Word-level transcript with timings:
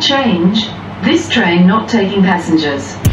Change. 0.00 0.66
This 1.04 1.28
train 1.28 1.66
not 1.66 1.88
taking 1.88 2.22
passengers. 2.22 2.96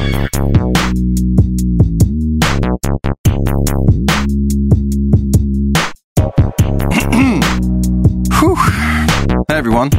Hey 9.50 9.58
everyone. 9.58 9.90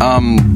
Um. 0.00 0.55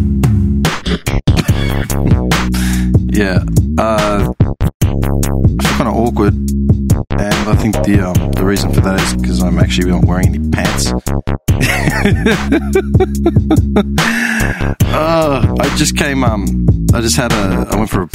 Think 7.60 7.74
the 7.84 8.08
um, 8.08 8.32
the 8.32 8.44
reason 8.44 8.72
for 8.72 8.80
that 8.80 9.00
is 9.00 9.14
because 9.20 9.42
I'm 9.42 9.58
actually 9.58 9.90
not 9.90 10.06
wearing 10.06 10.34
any 10.34 10.48
pants. 10.48 10.86
uh, 14.86 15.56
I 15.60 15.76
just 15.76 15.96
came. 15.96 16.24
Um. 16.24 16.66
I 16.94 17.00
just 17.00 17.16
had 17.16 17.32
a. 17.32 17.68
I 17.70 17.76
went 17.76 17.90
for 17.90 18.02
a, 18.02 18.08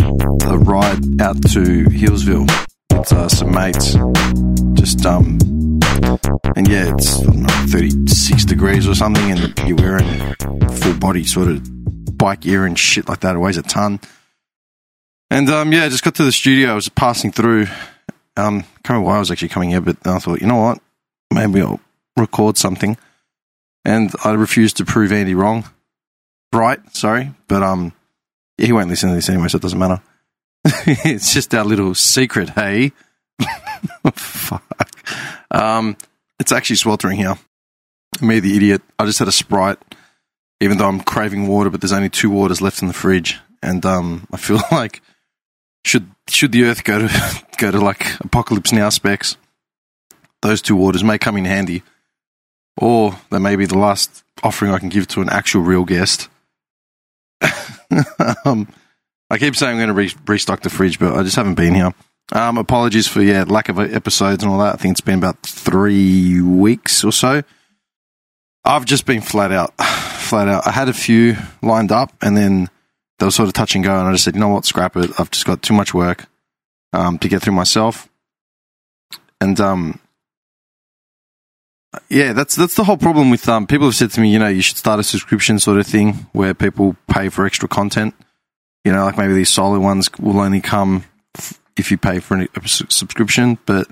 a 0.49 0.57
ride 0.57 1.21
out 1.21 1.41
to 1.53 1.85
Healesville 1.85 2.49
with 2.91 3.13
uh, 3.13 3.29
some 3.29 3.51
mates. 3.51 3.95
Just 4.73 5.05
um 5.05 5.37
and 6.55 6.67
yeah, 6.67 6.93
it's 6.93 7.21
know, 7.21 7.47
36 7.69 8.45
degrees 8.45 8.87
or 8.87 8.95
something, 8.95 9.31
and 9.31 9.53
you're 9.67 9.77
wearing 9.77 10.35
full 10.69 10.93
body 10.95 11.23
sort 11.23 11.47
of 11.47 12.17
bike 12.17 12.41
gear 12.41 12.65
and 12.65 12.77
shit 12.77 13.07
like 13.07 13.21
that. 13.21 13.35
It 13.35 13.39
weighs 13.39 13.57
a 13.57 13.61
ton. 13.61 13.99
And 15.29 15.49
um, 15.49 15.71
yeah, 15.71 15.85
I 15.85 15.89
just 15.89 16.03
got 16.03 16.15
to 16.15 16.23
the 16.23 16.31
studio. 16.31 16.71
I 16.71 16.75
was 16.75 16.89
passing 16.89 17.31
through. 17.31 17.67
Um, 18.37 18.61
can't 18.61 18.89
remember 18.89 19.07
why 19.07 19.15
I 19.15 19.19
was 19.19 19.31
actually 19.31 19.49
coming 19.49 19.69
here, 19.69 19.81
but 19.81 20.05
I 20.05 20.19
thought, 20.19 20.41
you 20.41 20.47
know 20.47 20.57
what? 20.57 20.81
Maybe 21.33 21.61
I'll 21.61 21.79
record 22.17 22.57
something. 22.57 22.97
And 23.83 24.11
I 24.23 24.31
refused 24.33 24.77
to 24.77 24.85
prove 24.85 25.11
Andy 25.11 25.35
wrong. 25.35 25.65
Right, 26.51 26.79
sorry, 26.95 27.31
but 27.47 27.63
um, 27.63 27.93
he 28.57 28.71
won't 28.71 28.89
listen 28.89 29.09
to 29.09 29.15
this 29.15 29.29
anyway, 29.29 29.47
so 29.47 29.57
it 29.57 29.61
doesn't 29.61 29.79
matter. 29.79 30.01
it's 30.65 31.33
just 31.33 31.53
our 31.53 31.63
little 31.63 31.93
secret, 31.93 32.49
hey. 32.51 32.93
Fuck. 34.13 34.89
Um, 35.51 35.97
it's 36.39 36.51
actually 36.51 36.77
sweltering 36.77 37.17
here. 37.17 37.37
Me, 38.21 38.39
the 38.39 38.55
idiot. 38.55 38.81
I 38.97 39.05
just 39.05 39.19
had 39.19 39.27
a 39.27 39.33
Sprite, 39.33 39.77
even 40.61 40.77
though 40.77 40.87
I'm 40.87 41.01
craving 41.01 41.47
water, 41.47 41.69
but 41.69 41.81
there's 41.81 41.91
only 41.91 42.09
two 42.09 42.29
waters 42.29 42.61
left 42.61 42.81
in 42.81 42.87
the 42.87 42.93
fridge. 42.93 43.39
And 43.61 43.85
um, 43.85 44.27
I 44.31 44.37
feel 44.37 44.61
like 44.71 45.01
should 45.85 46.09
should 46.27 46.51
the 46.51 46.65
Earth 46.65 46.83
go 46.83 47.07
to 47.07 47.43
go 47.57 47.71
to 47.71 47.79
like 47.79 48.19
apocalypse 48.19 48.71
now 48.71 48.89
specs, 48.89 49.37
those 50.41 50.61
two 50.61 50.75
waters 50.75 51.03
may 51.03 51.17
come 51.17 51.37
in 51.37 51.45
handy, 51.45 51.83
or 52.75 53.17
they 53.29 53.39
may 53.39 53.55
be 53.55 53.65
the 53.65 53.77
last 53.77 54.23
offering 54.43 54.71
I 54.71 54.79
can 54.79 54.89
give 54.89 55.07
to 55.09 55.21
an 55.21 55.29
actual 55.29 55.61
real 55.61 55.85
guest. 55.85 56.29
um, 58.45 58.67
I 59.29 59.37
keep 59.37 59.55
saying 59.55 59.73
I'm 59.73 59.77
going 59.77 59.87
to 59.89 59.93
re- 59.93 60.21
restock 60.27 60.61
the 60.61 60.69
fridge, 60.69 60.99
but 60.99 61.13
I 61.13 61.23
just 61.23 61.35
haven't 61.35 61.55
been 61.55 61.75
here. 61.75 61.93
Um, 62.31 62.57
apologies 62.57 63.07
for 63.07 63.21
yeah 63.21 63.43
lack 63.47 63.69
of 63.69 63.79
episodes 63.79 64.43
and 64.43 64.51
all 64.51 64.59
that. 64.59 64.73
I 64.73 64.77
think 64.77 64.93
it's 64.93 65.01
been 65.01 65.19
about 65.19 65.41
three 65.43 66.41
weeks 66.41 67.03
or 67.03 67.11
so. 67.11 67.43
I've 68.63 68.85
just 68.85 69.05
been 69.05 69.21
flat 69.21 69.51
out, 69.51 69.77
flat 69.79 70.47
out. 70.47 70.65
I 70.65 70.71
had 70.71 70.89
a 70.89 70.93
few 70.93 71.37
lined 71.61 71.91
up, 71.91 72.11
and 72.23 72.35
then 72.35 72.69
they 73.19 73.25
were 73.25 73.31
sort 73.31 73.47
of 73.47 73.53
touch 73.53 73.75
and 73.75 73.83
go, 73.83 73.97
and 73.97 74.07
I 74.07 74.11
just 74.11 74.23
said, 74.23 74.35
you 74.35 74.41
know 74.41 74.49
what, 74.49 74.65
scrap 74.65 74.95
it. 74.97 75.11
I've 75.19 75.31
just 75.31 75.45
got 75.45 75.61
too 75.61 75.73
much 75.73 75.93
work 75.93 76.25
um, 76.93 77.17
to 77.19 77.29
get 77.29 77.41
through 77.41 77.53
myself, 77.53 78.09
and 79.39 79.59
um, 79.59 79.99
yeah, 82.09 82.33
that's 82.33 82.55
that's 82.55 82.75
the 82.75 82.83
whole 82.83 82.97
problem 82.97 83.29
with 83.29 83.47
um, 83.47 83.67
people 83.67 83.87
have 83.87 83.95
said 83.95 84.11
to 84.11 84.21
me, 84.21 84.31
you 84.31 84.39
know, 84.39 84.47
you 84.47 84.61
should 84.61 84.77
start 84.77 84.99
a 84.99 85.03
subscription 85.03 85.59
sort 85.59 85.79
of 85.79 85.87
thing 85.87 86.27
where 86.33 86.53
people 86.53 86.95
pay 87.07 87.29
for 87.29 87.45
extra 87.45 87.67
content. 87.67 88.13
You 88.83 88.91
know, 88.91 89.03
like 89.03 89.17
maybe 89.17 89.33
these 89.33 89.49
solo 89.49 89.79
ones 89.79 90.09
will 90.19 90.39
only 90.39 90.61
come 90.61 91.05
if 91.77 91.91
you 91.91 91.97
pay 91.97 92.19
for 92.19 92.37
a 92.37 92.67
subscription, 92.67 93.57
but 93.65 93.87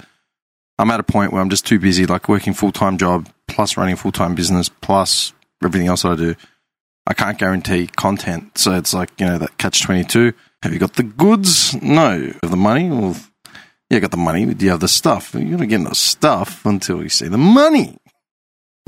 I'm 0.77 0.91
at 0.91 0.99
a 0.99 1.03
point 1.03 1.31
where 1.31 1.41
I'm 1.41 1.49
just 1.49 1.65
too 1.65 1.79
busy, 1.79 2.05
like 2.05 2.29
working 2.29 2.53
full 2.53 2.71
time 2.71 2.97
job 2.97 3.29
plus 3.47 3.77
running 3.77 3.93
a 3.93 3.97
full 3.97 4.11
time 4.11 4.35
business 4.35 4.69
plus 4.69 5.33
everything 5.63 5.87
else 5.87 6.03
that 6.03 6.13
I 6.13 6.15
do. 6.15 6.35
I 7.05 7.13
can't 7.13 7.37
guarantee 7.37 7.87
content, 7.87 8.57
so 8.57 8.73
it's 8.73 8.93
like 8.93 9.09
you 9.19 9.25
know 9.25 9.37
that 9.37 9.57
catch 9.57 9.83
twenty 9.83 10.03
two. 10.03 10.33
Have 10.61 10.71
you 10.71 10.79
got 10.79 10.93
the 10.93 11.03
goods? 11.03 11.75
No. 11.81 12.31
Have 12.41 12.51
the 12.51 12.57
money? 12.57 12.89
Well, 12.89 13.17
yeah, 13.89 13.99
got 13.99 14.11
the 14.11 14.17
money. 14.17 14.45
Do 14.45 14.63
you 14.65 14.71
have 14.71 14.79
the 14.79 14.87
stuff? 14.87 15.33
You're 15.33 15.57
not 15.57 15.67
getting 15.67 15.83
the 15.83 15.95
stuff 15.95 16.65
until 16.65 17.03
you 17.03 17.09
see 17.09 17.27
the 17.27 17.37
money. 17.37 17.97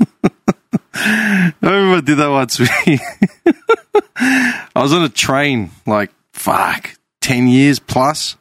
I 0.94 1.52
remember 1.62 1.96
I 1.96 2.00
did 2.00 2.16
that 2.16 2.28
once. 2.28 2.58
I 4.16 4.82
was 4.82 4.94
on 4.94 5.02
a 5.02 5.10
train, 5.10 5.70
like 5.86 6.10
fuck, 6.32 6.96
ten 7.20 7.48
years 7.48 7.78
plus 7.78 8.36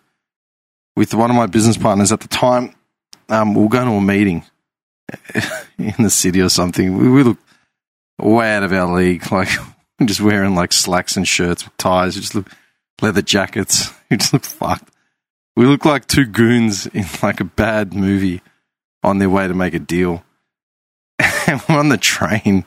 with 0.96 1.13
one 1.13 1.30
of 1.30 1.36
my 1.36 1.47
business 1.47 1.78
partners 1.78 2.12
at 2.12 2.22
the 2.22 2.28
time. 2.30 2.74
Um, 3.28 3.53
we 3.53 3.63
were 3.63 3.69
going 3.69 3.88
to 3.88 3.94
a 3.94 4.02
meeting 4.02 4.44
in 5.78 5.96
the 6.00 6.09
city 6.09 6.42
or 6.42 6.50
something. 6.50 6.97
We, 6.97 7.09
we 7.09 7.24
look 7.24 7.38
way 8.20 8.56
out 8.56 8.64
of 8.64 8.74
our 8.74 8.96
league, 8.96 9.31
like 9.31 9.50
just 10.03 10.22
wearing 10.22 10.56
like 10.56 10.74
slacks 10.74 11.18
and 11.18 11.28
shirts 11.28 11.66
with 11.66 11.76
ties. 11.78 12.16
Just 12.16 12.36
look 12.36 12.50
leather 13.02 13.22
jackets. 13.22 13.92
We 14.08 14.18
just 14.18 14.34
look 14.34 14.46
fucked. 14.46 14.92
We 15.56 15.66
look 15.66 15.84
like 15.84 16.06
two 16.06 16.25
goons 16.25 16.86
in 16.86 17.06
like 17.24 17.40
a 17.40 17.44
bad 17.44 17.96
movie 17.96 18.42
on 19.02 19.18
their 19.18 19.31
way 19.31 19.48
to 19.48 19.54
make 19.56 19.74
a 19.74 19.80
deal. 19.80 20.24
And 21.48 21.62
we're 21.68 21.80
on 21.80 21.90
the 21.90 21.98
train, 21.98 22.66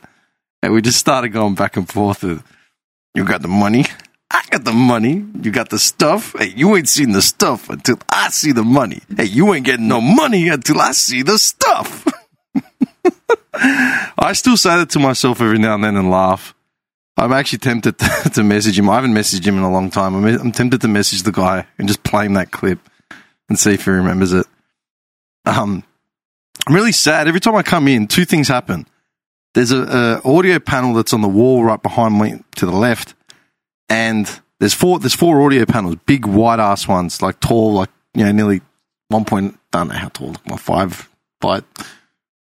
and 0.61 0.73
we 0.73 0.81
just 0.81 0.99
started 0.99 1.29
going 1.29 1.55
back 1.55 1.75
and 1.77 1.87
forth. 1.87 2.23
With, 2.23 2.43
you 3.13 3.25
got 3.25 3.41
the 3.41 3.47
money? 3.47 3.85
I 4.31 4.41
got 4.49 4.63
the 4.63 4.73
money. 4.73 5.25
You 5.41 5.51
got 5.51 5.69
the 5.69 5.79
stuff. 5.79 6.35
Hey, 6.37 6.53
you 6.55 6.75
ain't 6.75 6.87
seen 6.87 7.11
the 7.11 7.21
stuff 7.21 7.69
until 7.69 7.99
I 8.09 8.29
see 8.29 8.51
the 8.51 8.63
money. 8.63 9.01
Hey, 9.15 9.25
you 9.25 9.53
ain't 9.53 9.65
getting 9.65 9.87
no 9.87 10.01
money 10.01 10.49
until 10.49 10.79
I 10.79 10.91
see 10.91 11.23
the 11.23 11.37
stuff. 11.37 12.05
I 13.53 14.33
still 14.33 14.57
say 14.57 14.77
that 14.77 14.89
to 14.91 14.99
myself 14.99 15.41
every 15.41 15.59
now 15.59 15.75
and 15.75 15.83
then 15.83 15.95
and 15.95 16.09
laugh. 16.09 16.53
I'm 17.17 17.33
actually 17.33 17.59
tempted 17.59 17.97
to, 18.33 18.43
message 18.43 18.79
him. 18.79 18.89
I 18.89 18.95
haven't 18.95 19.13
messaged 19.13 19.45
him 19.45 19.57
in 19.57 19.63
a 19.63 19.71
long 19.71 19.89
time. 19.89 20.15
I'm, 20.15 20.51
tempted 20.51 20.81
to 20.81 20.87
message 20.87 21.23
the 21.23 21.31
guy 21.31 21.65
and 21.77 21.87
just 21.87 22.03
play 22.03 22.25
him 22.25 22.35
that 22.35 22.51
clip 22.51 22.79
and 23.49 23.59
see 23.59 23.73
if 23.73 23.85
he 23.85 23.91
remembers 23.91 24.31
it. 24.31 24.45
Um, 25.45 25.83
I'm 26.65 26.75
really 26.75 26.93
sad. 26.93 27.27
Every 27.27 27.41
time 27.41 27.55
I 27.55 27.63
come 27.63 27.87
in, 27.87 28.07
two 28.07 28.25
things 28.25 28.47
happen. 28.47 28.87
There's 29.53 29.71
a, 29.71 30.21
a 30.23 30.29
audio 30.29 30.59
panel 30.59 30.93
that's 30.93 31.13
on 31.13 31.21
the 31.21 31.27
wall 31.27 31.63
right 31.63 31.81
behind 31.81 32.19
me 32.19 32.41
to 32.55 32.65
the 32.65 32.71
left 32.71 33.15
and 33.89 34.39
there's 34.59 34.73
four 34.73 34.99
there's 34.99 35.15
four 35.15 35.41
audio 35.41 35.65
panels, 35.65 35.95
big 36.05 36.25
wide 36.25 36.59
ass 36.59 36.87
ones, 36.87 37.21
like 37.21 37.39
tall, 37.39 37.73
like 37.73 37.89
you 38.13 38.23
know, 38.23 38.31
nearly 38.31 38.61
one 39.07 39.25
point. 39.25 39.57
I 39.73 39.79
don't 39.79 39.89
know 39.89 39.95
how 39.95 40.09
tall, 40.09 40.35
like 40.47 40.59
five 40.59 41.09
by 41.41 41.61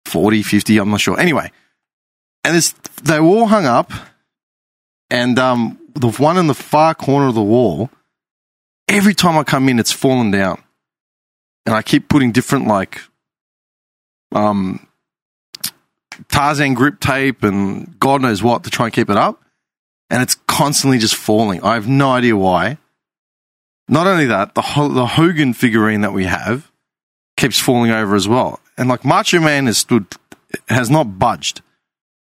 40, 0.06 0.42
50, 0.42 0.78
I'm 0.78 0.90
not 0.90 1.00
sure. 1.00 1.18
Anyway, 1.18 1.50
and 2.44 2.56
they 3.02 3.20
were 3.20 3.26
all 3.26 3.46
hung 3.46 3.66
up, 3.66 3.92
and 5.10 5.38
um, 5.38 5.78
the 5.94 6.10
one 6.10 6.38
in 6.38 6.46
the 6.46 6.54
far 6.54 6.94
corner 6.94 7.28
of 7.28 7.34
the 7.34 7.42
wall. 7.42 7.90
Every 8.88 9.14
time 9.14 9.36
I 9.36 9.42
come 9.42 9.68
in, 9.68 9.80
it's 9.80 9.90
fallen 9.90 10.30
down, 10.30 10.62
and 11.64 11.74
I 11.74 11.82
keep 11.82 12.08
putting 12.08 12.30
different 12.30 12.68
like 12.68 13.00
um 14.32 14.86
Tarzan 16.28 16.74
grip 16.74 17.00
tape 17.00 17.42
and 17.42 17.98
God 17.98 18.22
knows 18.22 18.42
what 18.42 18.64
to 18.64 18.70
try 18.70 18.86
and 18.86 18.94
keep 18.94 19.10
it 19.10 19.16
up 19.16 19.42
and 20.10 20.22
it's 20.22 20.36
constantly 20.46 20.98
just 20.98 21.16
falling. 21.16 21.62
I 21.62 21.74
have 21.74 21.88
no 21.88 22.12
idea 22.12 22.36
why. 22.36 22.78
Not 23.88 24.06
only 24.06 24.26
that, 24.26 24.54
the 24.54 24.62
the 24.62 25.06
Hogan 25.06 25.52
figurine 25.52 26.00
that 26.00 26.12
we 26.12 26.24
have 26.24 26.70
keeps 27.36 27.60
falling 27.60 27.90
over 27.90 28.14
as 28.14 28.26
well. 28.26 28.60
And 28.78 28.88
like 28.88 29.04
Macho 29.04 29.40
Man 29.40 29.66
has 29.66 29.78
stood, 29.78 30.06
has 30.68 30.90
not 30.90 31.18
budged, 31.18 31.62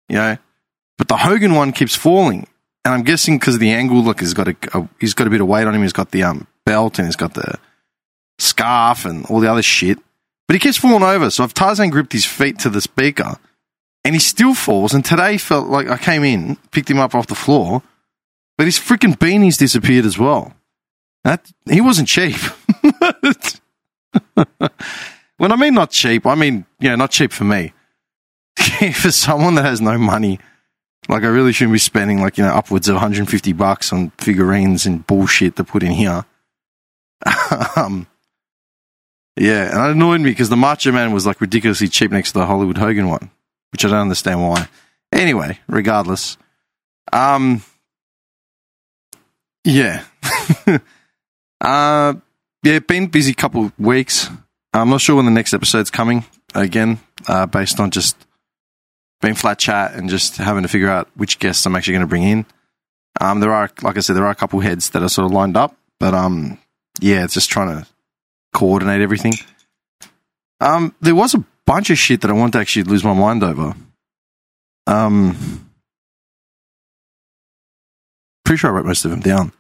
you 0.10 0.16
know, 0.16 0.38
but 0.98 1.08
the 1.08 1.18
Hogan 1.18 1.56
one 1.56 1.72
keeps 1.72 1.96
falling. 1.96 2.48
And 2.84 2.94
I'm 2.94 3.04
guessing 3.04 3.38
because 3.38 3.56
of 3.56 3.62
the 3.62 3.72
angle, 3.72 4.02
look, 4.04 4.20
he's 4.20 4.34
got 4.34 4.48
a, 4.48 4.56
a, 4.74 4.88
he's 5.00 5.14
got 5.14 5.28
a 5.28 5.30
bit 5.30 5.42
of 5.42 5.48
weight 5.48 5.68
on 5.68 5.76
him. 5.76 5.82
He's 5.82 5.94
got 5.94 6.12
the 6.12 6.24
um 6.24 6.48
belt 6.66 7.00
and 7.00 7.08
he's 7.08 7.16
got 7.16 7.34
the 7.34 7.60
scarf 8.40 9.06
and 9.06 9.26
all 9.28 9.40
the 9.40 9.52
other 9.52 9.62
shit. 9.62 10.00
But 10.48 10.56
he 10.56 10.60
keeps 10.60 10.78
falling 10.78 11.04
over. 11.04 11.30
So 11.30 11.44
I've 11.44 11.54
Tarzan 11.54 11.90
gripped 11.90 12.14
his 12.14 12.26
feet 12.26 12.60
to 12.60 12.70
the 12.70 12.82
speaker 12.82 13.38
and 14.04 14.16
he 14.16 14.20
still 14.20 14.54
falls. 14.54 14.94
And 14.94 15.06
today 15.06 15.38
felt 15.38 15.68
like 15.68 15.88
I 15.88 15.98
came 15.98 16.24
in, 16.24 16.58
picked 16.72 16.90
him 16.90 17.00
up 17.00 17.16
off 17.16 17.28
the 17.28 17.36
floor, 17.36 17.84
but 18.58 18.66
his 18.66 18.78
freaking 18.78 19.16
beanies 19.16 19.58
disappeared 19.58 20.06
as 20.06 20.18
well. 20.18 20.54
That 21.24 21.52
he 21.70 21.82
wasn't 21.82 22.08
cheap. 22.08 22.36
when 25.42 25.52
I 25.52 25.56
mean 25.56 25.74
not 25.74 25.90
cheap, 25.90 26.26
I 26.26 26.36
mean 26.36 26.66
yeah, 26.80 26.96
not 26.96 27.12
cheap 27.12 27.32
for 27.32 27.44
me. 27.44 27.74
for 28.94 29.12
someone 29.12 29.56
that 29.56 29.66
has 29.66 29.82
no 29.82 29.98
money, 29.98 30.40
like 31.10 31.24
I 31.24 31.28
really 31.28 31.52
shouldn't 31.52 31.74
be 31.74 31.80
spending 31.80 32.22
like 32.22 32.38
you 32.38 32.44
know 32.44 32.52
upwards 32.52 32.88
of 32.88 32.96
150 32.96 33.54
bucks 33.54 33.92
on 33.92 34.12
figurines 34.20 34.86
and 34.86 35.06
bullshit 35.08 35.56
to 35.56 35.64
put 35.64 35.84
in 35.84 35.92
here. 35.92 36.26
um, 37.76 38.08
yeah, 39.36 39.72
and 39.72 39.88
it 39.88 39.92
annoyed 39.92 40.22
me 40.22 40.30
because 40.30 40.50
the 40.50 40.58
Macho 40.58 40.92
Man 40.92 41.12
was 41.12 41.26
like 41.26 41.42
ridiculously 41.42 41.88
cheap 41.88 42.12
next 42.12 42.34
to 42.34 42.40
the 42.40 42.46
Hollywood 42.46 42.78
Hogan 42.78 43.10
one 43.10 43.32
which 43.72 43.86
I 43.86 43.90
don't 43.90 44.00
understand 44.00 44.42
why. 44.42 44.68
Anyway, 45.12 45.60
regardless, 45.68 46.38
um, 47.12 47.64
Yeah. 49.64 50.04
uh, 51.62 52.14
yeah, 52.64 52.80
been 52.80 53.08
busy 53.08 53.34
couple 53.34 53.72
weeks. 53.78 54.30
I'm 54.74 54.90
not 54.90 55.02
sure 55.02 55.16
when 55.16 55.26
the 55.26 55.32
next 55.32 55.54
episode's 55.54 55.92
coming 55.92 56.26
again, 56.56 57.00
uh, 57.28 57.46
based 57.46 57.80
on 57.80 57.92
just 57.92 58.16
being 59.22 59.36
flat 59.36 59.60
chat 59.60 59.94
and 59.94 60.10
just 60.10 60.38
having 60.38 60.64
to 60.64 60.70
figure 60.70 60.90
out 60.90 61.10
which 61.16 61.40
guests 61.40 61.66
I'm 61.66 61.76
actually 61.76 61.94
going 61.94 62.06
to 62.06 62.08
bring 62.08 62.24
in. 62.24 62.46
Um, 63.20 63.40
there 63.40 63.52
are, 63.52 63.70
like 63.82 63.98
I 63.98 64.00
said, 64.00 64.16
there 64.16 64.26
are 64.26 64.32
a 64.32 64.36
couple 64.36 64.60
heads 64.62 64.92
that 64.92 65.04
are 65.04 65.10
sort 65.10 65.26
of 65.26 65.32
lined 65.32 65.58
up, 65.58 65.76
but 66.00 66.14
um, 66.14 66.58
yeah, 67.00 67.24
it's 67.24 67.34
just 67.34 67.50
trying 67.50 67.82
to 67.82 67.88
coordinate 68.54 69.02
everything. 69.02 69.34
Um, 70.60 70.96
there 71.02 71.16
was 71.16 71.34
a 71.34 71.44
bunch 71.66 71.90
of 71.90 71.98
shit 71.98 72.22
that 72.22 72.32
I 72.32 72.34
want 72.34 72.54
to 72.54 72.60
actually 72.60 72.84
lose 72.84 73.04
my 73.04 73.14
mind 73.14 73.44
over. 73.44 73.76
Um, 74.88 75.70
pretty 78.46 78.60
sure 78.60 78.70
I 78.70 78.74
wrote 78.74 78.86
most 78.86 79.06
of 79.06 79.12
them 79.12 79.20
down. 79.20 79.52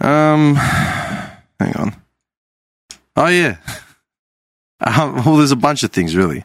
Um, 0.00 0.54
hang 1.60 1.76
on. 1.76 2.03
Oh 3.16 3.28
yeah. 3.28 3.56
Um, 4.86 5.14
well, 5.24 5.36
there's 5.38 5.52
a 5.52 5.56
bunch 5.56 5.82
of 5.82 5.92
things 5.92 6.14
really, 6.14 6.44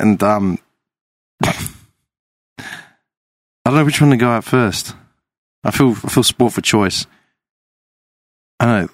and 0.00 0.22
um, 0.22 0.58
I 1.44 1.54
don't 3.66 3.74
know 3.74 3.84
which 3.84 4.00
one 4.00 4.10
to 4.10 4.16
go 4.16 4.30
at 4.30 4.44
first. 4.44 4.94
I 5.64 5.70
feel 5.70 5.90
I 5.90 6.08
feel 6.08 6.22
sport 6.22 6.54
for 6.54 6.62
choice. 6.62 7.06
I 8.58 8.64
know. 8.64 8.88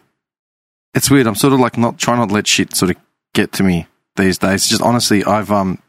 It's 0.95 1.11
weird. 1.11 1.29
I'm 1.29 1.37
sort 1.37 1.53
of 1.53 1.61
like 1.61 1.79
not 1.79 1.99
trying 1.99 2.19
not 2.19 2.33
let 2.33 2.49
shit 2.49 2.75
sort 2.75 2.91
of 2.91 2.97
get 3.33 3.53
to 3.53 3.63
me 3.63 3.87
these 4.17 4.39
days. 4.39 4.67
Just 4.67 4.83
honestly, 4.83 5.23
I've 5.25 5.53
um 5.53 5.81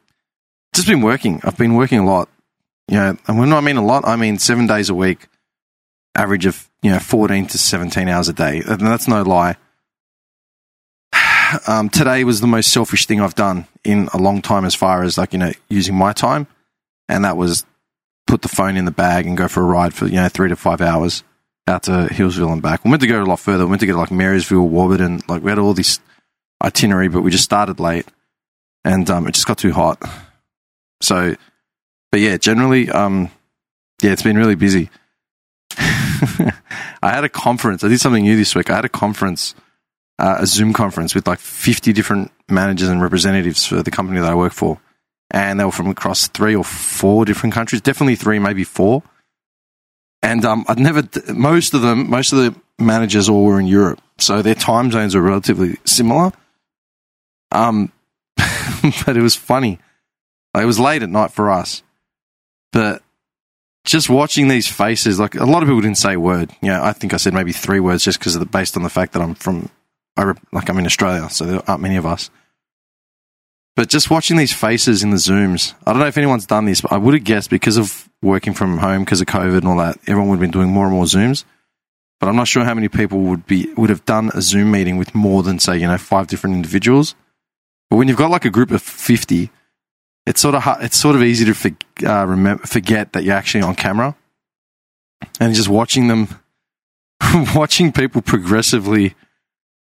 just 0.76 0.88
been 0.88 1.02
working. 1.02 1.42
I've 1.44 1.58
been 1.58 1.74
working 1.74 2.00
a 2.00 2.06
lot. 2.06 2.30
You 2.88 2.98
know, 2.98 3.18
and 3.28 3.40
when 3.40 3.54
I 3.54 3.62
mean 3.62 3.78
a 3.78 3.86
lot, 3.86 4.08
I 4.08 4.16
mean 4.16 4.38
seven 4.38 4.68
days 4.68 4.90
a 4.90 4.96
week, 4.96 5.28
average 6.16 6.46
of 6.46 6.70
you 6.84 6.92
know 6.92 7.00
fourteen 7.00 7.48
to 7.48 7.58
seventeen 7.58 8.10
hours 8.10 8.30
a 8.30 8.34
day. 8.34 8.62
And 8.66 8.82
that's 8.82 9.08
no 9.08 9.24
lie. 9.24 9.56
Um, 11.68 11.90
today 11.90 12.24
was 12.24 12.42
the 12.42 12.48
most 12.48 12.72
selfish 12.72 13.06
thing 13.06 13.22
I've 13.22 13.36
done 13.36 13.68
in 13.84 14.10
a 14.14 14.18
long 14.18 14.42
time, 14.42 14.66
as 14.66 14.76
far 14.76 15.04
as 15.04 15.18
like 15.18 15.34
you 15.34 15.40
know 15.40 15.52
using 15.70 15.96
my 15.96 16.14
time, 16.14 16.48
and 17.08 17.26
that 17.26 17.38
was 17.38 17.66
put 18.28 18.42
the 18.42 18.48
phone 18.48 18.78
in 18.78 18.86
the 18.86 18.92
bag 18.92 19.26
and 19.26 19.36
go 19.36 19.48
for 19.48 19.62
a 19.62 19.66
ride 19.66 19.94
for 19.94 20.06
you 20.06 20.16
know 20.16 20.30
three 20.30 20.50
to 20.50 20.56
five 20.56 20.82
hours 20.82 21.24
out 21.68 21.84
to 21.84 22.08
Healesville 22.12 22.52
and 22.52 22.62
back. 22.62 22.84
We 22.84 22.92
went 22.92 23.02
to 23.02 23.08
go 23.08 23.22
a 23.22 23.26
lot 23.26 23.40
further. 23.40 23.66
We 23.66 23.70
went 23.72 23.80
to 23.82 23.86
go 23.86 23.94
to 23.94 24.00
like 24.00 24.12
Marysville, 24.12 24.68
Warburton. 24.68 25.22
Like 25.28 25.44
we 25.44 25.52
had 25.52 25.60
all 25.60 25.74
this 25.74 26.00
itinerary, 26.64 27.08
but 27.08 27.22
we 27.22 27.32
just 27.32 27.44
started 27.44 27.80
late, 27.80 28.08
and 28.84 29.10
um, 29.10 29.28
it 29.28 29.34
just 29.34 29.48
got 29.48 29.58
too 29.58 29.72
hot. 29.72 30.04
So, 31.02 31.36
but 32.12 32.20
yeah, 32.20 32.38
generally, 32.38 32.90
um, 32.90 33.32
yeah, 34.02 34.12
it's 34.12 34.24
been 34.24 34.38
really 34.38 34.56
busy. 34.56 34.90
I 35.78 37.12
had 37.12 37.24
a 37.24 37.30
conference. 37.30 37.84
I 37.84 37.88
did 37.88 38.00
something 38.00 38.24
new 38.24 38.36
this 38.36 38.56
week. 38.56 38.70
I 38.70 38.76
had 38.76 38.86
a 38.86 38.90
conference, 38.90 39.56
uh, 40.20 40.38
a 40.40 40.46
Zoom 40.46 40.74
conference 40.74 41.16
with 41.16 41.28
like 41.28 41.40
50 41.40 41.94
different 41.94 42.32
managers 42.50 42.90
and 42.90 43.02
representatives 43.02 43.66
for 43.66 43.82
the 43.82 43.92
company 43.92 44.20
that 44.20 44.30
I 44.30 44.36
work 44.36 44.54
for. 44.54 44.80
And 45.32 45.60
they 45.60 45.64
were 45.64 45.72
from 45.72 45.88
across 45.88 46.28
three 46.28 46.56
or 46.56 46.64
four 46.64 47.24
different 47.24 47.54
countries, 47.54 47.82
definitely 47.82 48.16
three, 48.16 48.40
maybe 48.40 48.64
four. 48.64 49.02
And 50.22 50.44
um, 50.44 50.66
I'd 50.68 50.80
never, 50.80 51.04
most 51.34 51.74
of 51.74 51.82
them, 51.82 52.10
most 52.10 52.34
of 52.34 52.40
the 52.40 52.56
managers 52.78 53.30
all 53.30 53.46
were 53.46 53.60
in 53.60 53.68
Europe. 53.68 54.02
So 54.18 54.42
their 54.42 54.56
time 54.56 54.92
zones 54.92 55.16
were 55.16 55.22
relatively 55.22 55.78
similar. 55.86 56.32
Um, 57.52 57.92
but 59.06 59.16
it 59.16 59.22
was 59.22 59.36
funny. 59.36 59.80
It 60.56 60.66
was 60.66 60.80
late 60.80 61.04
at 61.04 61.10
night 61.10 61.32
for 61.32 61.50
us. 61.50 61.84
But 62.74 63.02
just 63.86 64.10
watching 64.10 64.48
these 64.50 64.68
faces, 64.68 65.20
like 65.20 65.36
a 65.36 65.46
lot 65.46 65.64
of 65.64 65.70
people 65.70 65.82
didn't 65.82 65.98
say 65.98 66.16
a 66.16 66.20
word. 66.20 66.52
You 66.62 66.70
know, 66.70 66.84
I 66.84 66.92
think 66.92 67.14
I 67.14 67.18
said 67.18 67.34
maybe 67.34 67.54
three 67.54 67.80
words 67.80 68.04
just 68.04 68.20
because 68.20 68.36
of 68.36 68.40
the 68.40 68.46
based 68.46 68.76
on 68.76 68.84
the 68.84 68.90
fact 68.90 69.14
that 69.14 69.22
I'm 69.22 69.36
from, 69.36 69.70
I, 70.20 70.34
like 70.52 70.70
I'm 70.70 70.78
in 70.78 70.86
Australia, 70.86 71.30
so 71.30 71.46
there 71.46 71.62
aren't 71.68 71.82
many 71.82 71.96
of 71.96 72.06
us. 72.06 72.30
But 73.76 73.88
just 73.88 74.10
watching 74.10 74.36
these 74.36 74.54
faces 74.54 75.04
in 75.04 75.12
the 75.12 75.18
Zooms, 75.18 75.74
I 75.86 75.94
don't 75.94 76.02
know 76.02 76.08
if 76.08 76.18
anyone's 76.18 76.46
done 76.46 76.66
this, 76.66 76.82
but 76.82 76.92
I 76.92 76.98
would 76.98 77.14
have 77.14 77.24
guessed 77.24 77.50
because 77.50 77.78
of 77.78 78.10
working 78.22 78.54
from 78.54 78.78
home, 78.78 79.06
because 79.06 79.22
of 79.22 79.28
COVID 79.28 79.60
and 79.60 79.68
all 79.68 79.78
that, 79.78 79.98
everyone 80.06 80.28
would 80.28 80.36
have 80.36 80.42
been 80.42 80.52
doing 80.52 80.70
more 80.70 80.86
and 80.86 80.94
more 80.94 81.06
Zooms. 81.06 81.46
But 82.20 82.28
I'm 82.28 82.36
not 82.36 82.50
sure 82.50 82.66
how 82.66 82.74
many 82.74 82.90
people 82.90 83.20
would 83.22 83.48
be 83.48 83.72
would 83.76 83.90
have 83.90 84.04
done 84.04 84.32
a 84.34 84.42
Zoom 84.42 84.72
meeting 84.72 84.98
with 84.98 85.16
more 85.16 85.42
than 85.44 85.60
say 85.60 85.78
you 85.78 85.88
know 85.88 85.98
five 85.98 86.28
different 86.28 86.58
individuals. 86.58 87.16
But 87.90 87.96
when 87.96 88.10
you've 88.10 88.18
got 88.18 88.30
like 88.30 88.44
a 88.44 88.50
group 88.50 88.72
of 88.72 88.82
fifty, 88.82 89.50
it's 90.26 90.42
sort 90.42 90.56
of 90.56 90.64
hard, 90.64 90.84
it's 90.84 90.98
sort 90.98 91.16
of 91.16 91.24
easy 91.24 91.46
to 91.46 91.54
for, 91.54 91.72
uh, 92.06 92.26
remember, 92.26 92.68
forget 92.68 93.14
that 93.14 93.24
you're 93.24 93.36
actually 93.36 93.62
on 93.62 93.76
camera, 93.76 94.18
and 95.40 95.56
just 95.56 95.70
watching 95.70 96.10
them, 96.10 96.28
watching 97.56 97.94
people 97.94 98.22
progressively 98.22 99.16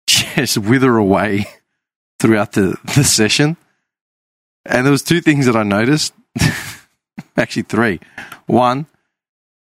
just 0.07 0.59
wither 0.59 0.97
away 0.97 1.47
throughout 2.21 2.53
the, 2.53 2.77
the 2.95 3.05
session. 3.05 3.57
And 4.65 4.87
there 4.87 4.93
was 4.93 5.03
two 5.03 5.21
things 5.21 5.47
that 5.47 5.57
I 5.57 5.63
noticed. 5.63 6.15
actually, 7.37 7.63
three. 7.63 8.01
One, 8.47 8.87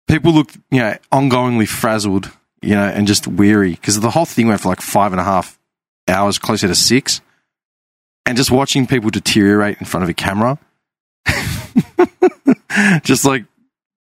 people 0.08 0.32
looked, 0.32 0.56
you 0.70 0.80
know, 0.80 0.96
ongoingly 1.12 1.68
frazzled, 1.68 2.30
you 2.62 2.74
know, 2.74 2.86
and 2.86 3.06
just 3.06 3.26
weary 3.26 3.70
because 3.70 4.00
the 4.00 4.10
whole 4.10 4.24
thing 4.24 4.48
went 4.48 4.60
for 4.60 4.68
like 4.68 4.80
five 4.80 5.12
and 5.12 5.20
a 5.20 5.24
half 5.24 5.58
hours, 6.08 6.38
closer 6.38 6.66
to 6.66 6.74
six 6.74 7.20
and 8.28 8.36
just 8.36 8.50
watching 8.50 8.86
people 8.86 9.08
deteriorate 9.08 9.78
in 9.80 9.86
front 9.86 10.04
of 10.04 10.10
a 10.10 10.14
camera, 10.14 10.58
just 13.02 13.24
like 13.24 13.46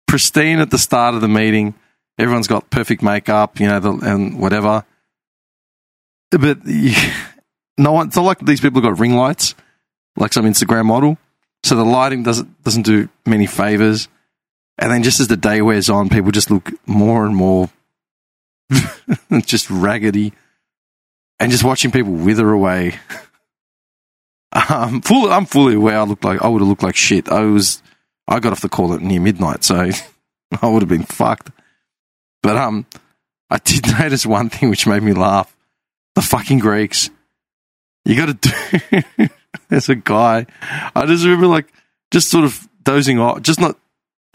pristine 0.07 0.61
at 0.61 0.71
the 0.71 0.79
start 0.79 1.17
of 1.17 1.21
the 1.21 1.29
meeting, 1.29 1.75
everyone's 2.21 2.47
got 2.47 2.71
perfect 2.71 3.03
makeup, 3.03 3.59
you 3.59 3.67
know, 3.67 3.81
the, 3.81 3.91
and 3.91 4.39
whatever. 4.39 4.85
But 6.33 6.59
no 7.79 7.93
one, 7.93 8.09
it's 8.09 8.17
not 8.17 8.25
like 8.25 8.41
these 8.41 8.61
people 8.61 8.83
have 8.83 8.91
got 8.91 9.01
ring 9.01 9.15
lights, 9.17 9.55
like 10.17 10.33
some 10.33 10.45
Instagram 10.45 10.87
model. 10.87 11.19
So 11.63 11.77
the 11.77 11.85
lighting 11.85 12.23
doesn't 12.25 12.63
doesn't 12.65 12.83
do 12.83 13.09
many 13.25 13.47
favors. 13.47 14.09
And 14.79 14.91
then 14.91 15.03
just 15.03 15.21
as 15.21 15.29
the 15.29 15.37
day 15.37 15.63
wears 15.63 15.89
on, 15.89 16.09
people 16.09 16.33
just 16.33 16.51
look 16.51 16.71
more 16.87 17.25
and 17.25 17.37
more 17.37 17.71
just 19.45 19.71
raggedy. 19.71 20.33
And 21.39 21.51
just 21.51 21.65
watching 21.65 21.91
people 21.91 22.13
wither 22.13 22.51
away 22.51 22.95
um, 24.69 25.03
I'm 25.07 25.47
fully 25.47 25.75
aware. 25.75 25.99
I 25.99 26.03
looked 26.03 26.25
like 26.25 26.43
I 26.43 26.49
would 26.49 26.61
have 26.61 26.69
looked 26.69 26.83
like 26.83 26.97
shit. 26.97 27.29
I 27.31 27.41
was, 27.43 27.83
I 28.29 28.39
got 28.39 28.53
off 28.53 28.61
the 28.61 28.69
call 28.69 28.93
at 28.93 29.01
near 29.01 29.21
midnight, 29.21 29.65
so 29.65 29.91
I 30.63 30.67
would 30.69 30.83
have 30.83 30.89
been 30.89 31.05
fucked. 31.05 31.51
But 32.43 32.57
um, 32.57 32.87
I 33.49 33.59
did 33.59 33.87
notice 33.99 34.27
one 34.27 34.51
thing 34.51 34.69
which 34.69 34.87
made 34.87 35.03
me 35.03 35.15
laugh: 35.15 35.55
the 36.15 36.23
fucking 36.23 36.59
Greeks. 36.59 37.11
You 38.05 38.17
got 38.17 38.43
to 38.43 38.51
do. 39.19 39.29
As 39.71 39.89
a 39.89 39.95
guy, 39.95 40.47
I 40.95 41.07
just 41.07 41.25
remember 41.25 41.47
like 41.47 41.73
just 42.11 42.31
sort 42.31 42.45
of 42.45 42.69
dozing 42.83 43.19
off, 43.19 43.43
just 43.43 43.61
not 43.61 43.79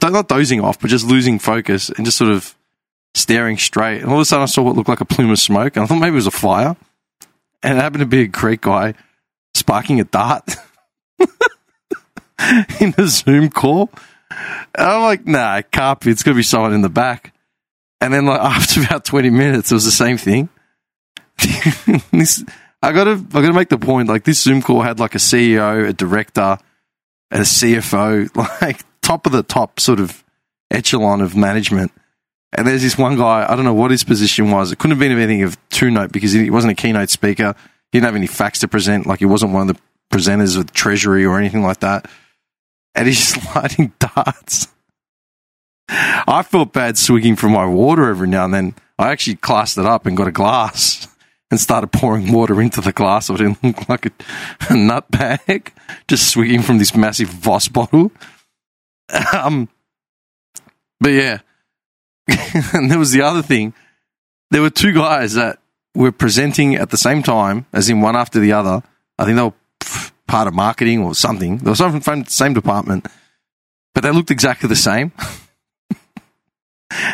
not 0.01 0.27
dozing 0.27 0.61
off, 0.61 0.79
but 0.79 0.89
just 0.89 1.05
losing 1.05 1.39
focus 1.39 1.89
and 1.89 2.05
just 2.05 2.17
sort 2.17 2.31
of 2.31 2.55
staring 3.15 3.57
straight. 3.57 4.01
And 4.01 4.09
all 4.09 4.15
of 4.15 4.21
a 4.21 4.25
sudden, 4.25 4.43
I 4.43 4.45
saw 4.47 4.61
what 4.61 4.75
looked 4.75 4.89
like 4.89 5.01
a 5.01 5.05
plume 5.05 5.31
of 5.31 5.39
smoke, 5.39 5.75
and 5.75 5.83
I 5.83 5.87
thought 5.87 5.99
maybe 5.99 6.13
it 6.13 6.15
was 6.15 6.27
a 6.27 6.31
fire. 6.31 6.75
And 7.63 7.77
it 7.77 7.81
happened 7.81 8.01
to 8.01 8.05
be 8.05 8.21
a 8.21 8.27
Greek 8.27 8.61
guy 8.61 8.93
sparking 9.55 9.99
a 9.99 10.03
dart 10.03 10.55
in 12.79 12.93
a 12.97 13.07
Zoom 13.07 13.49
call. 13.49 13.89
And 14.29 14.87
I'm 14.87 15.01
like, 15.01 15.25
nah, 15.25 15.57
it 15.57 15.71
can't 15.71 15.99
be. 15.99 16.11
It's 16.11 16.23
going 16.23 16.35
to 16.35 16.39
be 16.39 16.43
someone 16.43 16.73
in 16.73 16.81
the 16.81 16.89
back. 16.89 17.33
And 17.99 18.13
then, 18.13 18.25
like 18.25 18.39
after 18.41 18.83
about 18.83 19.05
20 19.05 19.29
minutes, 19.31 19.71
it 19.71 19.75
was 19.75 19.85
the 19.85 19.91
same 19.91 20.17
thing. 20.17 20.49
this, 22.11 22.43
I 22.81 22.91
got 22.91 23.05
to, 23.05 23.11
I 23.11 23.41
got 23.41 23.47
to 23.47 23.53
make 23.53 23.69
the 23.69 23.77
point. 23.77 24.07
Like 24.09 24.23
this 24.23 24.41
Zoom 24.41 24.61
call 24.61 24.81
had 24.81 24.99
like 24.99 25.15
a 25.15 25.19
CEO, 25.19 25.87
a 25.87 25.93
director, 25.93 26.57
a 27.31 27.39
CFO, 27.39 28.35
like 28.61 28.83
top 29.01 29.25
of 29.25 29.31
the 29.31 29.43
top 29.43 29.79
sort 29.79 29.99
of 29.99 30.23
echelon 30.71 31.21
of 31.21 31.35
management. 31.35 31.91
And 32.53 32.65
there's 32.65 32.81
this 32.81 32.97
one 32.97 33.17
guy. 33.17 33.45
I 33.47 33.55
don't 33.55 33.65
know 33.65 33.73
what 33.73 33.91
his 33.91 34.03
position 34.03 34.51
was. 34.51 34.71
It 34.71 34.79
couldn't 34.79 34.97
have 34.97 34.99
been 34.99 35.11
anything 35.11 35.43
of 35.43 35.57
two 35.69 35.91
note 35.91 36.11
because 36.11 36.31
he 36.31 36.49
wasn't 36.49 36.71
a 36.71 36.75
keynote 36.75 37.09
speaker. 37.09 37.55
He 37.91 37.97
didn't 37.97 38.05
have 38.05 38.15
any 38.15 38.27
facts 38.27 38.59
to 38.59 38.67
present. 38.67 39.05
Like 39.05 39.19
he 39.19 39.25
wasn't 39.25 39.53
one 39.53 39.69
of 39.69 39.75
the 39.75 39.81
presenters 40.11 40.57
of 40.57 40.71
Treasury 40.71 41.25
or 41.25 41.37
anything 41.37 41.63
like 41.63 41.81
that. 41.81 42.09
And 42.95 43.07
he's 43.07 43.19
just 43.19 43.55
lighting 43.55 43.93
darts. 43.99 44.69
I 45.89 46.43
felt 46.43 46.73
bad 46.73 46.97
swigging 46.97 47.35
from 47.35 47.53
my 47.53 47.65
water 47.65 48.09
every 48.09 48.27
now 48.27 48.45
and 48.45 48.53
then. 48.53 48.75
I 48.99 49.11
actually 49.11 49.35
classed 49.35 49.77
it 49.77 49.85
up 49.85 50.05
and 50.05 50.17
got 50.17 50.27
a 50.27 50.31
glass 50.31 51.07
and 51.49 51.59
started 51.59 51.91
pouring 51.91 52.31
water 52.31 52.61
into 52.61 52.81
the 52.81 52.91
glass. 52.91 53.29
I 53.29 53.37
didn't 53.37 53.63
look 53.63 53.89
like 53.89 54.05
a, 54.05 54.11
a 54.69 54.75
nut 54.75 55.09
bag, 55.09 55.73
just 56.07 56.29
swigging 56.29 56.61
from 56.61 56.77
this 56.77 56.95
massive 56.95 57.29
Voss 57.29 57.67
bottle. 57.67 58.11
Um, 59.33 59.69
but 60.99 61.11
yeah. 61.11 61.39
and 62.73 62.91
there 62.91 62.99
was 62.99 63.13
the 63.13 63.21
other 63.21 63.41
thing. 63.41 63.73
There 64.51 64.61
were 64.61 64.69
two 64.69 64.91
guys 64.91 65.35
that 65.35 65.59
were 65.95 66.11
presenting 66.11 66.75
at 66.75 66.89
the 66.89 66.97
same 66.97 67.23
time, 67.23 67.67
as 67.71 67.89
in 67.89 68.01
one 68.01 68.17
after 68.17 68.41
the 68.41 68.51
other. 68.51 68.83
I 69.17 69.23
think 69.23 69.37
they 69.37 69.43
were 69.43 69.53
part 70.27 70.49
of 70.49 70.53
marketing 70.53 71.03
or 71.03 71.15
something. 71.15 71.59
They 71.59 71.69
were 71.69 71.75
something 71.75 72.01
from 72.01 72.23
the 72.23 72.29
same 72.31 72.53
department, 72.53 73.07
but 73.95 74.01
they 74.01 74.11
looked 74.11 74.29
exactly 74.29 74.67
the 74.67 74.75
same. 74.75 75.13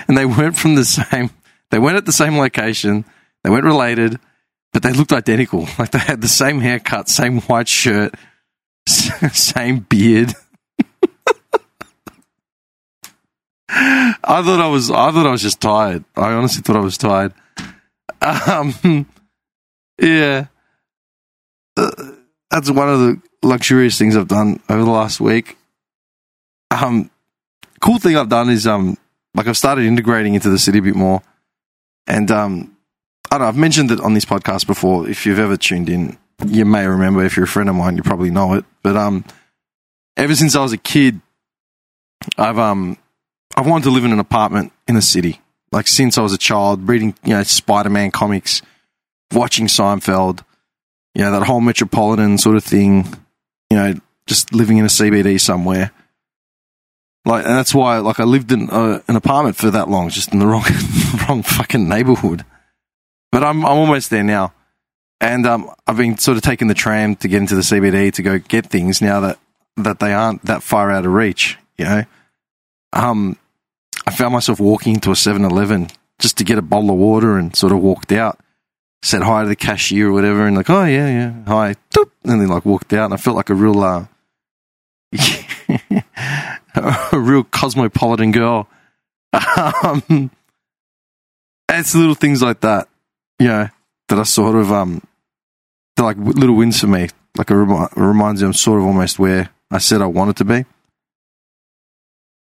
and 0.07 0.13
and 0.13 0.17
they 0.17 0.25
weren't 0.25 0.57
from 0.57 0.75
the 0.75 0.85
same. 0.85 1.29
They 1.71 1.79
weren't 1.79 1.97
at 1.97 2.05
the 2.05 2.11
same 2.11 2.37
location. 2.37 3.05
They 3.43 3.49
weren't 3.49 3.65
related, 3.65 4.19
but 4.71 4.83
they 4.83 4.93
looked 4.93 5.11
identical. 5.13 5.67
Like 5.79 5.91
they 5.91 5.99
had 5.99 6.21
the 6.21 6.27
same 6.27 6.59
haircut, 6.59 7.09
same 7.09 7.41
white 7.41 7.67
shirt, 7.67 8.15
same 8.87 9.79
beard. 9.79 10.33
I 13.69 14.41
thought 14.41 14.61
I 14.61 14.67
was. 14.67 14.91
I 14.91 15.11
thought 15.11 15.25
I 15.25 15.31
was 15.31 15.41
just 15.41 15.59
tired. 15.59 16.05
I 16.15 16.33
honestly 16.33 16.61
thought 16.61 16.75
I 16.75 16.79
was 16.79 16.97
tired. 16.97 17.33
Um, 18.21 19.07
yeah, 19.99 20.45
uh, 21.75 21.91
that's 22.49 22.69
one 22.69 22.89
of 22.89 22.99
the 22.99 23.21
luxurious 23.41 23.97
things 23.97 24.15
I've 24.15 24.27
done 24.27 24.61
over 24.69 24.83
the 24.83 24.91
last 24.91 25.19
week. 25.19 25.57
Um, 26.71 27.09
cool 27.81 27.99
thing 27.99 28.15
I've 28.15 28.29
done 28.29 28.49
is 28.49 28.65
um, 28.67 28.97
like 29.35 29.47
I've 29.47 29.57
started 29.57 29.85
integrating 29.85 30.35
into 30.35 30.49
the 30.49 30.59
city 30.59 30.79
a 30.79 30.81
bit 30.81 30.95
more, 30.95 31.21
and 32.07 32.29
um, 32.31 32.72
I 33.33 33.39
don't 33.39 33.45
know. 33.45 33.49
I've 33.49 33.57
mentioned 33.57 33.89
it 33.89 33.99
on 33.99 34.13
this 34.13 34.25
podcast 34.25 34.67
before. 34.67 35.09
If 35.09 35.25
you've 35.25 35.39
ever 35.39 35.57
tuned 35.57 35.89
in, 35.89 36.19
you 36.45 36.65
may 36.65 36.85
remember. 36.85 37.25
If 37.25 37.35
you're 37.35 37.45
a 37.45 37.47
friend 37.47 37.67
of 37.67 37.73
mine, 37.73 37.97
you 37.97 38.03
probably 38.03 38.29
know 38.29 38.53
it. 38.53 38.63
But 38.83 38.95
um, 38.95 39.25
ever 40.15 40.35
since 40.35 40.55
I 40.55 40.61
was 40.61 40.71
a 40.71 40.77
kid, 40.77 41.19
I've 42.37 42.59
um 42.59 42.95
I've 43.57 43.65
wanted 43.65 43.85
to 43.85 43.89
live 43.89 44.05
in 44.05 44.11
an 44.11 44.19
apartment 44.19 44.71
in 44.87 44.93
the 44.93 45.01
city. 45.01 45.41
Like 45.71 45.87
since 45.87 46.15
I 46.15 46.21
was 46.21 46.31
a 46.31 46.37
child, 46.37 46.87
reading 46.87 47.15
you 47.23 47.33
know 47.33 47.41
Spider 47.41 47.89
Man 47.89 48.11
comics, 48.11 48.61
watching 49.31 49.65
Seinfeld, 49.65 50.43
you 51.15 51.23
know 51.23 51.31
that 51.31 51.47
whole 51.47 51.59
metropolitan 51.59 52.37
sort 52.37 52.55
of 52.55 52.63
thing. 52.63 53.17
You 53.71 53.77
know, 53.77 53.93
just 54.27 54.53
living 54.53 54.77
in 54.77 54.85
a 54.85 54.89
CBD 54.89 55.41
somewhere. 55.41 55.89
Like, 57.25 57.45
and 57.45 57.55
that's 57.55 57.73
why, 57.73 57.97
like, 57.99 58.19
I 58.19 58.25
lived 58.25 58.51
in 58.51 58.69
uh, 58.69 59.01
an 59.07 59.15
apartment 59.15 59.55
for 59.55 59.71
that 59.71 59.89
long, 59.89 60.09
just 60.09 60.33
in 60.33 60.39
the 60.39 60.45
wrong, 60.45 60.65
wrong 61.27 61.41
fucking 61.41 61.87
neighborhood. 61.87 62.43
But 63.33 63.43
I'm, 63.43 63.65
I'm 63.65 63.79
almost 63.79 64.11
there 64.11 64.23
now, 64.23 64.53
and 65.19 65.47
um, 65.47 65.71
I've 65.87 65.97
been 65.97 66.19
sort 66.19 66.37
of 66.37 66.43
taking 66.43 66.67
the 66.67 66.75
tram 66.75 67.15
to 67.15 67.27
get 67.27 67.39
into 67.39 67.55
the 67.55 67.61
CBD 67.61 68.13
to 68.13 68.21
go 68.21 68.37
get 68.37 68.67
things 68.67 69.01
now 69.01 69.21
that 69.21 69.39
that 69.75 69.99
they 69.99 70.13
aren't 70.13 70.45
that 70.45 70.61
far 70.61 70.91
out 70.91 71.03
of 71.03 71.11
reach. 71.11 71.57
You 71.75 71.85
know, 71.85 72.03
um, 72.93 73.37
I 74.05 74.11
found 74.11 74.33
myself 74.33 74.59
walking 74.59 74.93
into 74.93 75.09
a 75.09 75.15
7-Eleven 75.15 75.87
just 76.19 76.37
to 76.37 76.43
get 76.43 76.59
a 76.59 76.61
bottle 76.61 76.91
of 76.91 76.97
water 76.97 77.35
and 77.39 77.55
sort 77.55 77.73
of 77.73 77.79
walked 77.79 78.11
out. 78.11 78.39
Said 79.01 79.23
hi 79.23 79.41
to 79.41 79.49
the 79.49 79.55
cashier 79.55 80.09
or 80.09 80.11
whatever, 80.11 80.45
and 80.45 80.55
like, 80.55 80.69
oh 80.69 80.85
yeah, 80.85 81.07
yeah, 81.07 81.33
hi, 81.47 81.75
Doop. 81.91 82.11
and 82.25 82.39
then 82.39 82.47
like 82.49 82.65
walked 82.65 82.93
out, 82.93 83.05
and 83.05 83.15
I 83.15 83.17
felt 83.17 83.35
like 83.35 83.49
a 83.49 83.55
real, 83.55 83.83
uh, 83.83 84.05
a 86.75 87.19
real 87.19 87.45
cosmopolitan 87.45 88.31
girl. 88.31 88.67
Um, 89.83 90.29
it's 91.67 91.95
little 91.95 92.13
things 92.13 92.43
like 92.43 92.59
that, 92.59 92.87
know, 93.47 93.69
that 94.09 94.19
are 94.19 94.25
sort 94.25 94.55
of 94.55 94.71
um, 94.71 95.01
they're 95.95 96.05
like 96.05 96.17
little 96.17 96.55
wins 96.55 96.79
for 96.79 96.87
me. 96.87 97.09
Like 97.37 97.49
it 97.49 97.55
reminds 97.55 98.41
me 98.41 98.47
I'm 98.47 98.53
sort 98.53 98.79
of 98.79 98.85
almost 98.85 99.19
where 99.19 99.49
I 99.71 99.79
said 99.79 100.01
I 100.01 100.05
wanted 100.05 100.37
to 100.37 100.45
be. 100.45 100.65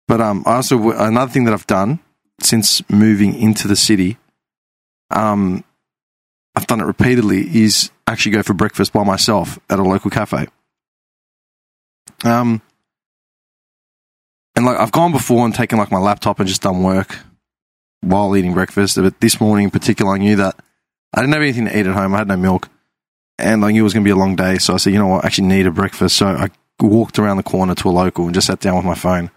But 0.08 0.22
um, 0.22 0.44
I 0.46 0.56
also 0.56 0.92
another 0.92 1.32
thing 1.32 1.46
that 1.46 1.54
I've 1.54 1.68
done 1.68 2.00
since 2.42 2.88
moving 2.90 3.40
into 3.40 3.68
the 3.68 3.76
city, 3.76 4.18
um, 5.12 5.64
I've 6.56 6.68
done 6.68 6.82
it 6.82 6.86
repeatedly 6.86 7.64
is 7.64 7.92
actually 8.08 8.34
go 8.34 8.44
for 8.44 8.54
breakfast 8.54 8.94
by 8.94 9.04
myself 9.04 9.60
at 9.70 9.80
a 9.80 9.84
local 9.84 10.12
cafe. 10.12 10.48
Um, 12.24 12.62
and 14.56 14.66
like 14.66 14.78
I've 14.78 14.92
gone 14.92 15.12
before 15.12 15.46
and 15.46 15.54
taken 15.54 15.78
like 15.78 15.92
my 15.92 16.00
laptop 16.00 16.40
and 16.40 16.48
just 16.48 16.62
done 16.62 16.84
work 16.84 17.18
while 18.02 18.36
eating 18.36 18.54
breakfast. 18.54 18.98
But 18.98 19.20
this 19.20 19.40
morning 19.40 19.66
in 19.66 19.72
particular, 19.72 20.14
I 20.14 20.18
knew 20.18 20.36
that 20.36 20.56
I 21.14 21.22
didn't 21.22 21.34
have 21.34 21.42
anything 21.42 21.66
to 21.66 21.78
eat 21.78 21.86
at 21.86 21.94
home. 21.94 22.16
I 22.16 22.20
had 22.20 22.28
no 22.28 22.38
milk, 22.38 22.70
and 23.38 23.64
I 23.64 23.72
knew 23.72 23.82
it 23.82 23.84
was 23.84 23.94
going 23.94 24.04
to 24.04 24.08
be 24.08 24.12
a 24.12 24.16
long 24.16 24.36
day. 24.36 24.58
So 24.58 24.74
I 24.74 24.78
said, 24.78 24.94
you 24.94 25.00
know 25.00 25.08
what, 25.08 25.24
I 25.24 25.28
actually 25.28 25.48
need 25.48 25.68
a 25.68 25.72
breakfast. 25.72 26.18
So 26.18 26.28
I 26.28 26.50
walked 26.82 27.20
around 27.20 27.38
the 27.38 27.44
corner 27.44 27.76
to 27.76 27.90
a 27.90 27.92
local 27.92 28.26
and 28.26 28.34
just 28.34 28.48
sat 28.48 28.60
down 28.60 28.76
with 28.76 28.86
my 28.86 28.96
phone, 28.96 29.30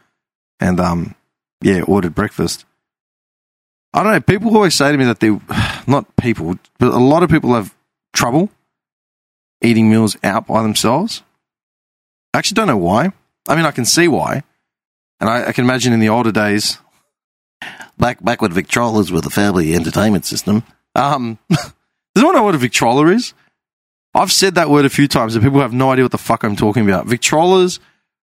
and 0.61 0.80
um, 0.80 1.14
yeah, 1.62 1.83
ordered 1.83 2.14
breakfast. 2.14 2.64
I 3.92 4.02
don't 4.02 4.12
know. 4.12 4.21
People 4.21 4.54
always 4.54 4.75
say 4.75 4.92
to 4.92 4.99
me 4.99 5.04
that 5.04 5.21
they, 5.21 5.30
not 5.87 6.16
people, 6.16 6.59
but 6.78 6.92
a 6.92 6.99
lot 6.99 7.23
of 7.23 7.30
people 7.30 7.54
have 7.54 7.75
trouble 8.12 8.50
eating 9.62 9.90
meals 9.90 10.16
out 10.23 10.47
by 10.47 10.62
themselves. 10.62 11.23
I 12.35 12.38
actually 12.38 12.56
don't 12.56 12.68
know 12.68 12.76
why. 12.76 13.12
I 13.49 13.56
mean, 13.56 13.64
I 13.64 13.71
can 13.71 13.85
see 13.85 14.09
why. 14.09 14.42
And 15.21 15.30
I, 15.30 15.49
I 15.49 15.52
can 15.52 15.64
imagine 15.64 15.92
in 15.92 16.00
the 16.00 16.11
older 16.11 16.33
days, 16.33 16.78
back 17.99 18.23
back 18.23 18.42
when 18.42 18.52
Victrolas 18.52 19.11
were 19.11 19.23
the 19.23 19.30
family 19.30 19.75
entertainment 19.75 20.26
system. 20.26 20.62
Um, 20.97 21.38
does 21.50 21.73
anyone 22.17 22.35
know 22.35 22.43
what 22.43 22.55
a 22.55 22.59
Victrola 22.59 23.07
is? 23.09 23.35
I've 24.15 24.33
said 24.33 24.55
that 24.55 24.71
word 24.71 24.87
a 24.87 24.91
few 24.91 25.07
times, 25.07 25.35
and 25.35 25.45
people 25.45 25.61
have 25.61 25.75
no 25.75 25.91
idea 25.91 26.05
what 26.05 26.12
the 26.12 26.19
fuck 26.19 26.43
I'm 26.43 26.57
talking 26.57 26.88
about. 26.88 27.07
Victrolas 27.07 27.79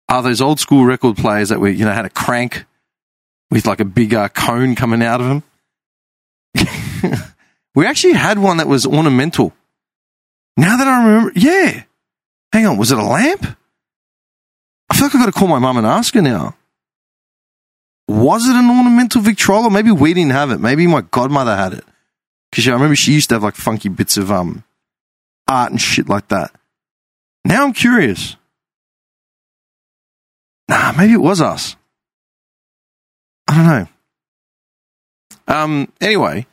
are 0.09 0.23
those 0.23 0.41
old 0.41 0.59
school 0.59 0.85
record 0.85 1.17
players 1.17 1.49
that 1.49 1.59
we, 1.59 1.71
you 1.71 1.85
know, 1.85 1.91
had 1.91 2.05
a 2.05 2.09
crank 2.09 2.65
with 3.51 3.67
like 3.67 3.79
a 3.79 3.85
big 3.85 4.13
uh, 4.13 4.29
cone 4.29 4.75
coming 4.75 5.03
out 5.03 5.21
of 5.21 5.27
them. 5.27 5.43
we 7.75 7.85
actually 7.85 8.13
had 8.13 8.39
one 8.39 8.57
that 8.57 8.67
was 8.67 8.87
ornamental. 8.87 9.53
Now 10.57 10.77
that 10.77 10.87
I 10.87 11.05
remember, 11.05 11.31
yeah. 11.35 11.83
Hang 12.51 12.65
on, 12.65 12.77
was 12.77 12.91
it 12.91 12.97
a 12.97 13.03
lamp? 13.03 13.45
I 14.89 14.95
feel 14.95 15.07
like 15.07 15.15
I've 15.15 15.21
got 15.21 15.25
to 15.27 15.31
call 15.31 15.47
my 15.47 15.59
mum 15.59 15.77
and 15.77 15.85
ask 15.85 16.15
her 16.15 16.21
now. 16.23 16.55
Was 18.07 18.47
it 18.47 18.55
an 18.55 18.69
ornamental 18.69 19.21
Victrola? 19.21 19.69
Maybe 19.69 19.91
we 19.91 20.15
didn't 20.15 20.31
have 20.31 20.49
it. 20.49 20.59
Maybe 20.59 20.87
my 20.87 21.01
godmother 21.01 21.55
had 21.55 21.73
it. 21.73 21.83
Because 22.51 22.65
yeah, 22.65 22.73
I 22.73 22.75
remember 22.75 22.95
she 22.95 23.13
used 23.13 23.29
to 23.29 23.35
have 23.35 23.43
like 23.43 23.55
funky 23.55 23.89
bits 23.89 24.17
of 24.17 24.31
um 24.31 24.63
art 25.47 25.71
and 25.71 25.81
shit 25.81 26.09
like 26.09 26.27
that. 26.29 26.51
Now 27.45 27.65
I'm 27.65 27.73
curious. 27.73 28.35
Nah, 30.69 30.91
maybe 30.97 31.13
it 31.13 31.21
was 31.21 31.41
us. 31.41 31.75
I 33.47 33.55
don't 33.55 33.65
know. 33.67 33.87
Um. 35.47 35.93
Anyway, 36.01 36.45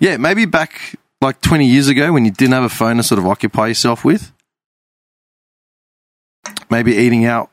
yeah, 0.00 0.18
maybe 0.18 0.44
back 0.44 0.96
like 1.20 1.40
20 1.40 1.66
years 1.66 1.88
ago 1.88 2.12
when 2.12 2.24
you 2.24 2.30
didn't 2.30 2.52
have 2.52 2.64
a 2.64 2.68
phone 2.68 2.98
to 2.98 3.02
sort 3.02 3.18
of 3.18 3.26
occupy 3.26 3.68
yourself 3.68 4.04
with, 4.04 4.32
maybe 6.70 6.94
eating 6.94 7.24
out 7.24 7.50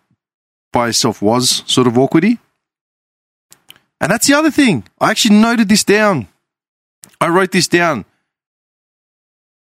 by 0.71 0.87
yourself 0.87 1.21
was 1.21 1.63
sort 1.65 1.87
of 1.87 1.93
awkwardy. 1.93 2.39
And 4.01 4.11
that's 4.11 4.27
the 4.27 4.33
other 4.33 4.51
thing. 4.51 4.83
I 4.99 5.11
actually 5.11 5.37
noted 5.37 5.69
this 5.69 5.83
down. 5.83 6.27
I 7.21 7.29
wrote 7.29 7.51
this 7.51 7.67
down 7.67 8.05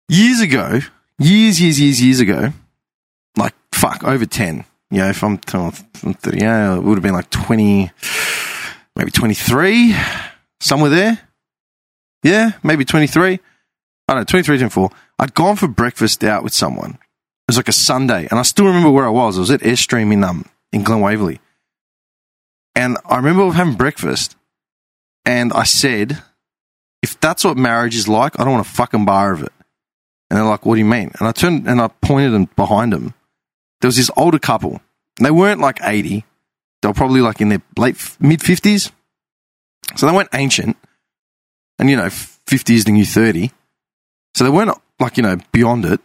years 0.10 0.40
ago, 0.40 0.80
years, 1.20 1.62
years, 1.62 1.80
years, 1.80 2.02
years 2.02 2.20
ago. 2.20 2.54
Like, 3.38 3.54
fuck, 3.72 4.04
over 4.04 4.26
10. 4.26 4.66
You 4.90 5.00
know, 5.00 5.10
if 5.10 5.24
I'm, 5.24 5.40
I'm 5.54 5.72
30, 6.14 6.38
yeah, 6.40 6.76
it 6.76 6.84
would 6.84 6.96
have 6.96 7.04
been 7.04 7.14
like 7.14 7.30
20, 7.30 7.92
maybe 8.96 9.12
23, 9.12 9.96
somewhere 10.60 10.90
there. 10.90 11.20
Yeah, 12.24 12.52
maybe 12.64 12.86
23. 12.86 13.40
I 14.08 14.14
don't 14.14 14.22
know, 14.22 14.24
23, 14.24 14.58
24. 14.58 14.90
I'd 15.20 15.34
gone 15.34 15.56
for 15.56 15.68
breakfast 15.68 16.24
out 16.24 16.44
with 16.44 16.54
someone. 16.54 16.92
It 16.92 17.52
was 17.52 17.58
like 17.58 17.68
a 17.68 17.74
Sunday, 17.74 18.28
and 18.30 18.40
I 18.40 18.44
still 18.44 18.66
remember 18.66 18.90
where 18.90 19.06
I 19.06 19.10
was. 19.10 19.38
I 19.38 19.42
was 19.42 19.52
at 19.52 19.62
Airstream 19.62 20.12
in 20.12 20.24
um 20.24 20.46
in 20.74 20.84
Glen 20.84 21.00
Waverley, 21.00 21.40
and 22.76 22.98
I 23.06 23.16
remember 23.16 23.50
having 23.52 23.76
breakfast, 23.76 24.36
and 25.26 25.54
I 25.54 25.64
said, 25.64 26.22
"If 27.02 27.20
that's 27.20 27.44
what 27.44 27.58
marriage 27.58 27.96
is 27.96 28.08
like, 28.08 28.40
I 28.40 28.44
don't 28.44 28.54
want 28.54 28.68
a 28.68 28.70
fucking 28.70 29.06
bar 29.06 29.34
of 29.34 29.44
it." 29.44 29.52
And 30.30 30.38
they're 30.38 30.46
like, 30.46 30.66
"What 30.66 30.76
do 30.76 30.80
you 30.80 30.86
mean?" 30.86 31.12
And 31.20 31.28
I 31.28 31.32
turned 31.32 31.68
and 31.68 31.82
I 31.82 31.88
pointed 31.88 32.34
them 32.34 32.50
behind 32.56 32.94
them. 32.94 33.14
There 33.82 33.88
was 33.88 33.98
this 33.98 34.12
older 34.18 34.40
couple. 34.40 34.82
They 35.20 35.32
weren't 35.32 35.62
like 35.62 35.80
eighty; 35.84 36.26
they 36.82 36.88
were 36.88 36.94
probably 36.94 37.22
like 37.22 37.42
in 37.42 37.50
their 37.50 37.62
late 37.78 37.98
mid 38.20 38.42
fifties. 38.42 38.92
So 39.96 40.06
they 40.06 40.14
weren't 40.14 40.30
ancient, 40.34 40.78
and 41.80 41.90
you 41.90 41.96
know, 41.96 42.10
fifty 42.10 42.76
is 42.76 42.86
the 42.86 42.92
new 42.92 43.06
thirty. 43.06 43.52
So 44.36 44.44
they 44.44 44.50
weren't 44.50 44.78
like 45.00 45.18
you 45.18 45.24
know 45.24 45.38
beyond 45.52 45.86
it. 45.86 46.02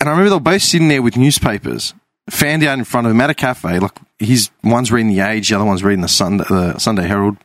And 0.00 0.08
I 0.08 0.12
remember 0.12 0.30
they 0.30 0.36
were 0.36 0.40
both 0.40 0.62
sitting 0.62 0.88
there 0.88 1.02
with 1.02 1.16
newspapers, 1.16 1.94
fanned 2.28 2.64
out 2.64 2.78
in 2.78 2.84
front 2.84 3.06
of 3.06 3.12
them 3.12 3.20
at 3.20 3.30
a 3.30 3.34
cafe. 3.34 3.78
Like 3.78 3.98
he's 4.18 4.50
one's 4.64 4.90
reading 4.90 5.12
the 5.12 5.20
Age, 5.20 5.48
the 5.48 5.56
other 5.56 5.64
one's 5.64 5.84
reading 5.84 6.02
the 6.02 6.08
Sunday, 6.08 6.44
the 6.48 6.78
Sunday 6.78 7.06
Herald, 7.06 7.36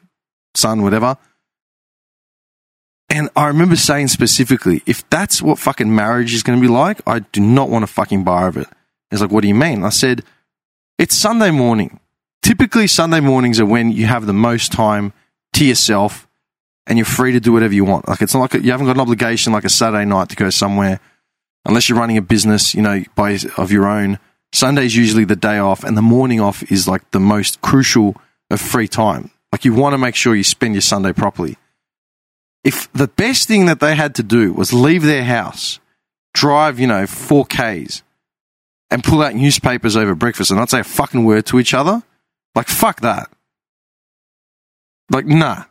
Sun, 0.56 0.82
whatever. 0.82 1.18
And 3.10 3.30
I 3.36 3.48
remember 3.48 3.76
saying 3.76 4.10
specifically, 4.10 4.84
if 4.86 5.10
that's 5.10 5.42
what 5.42 5.60
fucking 5.60 5.94
marriage 5.94 6.34
is 6.34 6.44
going 6.44 6.60
to 6.60 6.62
be 6.62 6.72
like, 6.72 7.02
I 7.08 7.20
do 7.20 7.40
not 7.40 7.70
want 7.70 7.84
a 7.84 7.88
fucking 7.88 8.24
bar 8.24 8.48
of 8.48 8.58
it. 8.58 8.68
He's 9.10 9.22
like, 9.22 9.32
what 9.32 9.42
do 9.42 9.48
you 9.48 9.56
mean? 9.56 9.84
I 9.84 9.90
said, 9.90 10.24
it's 10.98 11.16
Sunday 11.16 11.52
morning. 11.52 12.00
Typically, 12.44 12.88
Sunday 12.88 13.22
mornings 13.22 13.60
are 13.60 13.66
when 13.66 13.92
you 13.92 14.06
have 14.06 14.26
the 14.26 14.34
most 14.34 14.72
time 14.72 15.14
to 15.54 15.66
yourself 15.66 16.28
and 16.86 16.98
you're 16.98 17.06
free 17.06 17.32
to 17.32 17.40
do 17.40 17.54
whatever 17.54 17.74
you 17.74 17.86
want. 17.86 18.08
Like, 18.08 18.22
it's 18.22 18.34
not 18.34 18.54
like 18.54 18.64
you 18.64 18.72
haven't 18.72 18.88
got 18.88 18.96
an 18.96 19.02
obligation 19.02 19.54
like 19.54 19.66
a 19.66 19.70
Saturday 19.70 20.06
night 20.06 20.30
to 20.30 20.36
go 20.36 20.50
somewhere 20.50 21.00
unless 21.66 21.88
you're 21.88 21.98
running 21.98 22.18
a 22.18 22.22
business, 22.22 22.74
you 22.74 22.82
know, 22.82 23.04
by 23.16 23.38
of 23.58 23.72
your 23.72 23.88
own. 23.88 24.20
Sunday's 24.54 24.96
usually 24.96 25.26
the 25.26 25.36
day 25.36 25.58
off, 25.58 25.84
and 25.84 25.98
the 25.98 26.02
morning 26.02 26.40
off 26.40 26.70
is 26.72 26.88
like 26.88 27.10
the 27.12 27.20
most 27.20 27.62
crucial 27.62 28.16
of 28.50 28.62
free 28.62 28.88
time. 28.88 29.30
Like 29.52 29.66
you 29.66 29.74
want 29.74 29.94
to 29.94 29.98
make 29.98 30.16
sure 30.16 30.36
you 30.36 30.44
spend 30.44 30.74
your 30.74 30.82
Sunday 30.82 31.14
properly. 31.14 31.58
If 32.64 32.92
the 32.94 33.08
best 33.08 33.48
thing 33.48 33.66
that 33.68 33.80
they 33.80 33.96
had 33.96 34.16
to 34.16 34.24
do 34.24 34.54
was 34.54 34.74
leave 34.74 35.04
their 35.04 35.24
house, 35.24 35.80
drive, 36.34 36.80
you 36.80 36.88
know, 36.88 37.04
4Ks, 37.04 38.02
and 38.90 39.04
pull 39.04 39.22
out 39.22 39.36
newspapers 39.36 39.96
over 39.96 40.16
breakfast 40.16 40.52
and 40.52 40.60
not 40.60 40.70
say 40.70 40.80
a 40.80 40.84
fucking 40.84 41.26
word 41.26 41.46
to 41.48 41.60
each 41.60 41.74
other, 41.74 42.04
like 42.56 42.68
fuck 42.68 43.02
that. 43.02 43.30
Like, 45.10 45.26
nah. 45.26 45.66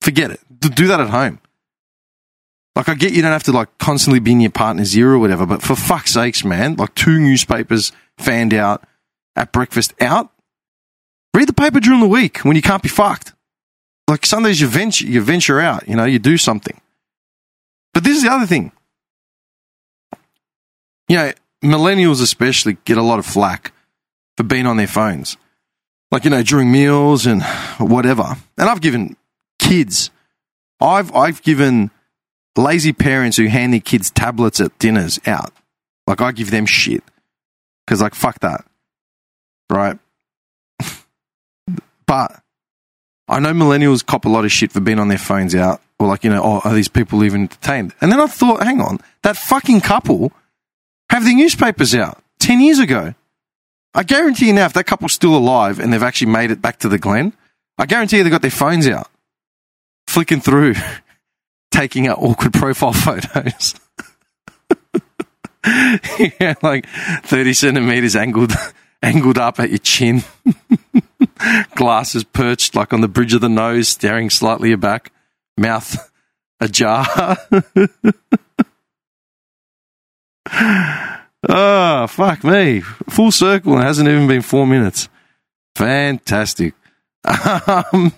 Forget 0.00 0.30
it. 0.30 0.40
Do 0.58 0.86
that 0.86 1.00
at 1.00 1.10
home. 1.10 1.40
Like, 2.76 2.88
I 2.88 2.94
get 2.94 3.12
you 3.12 3.22
don't 3.22 3.32
have 3.32 3.42
to 3.44 3.52
like 3.52 3.78
constantly 3.78 4.20
be 4.20 4.32
in 4.32 4.40
your 4.40 4.50
partner's 4.50 4.96
ear 4.96 5.12
or 5.12 5.18
whatever, 5.18 5.46
but 5.46 5.62
for 5.62 5.74
fuck's 5.74 6.12
sakes, 6.12 6.44
man, 6.44 6.76
like 6.76 6.94
two 6.94 7.18
newspapers 7.18 7.90
fanned 8.18 8.52
out 8.52 8.86
at 9.34 9.52
breakfast 9.52 9.94
out. 10.00 10.30
Read 11.34 11.48
the 11.48 11.54
paper 11.54 11.80
during 11.80 12.00
the 12.00 12.08
week 12.08 12.38
when 12.38 12.54
you 12.54 12.62
can't 12.62 12.82
be 12.82 12.88
fucked. 12.88 13.32
Like 14.08 14.24
some 14.24 14.44
days 14.44 14.60
you 14.60 14.68
venture, 14.68 15.06
you 15.06 15.20
venture 15.20 15.60
out, 15.60 15.88
you 15.88 15.96
know, 15.96 16.04
you 16.04 16.18
do 16.18 16.36
something. 16.36 16.80
But 17.92 18.04
this 18.04 18.16
is 18.16 18.22
the 18.22 18.30
other 18.30 18.46
thing. 18.46 18.72
You 21.08 21.16
know, 21.16 21.32
millennials 21.64 22.22
especially 22.22 22.76
get 22.84 22.98
a 22.98 23.02
lot 23.02 23.18
of 23.18 23.26
flack 23.26 23.72
for 24.36 24.44
being 24.44 24.66
on 24.66 24.76
their 24.76 24.86
phones. 24.86 25.36
Like, 26.10 26.24
you 26.24 26.30
know, 26.30 26.42
during 26.42 26.70
meals 26.70 27.26
and 27.26 27.42
whatever. 27.78 28.36
And 28.56 28.68
I've 28.68 28.80
given 28.80 29.16
kids, 29.58 30.10
I've, 30.80 31.14
I've 31.14 31.42
given 31.42 31.90
lazy 32.56 32.92
parents 32.92 33.36
who 33.36 33.46
hand 33.46 33.72
their 33.72 33.80
kids 33.80 34.10
tablets 34.10 34.60
at 34.60 34.78
dinners 34.78 35.18
out. 35.26 35.52
Like, 36.06 36.20
I 36.20 36.32
give 36.32 36.50
them 36.50 36.66
shit. 36.66 37.02
Because, 37.84 38.00
like, 38.00 38.14
fuck 38.14 38.38
that. 38.40 38.64
Right? 39.68 39.98
but 42.06 42.40
I 43.28 43.40
know 43.40 43.52
millennials 43.52 44.04
cop 44.04 44.24
a 44.24 44.28
lot 44.28 44.44
of 44.44 44.52
shit 44.52 44.72
for 44.72 44.80
being 44.80 44.98
on 44.98 45.08
their 45.08 45.18
phones 45.18 45.54
out. 45.54 45.80
Or, 45.98 46.06
like, 46.06 46.24
you 46.24 46.30
know, 46.30 46.42
oh, 46.42 46.60
are 46.62 46.74
these 46.74 46.88
people 46.88 47.24
even 47.24 47.42
entertained? 47.42 47.94
And 48.00 48.12
then 48.12 48.20
I 48.20 48.26
thought, 48.26 48.62
hang 48.62 48.80
on, 48.80 48.98
that 49.22 49.36
fucking 49.36 49.80
couple 49.80 50.30
have 51.10 51.24
their 51.24 51.34
newspapers 51.34 51.94
out 51.94 52.22
10 52.40 52.60
years 52.60 52.78
ago. 52.78 53.14
I 53.94 54.02
guarantee 54.02 54.48
you 54.48 54.52
now, 54.52 54.66
if 54.66 54.74
that 54.74 54.84
couple's 54.84 55.14
still 55.14 55.34
alive 55.34 55.78
and 55.78 55.90
they've 55.92 56.02
actually 56.02 56.30
made 56.30 56.50
it 56.50 56.60
back 56.60 56.80
to 56.80 56.88
the 56.88 56.98
Glen, 56.98 57.32
I 57.78 57.86
guarantee 57.86 58.18
you 58.18 58.24
they've 58.24 58.30
got 58.30 58.42
their 58.42 58.50
phones 58.50 58.86
out, 58.86 59.08
flicking 60.06 60.40
through, 60.40 60.74
taking 61.70 62.06
out 62.06 62.18
awkward 62.18 62.52
profile 62.52 62.92
photos. 62.92 63.74
yeah, 66.40 66.54
like 66.62 66.86
30 67.24 67.54
centimeters 67.54 68.14
angled, 68.16 68.52
angled 69.02 69.38
up 69.38 69.58
at 69.58 69.70
your 69.70 69.78
chin. 69.78 70.22
Glasses 71.74 72.24
perched 72.24 72.74
like 72.74 72.92
on 72.92 73.00
the 73.00 73.08
bridge 73.08 73.34
of 73.34 73.40
the 73.40 73.48
nose, 73.48 73.88
staring 73.88 74.30
slightly 74.30 74.72
aback, 74.72 75.12
mouth 75.58 76.10
ajar. 76.60 77.36
Oh, 81.48 82.06
fuck 82.08 82.44
me. 82.44 82.80
Full 82.80 83.32
circle 83.32 83.74
and 83.74 83.82
hasn't 83.82 84.08
even 84.08 84.26
been 84.26 84.42
four 84.42 84.66
minutes. 84.66 85.08
Fantastic. 85.76 86.74
Um, 87.24 88.12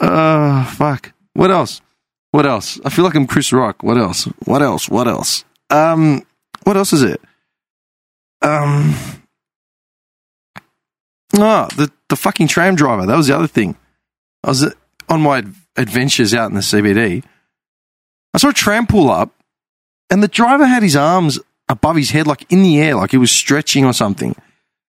oh, 0.00 0.74
fuck. 0.76 1.12
What 1.34 1.50
else? 1.50 1.80
What 2.30 2.46
else? 2.46 2.80
I 2.84 2.90
feel 2.90 3.04
like 3.04 3.14
I'm 3.14 3.26
Chris 3.26 3.52
Rock. 3.52 3.82
What 3.82 3.98
else? 3.98 4.24
What 4.44 4.62
else? 4.62 4.88
What 4.88 5.08
else? 5.08 5.44
Um, 5.70 6.24
what 6.64 6.76
else 6.76 6.92
is 6.92 7.02
it? 7.02 7.20
Um, 8.42 8.94
oh, 11.34 11.68
the, 11.76 11.90
the 12.08 12.16
fucking 12.16 12.48
tram 12.48 12.74
driver. 12.76 13.06
That 13.06 13.16
was 13.16 13.26
the 13.26 13.36
other 13.36 13.46
thing. 13.46 13.76
I 14.44 14.48
was 14.48 14.64
uh, 14.64 14.70
on 15.08 15.22
my 15.22 15.44
adventures 15.76 16.34
out 16.34 16.50
in 16.50 16.54
the 16.54 16.60
CBD. 16.60 17.24
I 18.34 18.38
saw 18.38 18.50
a 18.50 18.52
tram 18.52 18.86
pull 18.86 19.10
up, 19.10 19.34
and 20.10 20.22
the 20.22 20.28
driver 20.28 20.66
had 20.66 20.82
his 20.82 20.96
arms 20.96 21.38
above 21.68 21.96
his 21.96 22.10
head, 22.10 22.26
like 22.26 22.50
in 22.50 22.62
the 22.62 22.80
air, 22.80 22.94
like 22.94 23.10
he 23.10 23.16
was 23.16 23.30
stretching 23.30 23.84
or 23.84 23.92
something. 23.92 24.34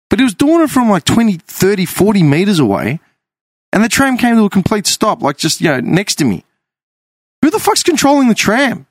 But 0.09 0.19
he 0.19 0.23
was 0.23 0.33
doing 0.33 0.61
it 0.61 0.69
from 0.69 0.89
like 0.89 1.05
20, 1.05 1.37
30, 1.37 1.85
40 1.85 2.23
meters 2.23 2.59
away, 2.59 2.99
and 3.73 3.83
the 3.83 3.89
tram 3.89 4.17
came 4.17 4.35
to 4.35 4.45
a 4.45 4.49
complete 4.49 4.85
stop, 4.85 5.21
like 5.21 5.37
just, 5.37 5.61
you 5.61 5.69
know, 5.69 5.79
next 5.79 6.15
to 6.15 6.25
me. 6.25 6.43
Who 7.41 7.49
the 7.49 7.59
fuck's 7.59 7.83
controlling 7.83 8.27
the 8.27 8.35
tram? 8.35 8.85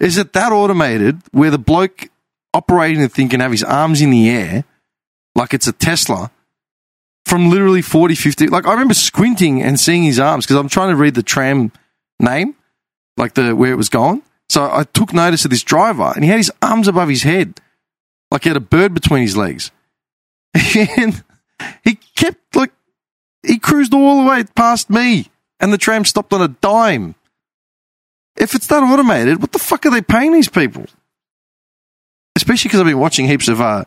Is 0.00 0.16
it 0.16 0.32
that 0.32 0.52
automated 0.52 1.20
where 1.32 1.50
the 1.50 1.58
bloke 1.58 2.08
operating 2.54 3.02
the 3.02 3.08
thing 3.08 3.28
can 3.28 3.40
have 3.40 3.50
his 3.50 3.64
arms 3.64 4.00
in 4.00 4.10
the 4.10 4.30
air, 4.30 4.64
like 5.34 5.52
it's 5.52 5.66
a 5.66 5.72
Tesla, 5.72 6.30
from 7.26 7.50
literally 7.50 7.82
40, 7.82 8.14
50? 8.14 8.46
Like 8.46 8.66
I 8.66 8.72
remember 8.72 8.94
squinting 8.94 9.62
and 9.62 9.78
seeing 9.78 10.04
his 10.04 10.18
arms 10.18 10.46
because 10.46 10.56
I'm 10.56 10.68
trying 10.68 10.90
to 10.90 10.96
read 10.96 11.14
the 11.14 11.22
tram 11.22 11.72
name 12.18 12.54
like 13.16 13.34
the 13.34 13.54
where 13.54 13.72
it 13.72 13.76
was 13.76 13.88
going. 13.88 14.22
So 14.48 14.70
I 14.70 14.84
took 14.84 15.12
notice 15.12 15.44
of 15.44 15.50
this 15.50 15.62
driver, 15.62 16.12
and 16.14 16.22
he 16.22 16.30
had 16.30 16.38
his 16.38 16.52
arms 16.60 16.88
above 16.88 17.08
his 17.08 17.22
head, 17.22 17.60
like 18.30 18.42
he 18.44 18.50
had 18.50 18.56
a 18.56 18.60
bird 18.60 18.94
between 18.94 19.22
his 19.22 19.36
legs. 19.36 19.70
and 20.96 21.24
he 21.82 21.98
kept 22.16 22.54
like 22.54 22.72
he 23.42 23.58
cruised 23.58 23.94
all 23.94 24.22
the 24.22 24.30
way 24.30 24.44
past 24.54 24.90
me, 24.90 25.30
and 25.60 25.72
the 25.72 25.78
tram 25.78 26.04
stopped 26.04 26.32
on 26.32 26.42
a 26.42 26.48
dime. 26.48 27.14
If 28.36 28.54
it's 28.54 28.66
that 28.66 28.82
automated, 28.82 29.40
what 29.40 29.52
the 29.52 29.58
fuck 29.58 29.86
are 29.86 29.90
they 29.90 30.02
paying 30.02 30.32
these 30.32 30.48
people? 30.48 30.86
Especially 32.36 32.68
because 32.68 32.80
I've 32.80 32.86
been 32.86 32.98
watching 32.98 33.26
heaps 33.26 33.48
of 33.48 33.60
uh, 33.60 33.84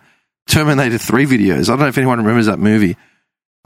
Terminator 0.47 0.97
3 0.97 1.25
videos. 1.25 1.63
I 1.63 1.73
don't 1.73 1.79
know 1.79 1.87
if 1.87 1.97
anyone 1.97 2.19
remembers 2.19 2.45
that 2.45 2.59
movie. 2.59 2.95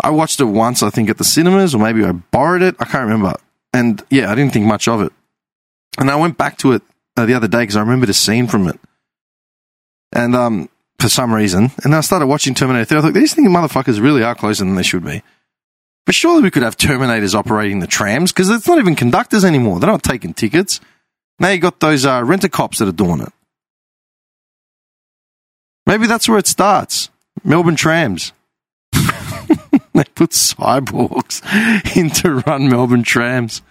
I 0.03 0.09
watched 0.09 0.39
it 0.39 0.45
once, 0.45 0.81
I 0.81 0.89
think, 0.89 1.09
at 1.09 1.17
the 1.17 1.23
cinemas, 1.23 1.75
or 1.75 1.77
maybe 1.81 2.03
I 2.03 2.11
borrowed 2.11 2.63
it. 2.63 2.75
I 2.79 2.85
can't 2.85 3.03
remember. 3.03 3.35
And 3.73 4.03
yeah, 4.09 4.31
I 4.31 4.35
didn't 4.35 4.53
think 4.53 4.65
much 4.65 4.87
of 4.87 5.01
it. 5.01 5.13
And 5.97 6.09
I 6.09 6.15
went 6.15 6.37
back 6.37 6.57
to 6.59 6.71
it 6.73 6.81
uh, 7.15 7.25
the 7.25 7.35
other 7.35 7.47
day 7.47 7.59
because 7.59 7.75
I 7.75 7.81
remembered 7.81 8.09
a 8.09 8.13
scene 8.13 8.47
from 8.47 8.67
it. 8.67 8.79
And 10.11 10.35
um, 10.35 10.69
for 10.99 11.09
some 11.09 11.33
reason, 11.33 11.71
and 11.83 11.95
I 11.95 12.01
started 12.01 12.27
watching 12.27 12.53
Terminator 12.53 12.85
3. 12.85 12.97
I 12.97 13.01
thought, 13.01 13.13
these 13.13 13.33
thinking 13.33 13.53
motherfuckers 13.53 14.01
really 14.01 14.23
are 14.23 14.35
closer 14.35 14.65
than 14.65 14.75
they 14.75 14.83
should 14.83 15.05
be. 15.05 15.21
But 16.05 16.15
surely 16.15 16.41
we 16.41 16.51
could 16.51 16.63
have 16.63 16.77
Terminators 16.77 17.35
operating 17.35 17.79
the 17.79 17.87
trams 17.87 18.31
because 18.31 18.49
it's 18.49 18.67
not 18.67 18.79
even 18.79 18.95
conductors 18.95 19.45
anymore. 19.45 19.79
They're 19.79 19.89
not 19.89 20.03
taking 20.03 20.33
tickets. 20.33 20.81
Now 21.39 21.49
you 21.49 21.59
got 21.59 21.79
those 21.79 22.05
uh, 22.05 22.23
renter 22.23 22.49
cops 22.49 22.79
that 22.79 22.87
are 22.87 22.91
doing 22.91 23.21
it. 23.21 23.31
Maybe 25.85 26.07
that's 26.07 26.29
where 26.29 26.37
it 26.37 26.47
starts. 26.47 27.09
Melbourne 27.43 27.75
trams. 27.75 28.33
they 28.93 30.03
put 30.15 30.31
cyborgs 30.31 31.41
in 31.97 32.09
to 32.11 32.35
run 32.45 32.69
Melbourne 32.69 33.03
trams. 33.03 33.61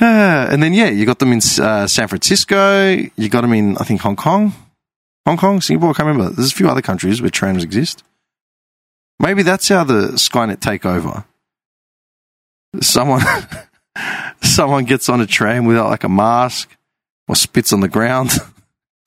Uh, 0.00 0.48
and 0.50 0.62
then, 0.62 0.72
yeah, 0.72 0.88
you 0.88 1.06
got 1.06 1.20
them 1.20 1.32
in 1.32 1.40
uh, 1.60 1.86
San 1.86 2.08
Francisco. 2.08 2.88
You 3.16 3.28
got 3.28 3.42
them 3.42 3.52
in, 3.52 3.76
I 3.78 3.84
think, 3.84 4.00
Hong 4.00 4.16
Kong. 4.16 4.52
Hong 5.26 5.36
Kong, 5.36 5.60
Singapore, 5.60 5.90
I 5.90 5.92
can't 5.92 6.08
remember. 6.08 6.34
There's 6.34 6.50
a 6.50 6.54
few 6.54 6.68
other 6.68 6.82
countries 6.82 7.22
where 7.22 7.30
trams 7.30 7.62
exist. 7.62 8.02
Maybe 9.20 9.44
that's 9.44 9.68
how 9.68 9.84
the 9.84 10.08
Skynet 10.14 10.60
take 10.60 10.84
over. 10.84 11.24
Someone, 12.80 13.22
someone 14.42 14.84
gets 14.84 15.08
on 15.08 15.20
a 15.20 15.26
tram 15.26 15.64
without 15.64 15.90
like 15.90 16.02
a 16.02 16.08
mask 16.08 16.76
or 17.28 17.36
spits 17.36 17.72
on 17.72 17.80
the 17.80 17.88
ground, 17.88 18.32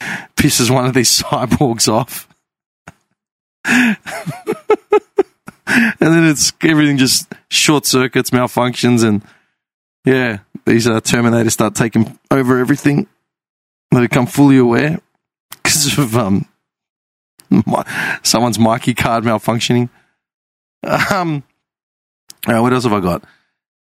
pisses 0.01 0.69
one 0.69 0.85
of 0.85 0.93
these 0.93 1.21
cyborgs 1.23 1.91
off. 1.91 2.27
and 3.65 3.97
then 5.99 6.25
it's 6.25 6.53
everything 6.61 6.97
just 6.97 7.33
short 7.49 7.85
circuits, 7.85 8.29
malfunctions, 8.29 9.03
and 9.03 9.21
yeah, 10.05 10.39
these 10.65 10.87
uh, 10.87 11.01
Terminators 11.01 11.51
start 11.51 11.75
taking 11.75 12.17
over 12.29 12.59
everything. 12.59 13.07
They 13.91 14.01
become 14.01 14.27
fully 14.27 14.57
aware 14.57 14.99
because 15.49 15.97
of 15.97 16.15
um, 16.15 16.47
my, 17.49 18.19
someone's 18.23 18.57
Myki 18.57 18.95
card 18.95 19.23
malfunctioning. 19.23 19.89
Um, 20.83 21.43
uh, 22.47 22.59
what 22.59 22.73
else 22.73 22.83
have 22.83 22.93
I 22.93 22.99
got? 22.99 23.23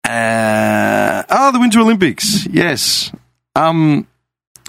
Uh, 0.04 1.22
oh, 1.28 1.52
the 1.52 1.58
Winter 1.60 1.80
Olympics. 1.80 2.46
Yes. 2.46 3.12
Um, 3.54 4.06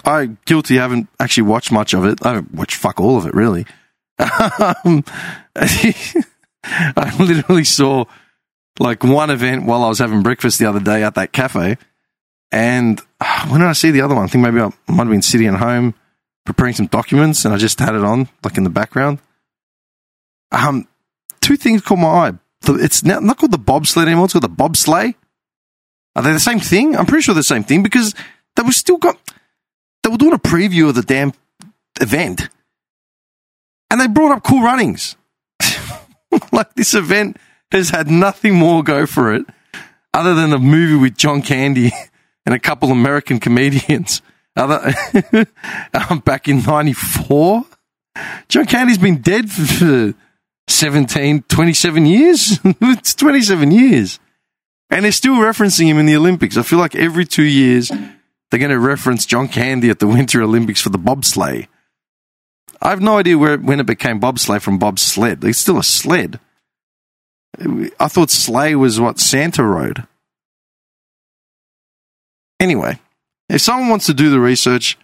I 0.04 0.26
guilty. 0.44 0.76
haven't 0.76 1.08
actually 1.18 1.44
watched 1.44 1.72
much 1.72 1.94
of 1.94 2.04
it. 2.04 2.24
I 2.24 2.34
haven't 2.34 2.54
watched 2.54 2.76
fuck 2.76 3.00
all 3.00 3.16
of 3.16 3.26
it 3.26 3.34
really. 3.34 3.66
um, 4.18 5.04
I 5.56 7.16
literally 7.18 7.64
saw 7.64 8.04
like 8.78 9.02
one 9.04 9.30
event 9.30 9.66
while 9.66 9.82
I 9.82 9.88
was 9.88 9.98
having 9.98 10.22
breakfast 10.22 10.58
the 10.58 10.66
other 10.66 10.80
day 10.80 11.02
at 11.02 11.14
that 11.14 11.32
cafe. 11.32 11.78
And 12.52 13.00
when 13.48 13.60
did 13.60 13.68
I 13.68 13.72
see 13.72 13.90
the 13.90 14.02
other 14.02 14.14
one? 14.14 14.24
I 14.24 14.26
think 14.26 14.44
maybe 14.44 14.60
I 14.60 14.70
might 14.88 15.04
have 15.04 15.10
been 15.10 15.22
sitting 15.22 15.48
at 15.48 15.54
home 15.54 15.94
preparing 16.44 16.74
some 16.74 16.86
documents 16.86 17.44
and 17.44 17.54
I 17.54 17.58
just 17.58 17.78
had 17.78 17.94
it 17.94 18.04
on 18.04 18.28
like 18.42 18.56
in 18.56 18.64
the 18.64 18.70
background. 18.70 19.18
Um, 20.52 20.88
two 21.40 21.56
things 21.56 21.82
caught 21.82 21.98
my 21.98 22.08
eye. 22.08 22.32
It's 22.66 23.04
not 23.04 23.38
called 23.38 23.52
the 23.52 23.58
bobsled 23.58 24.06
anymore. 24.06 24.24
It's 24.24 24.34
called 24.34 24.44
the 24.44 24.48
bobsleigh. 24.48 25.14
Are 26.16 26.22
they 26.22 26.32
the 26.32 26.40
same 26.40 26.60
thing? 26.60 26.96
I'm 26.96 27.06
pretty 27.06 27.22
sure 27.22 27.34
they're 27.34 27.40
the 27.40 27.44
same 27.44 27.64
thing 27.64 27.82
because 27.82 28.14
they 28.56 28.62
were 28.62 28.72
still 28.72 28.98
got, 28.98 29.16
they 30.10 30.12
were 30.12 30.18
doing 30.18 30.32
a 30.32 30.38
preview 30.38 30.88
of 30.88 30.96
the 30.96 31.02
damn 31.02 31.32
event. 32.00 32.48
And 33.90 34.00
they 34.00 34.08
brought 34.08 34.36
up 34.36 34.42
cool 34.42 34.62
runnings. 34.62 35.14
like 36.52 36.74
this 36.74 36.94
event 36.94 37.36
has 37.70 37.90
had 37.90 38.08
nothing 38.08 38.54
more 38.54 38.82
go 38.82 39.06
for 39.06 39.32
it 39.32 39.46
other 40.12 40.34
than 40.34 40.52
a 40.52 40.58
movie 40.58 40.96
with 40.96 41.16
John 41.16 41.42
Candy 41.42 41.92
and 42.46 42.54
a 42.54 42.58
couple 42.58 42.90
American 42.90 43.38
comedians. 43.38 44.22
Other 44.56 44.92
um, 46.10 46.18
back 46.20 46.48
in 46.48 46.60
'94, 46.60 47.64
John 48.48 48.66
Candy's 48.66 48.98
been 48.98 49.22
dead 49.22 49.48
for 49.48 50.12
17, 50.66 51.42
27 51.42 52.06
years. 52.06 52.58
it's 52.64 53.14
27 53.14 53.70
years, 53.70 54.18
and 54.90 55.04
they're 55.04 55.12
still 55.12 55.36
referencing 55.36 55.86
him 55.86 55.98
in 55.98 56.06
the 56.06 56.16
Olympics. 56.16 56.56
I 56.56 56.62
feel 56.62 56.80
like 56.80 56.96
every 56.96 57.24
two 57.24 57.44
years 57.44 57.92
they're 58.50 58.60
going 58.60 58.70
to 58.70 58.78
reference 58.78 59.26
John 59.26 59.48
Candy 59.48 59.90
at 59.90 59.98
the 59.98 60.06
Winter 60.06 60.42
Olympics 60.42 60.82
for 60.82 60.88
the 60.90 60.98
bobsleigh. 60.98 61.66
I 62.82 62.90
have 62.90 63.00
no 63.00 63.18
idea 63.18 63.38
where 63.38 63.58
when 63.58 63.80
it 63.80 63.86
became 63.86 64.20
bobsleigh 64.20 64.60
from 64.60 64.78
bobsled. 64.78 65.44
It's 65.44 65.58
still 65.58 65.78
a 65.78 65.84
sled. 65.84 66.40
I 67.58 68.08
thought 68.08 68.30
sleigh 68.30 68.74
was 68.74 68.98
what 68.98 69.18
Santa 69.18 69.62
rode. 69.62 70.06
Anyway, 72.58 72.98
if 73.48 73.60
someone 73.60 73.88
wants 73.88 74.06
to 74.06 74.14
do 74.14 74.30
the 74.30 74.40
research 74.40 74.96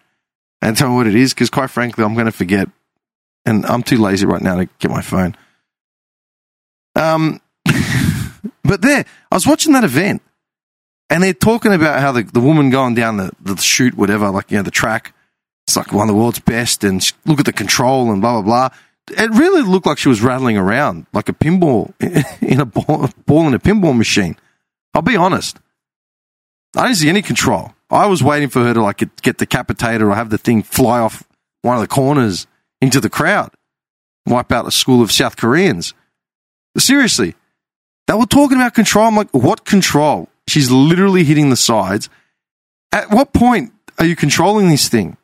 and 0.62 0.76
tell 0.76 0.90
me 0.90 0.96
what 0.96 1.06
it 1.06 1.14
is, 1.14 1.35
because 1.35 1.50
quite 1.50 1.70
frankly, 1.70 2.04
I'm 2.04 2.14
going 2.14 2.26
to 2.26 2.32
forget, 2.32 2.68
and 3.44 3.66
I'm 3.66 3.82
too 3.82 3.98
lazy 3.98 4.26
right 4.26 4.42
now 4.42 4.56
to 4.56 4.66
get 4.78 4.90
my 4.90 5.02
phone. 5.02 5.37
Um, 6.94 7.40
but 8.64 8.80
there, 8.82 9.04
I 9.30 9.35
was 9.35 9.46
watching 9.46 9.72
that 9.72 9.85
event, 9.85 10.22
and 11.08 11.22
they're 11.22 11.34
talking 11.34 11.72
about 11.72 12.00
how 12.00 12.12
the, 12.12 12.22
the 12.22 12.40
woman 12.40 12.70
going 12.70 12.94
down 12.94 13.16
the, 13.16 13.30
the 13.40 13.56
chute, 13.56 13.94
whatever, 13.94 14.30
like, 14.30 14.50
you 14.50 14.56
know, 14.56 14.62
the 14.62 14.70
track, 14.70 15.14
it's 15.66 15.76
like 15.76 15.92
one 15.92 16.08
of 16.08 16.14
the 16.14 16.20
world's 16.20 16.38
best, 16.40 16.84
and 16.84 17.12
look 17.24 17.40
at 17.40 17.46
the 17.46 17.52
control 17.52 18.10
and 18.10 18.20
blah, 18.20 18.40
blah, 18.40 18.42
blah. 18.42 18.78
It 19.08 19.30
really 19.30 19.62
looked 19.62 19.86
like 19.86 19.98
she 19.98 20.08
was 20.08 20.20
rattling 20.20 20.56
around 20.56 21.06
like 21.12 21.28
a 21.28 21.32
pinball 21.32 21.92
in 22.42 22.60
a 22.60 22.66
ball, 22.66 23.08
ball 23.24 23.46
in 23.46 23.54
a 23.54 23.58
pinball 23.58 23.96
machine. 23.96 24.36
I'll 24.94 25.02
be 25.02 25.16
honest. 25.16 25.58
I 26.76 26.86
didn't 26.86 26.96
see 26.96 27.08
any 27.08 27.22
control. 27.22 27.72
I 27.90 28.06
was 28.06 28.22
waiting 28.22 28.48
for 28.48 28.64
her 28.64 28.74
to 28.74 28.82
like 28.82 28.98
get, 28.98 29.22
get 29.22 29.38
decapitated 29.38 30.02
or 30.02 30.14
have 30.14 30.30
the 30.30 30.38
thing 30.38 30.62
fly 30.62 31.00
off 31.00 31.22
one 31.62 31.76
of 31.76 31.80
the 31.80 31.88
corners 31.88 32.46
into 32.80 33.00
the 33.00 33.10
crowd, 33.10 33.50
wipe 34.26 34.50
out 34.52 34.66
a 34.66 34.70
school 34.70 35.02
of 35.02 35.12
South 35.12 35.36
Koreans. 35.36 35.94
Seriously, 36.76 37.34
they 38.06 38.14
were 38.14 38.26
talking 38.26 38.58
about 38.58 38.74
control. 38.74 39.06
I'm 39.06 39.16
like, 39.16 39.32
what 39.32 39.64
control? 39.64 40.28
She's 40.48 40.70
literally 40.70 41.24
hitting 41.24 41.50
the 41.50 41.56
sides. 41.56 42.09
At 42.92 43.11
what 43.11 43.32
point 43.32 43.72
are 43.98 44.06
you 44.06 44.16
controlling 44.16 44.68
this 44.68 44.88
thing? 44.88 45.16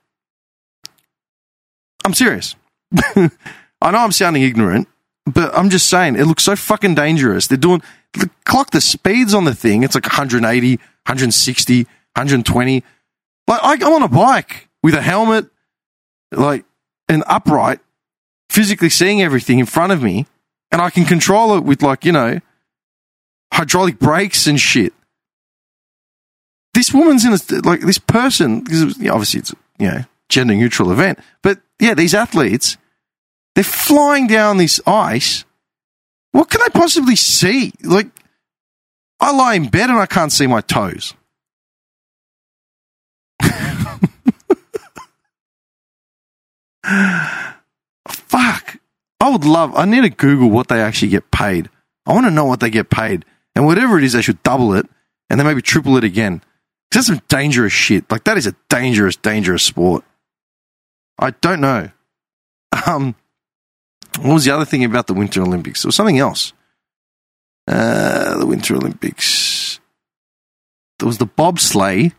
I'm 2.04 2.14
serious. 2.14 2.56
I 3.16 3.90
know 3.90 3.98
I'm 3.98 4.12
sounding 4.12 4.42
ignorant, 4.42 4.88
but 5.26 5.56
I'm 5.56 5.70
just 5.70 5.88
saying 5.88 6.16
it 6.16 6.24
looks 6.24 6.42
so 6.42 6.56
fucking 6.56 6.94
dangerous. 6.94 7.46
They're 7.46 7.56
doing 7.56 7.82
the 8.14 8.30
clock 8.44 8.70
the 8.70 8.80
speeds 8.80 9.34
on 9.34 9.44
the 9.44 9.54
thing. 9.54 9.82
It's 9.82 9.94
like 9.94 10.04
180, 10.04 10.76
160, 10.76 11.76
120. 11.84 12.84
Like 13.48 13.82
I'm 13.82 13.92
on 13.92 14.02
a 14.02 14.08
bike 14.08 14.68
with 14.82 14.94
a 14.94 15.02
helmet, 15.02 15.46
like 16.30 16.64
an 17.08 17.22
upright, 17.26 17.80
physically 18.50 18.88
seeing 18.88 19.22
everything 19.22 19.58
in 19.58 19.66
front 19.66 19.92
of 19.92 20.02
me, 20.02 20.26
and 20.70 20.80
I 20.80 20.90
can 20.90 21.04
control 21.04 21.56
it 21.56 21.64
with 21.64 21.82
like 21.82 22.04
you 22.04 22.12
know 22.12 22.40
hydraulic 23.52 23.98
brakes 23.98 24.46
and 24.46 24.58
shit. 24.58 24.92
This 26.74 26.92
woman's 26.92 27.24
in 27.24 27.32
a 27.32 27.38
like 27.62 27.80
this 27.80 27.98
person 27.98 28.60
because 28.60 28.82
obviously 29.08 29.40
it's 29.40 29.54
you 29.78 29.88
know 29.88 30.04
gender 30.28 30.54
neutral 30.54 30.90
event, 30.90 31.18
but 31.42 31.60
yeah, 31.78 31.94
these 31.94 32.14
athletes 32.14 32.76
they're 33.54 33.64
flying 33.64 34.26
down 34.26 34.56
this 34.56 34.80
ice. 34.86 35.44
What 36.32 36.48
can 36.48 36.62
I 36.62 36.68
possibly 36.72 37.16
see? 37.16 37.72
Like 37.82 38.08
I 39.20 39.32
lie 39.32 39.54
in 39.54 39.68
bed 39.68 39.90
and 39.90 39.98
I 39.98 40.06
can't 40.06 40.32
see 40.32 40.46
my 40.46 40.62
toes. 40.62 41.14
Fuck. 48.08 48.78
I 49.20 49.28
would 49.30 49.44
love, 49.44 49.72
I 49.76 49.84
need 49.84 50.00
to 50.00 50.10
Google 50.10 50.50
what 50.50 50.66
they 50.66 50.80
actually 50.80 51.08
get 51.08 51.30
paid. 51.30 51.70
I 52.06 52.12
want 52.12 52.26
to 52.26 52.32
know 52.32 52.44
what 52.44 52.58
they 52.58 52.70
get 52.70 52.90
paid. 52.90 53.24
And 53.54 53.64
whatever 53.64 53.96
it 53.98 54.04
is, 54.04 54.14
they 54.14 54.22
should 54.22 54.42
double 54.42 54.74
it 54.74 54.86
and 55.30 55.38
then 55.38 55.46
maybe 55.46 55.62
triple 55.62 55.96
it 55.96 56.02
again. 56.02 56.42
That's 56.92 57.06
some 57.06 57.22
dangerous 57.28 57.72
shit. 57.72 58.10
Like, 58.10 58.24
that 58.24 58.36
is 58.36 58.46
a 58.46 58.54
dangerous, 58.68 59.16
dangerous 59.16 59.62
sport. 59.62 60.04
I 61.18 61.30
don't 61.30 61.60
know. 61.60 61.90
Um, 62.86 63.14
what 64.20 64.34
was 64.34 64.44
the 64.44 64.50
other 64.50 64.64
thing 64.64 64.84
about 64.84 65.06
the 65.06 65.14
Winter 65.14 65.42
Olympics? 65.42 65.82
There 65.82 65.88
was 65.88 65.96
something 65.96 66.18
else. 66.18 66.52
Uh, 67.66 68.38
the 68.38 68.46
Winter 68.46 68.74
Olympics. 68.74 69.80
There 70.98 71.06
was 71.06 71.18
the 71.18 71.26
bobsleigh. 71.26 72.12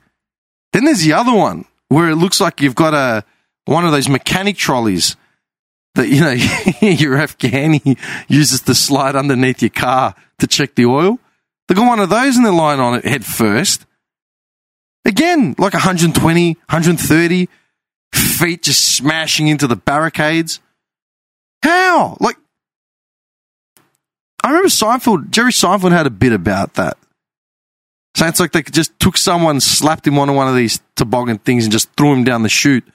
Then 0.71 0.85
there's 0.85 1.03
the 1.03 1.13
other 1.13 1.33
one 1.33 1.65
where 1.89 2.09
it 2.09 2.15
looks 2.15 2.41
like 2.41 2.61
you've 2.61 2.75
got 2.75 2.93
a 2.93 3.23
one 3.65 3.85
of 3.85 3.91
those 3.91 4.09
mechanic 4.09 4.57
trolleys 4.57 5.15
that 5.95 6.09
you 6.09 6.21
know 6.21 6.31
your 6.81 7.17
Afghani 7.17 7.97
uses 8.27 8.61
to 8.61 8.75
slide 8.75 9.15
underneath 9.15 9.61
your 9.61 9.69
car 9.69 10.15
to 10.39 10.47
check 10.47 10.75
the 10.75 10.85
oil. 10.85 11.19
They 11.67 11.75
got 11.75 11.87
one 11.87 11.99
of 11.99 12.09
those 12.09 12.35
and 12.35 12.45
they're 12.45 12.51
lying 12.51 12.79
on 12.79 12.95
it 12.95 13.05
head 13.05 13.23
first. 13.23 13.85
Again, 15.05 15.55
like 15.57 15.73
120, 15.73 16.53
130 16.53 17.49
feet 18.13 18.63
just 18.63 18.95
smashing 18.95 19.47
into 19.47 19.67
the 19.67 19.75
barricades. 19.75 20.59
How? 21.61 22.17
Like, 22.19 22.37
I 24.43 24.49
remember 24.49 24.69
Seinfeld, 24.69 25.29
Jerry 25.29 25.51
Seinfeld 25.51 25.91
had 25.91 26.07
a 26.07 26.11
bit 26.11 26.33
about 26.33 26.75
that. 26.75 26.97
So 28.15 28.27
it's 28.27 28.39
like 28.39 28.51
they 28.51 28.61
just 28.61 28.97
took 28.99 29.17
someone, 29.17 29.59
slapped 29.59 30.05
him 30.05 30.19
on 30.19 30.35
one 30.35 30.47
of 30.47 30.55
these 30.55 30.81
toboggan 30.95 31.39
things, 31.39 31.65
and 31.65 31.71
just 31.71 31.91
threw 31.93 32.13
him 32.13 32.23
down 32.23 32.43
the 32.43 32.49
chute. 32.49 32.85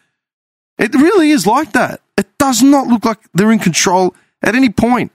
It 0.79 0.95
really 0.95 1.31
is 1.31 1.47
like 1.47 1.73
that. 1.73 2.01
It 2.17 2.27
does 2.39 2.63
not 2.63 2.87
look 2.87 3.05
like 3.05 3.19
they're 3.35 3.51
in 3.51 3.59
control 3.59 4.15
at 4.43 4.55
any 4.55 4.71
point. 4.71 5.11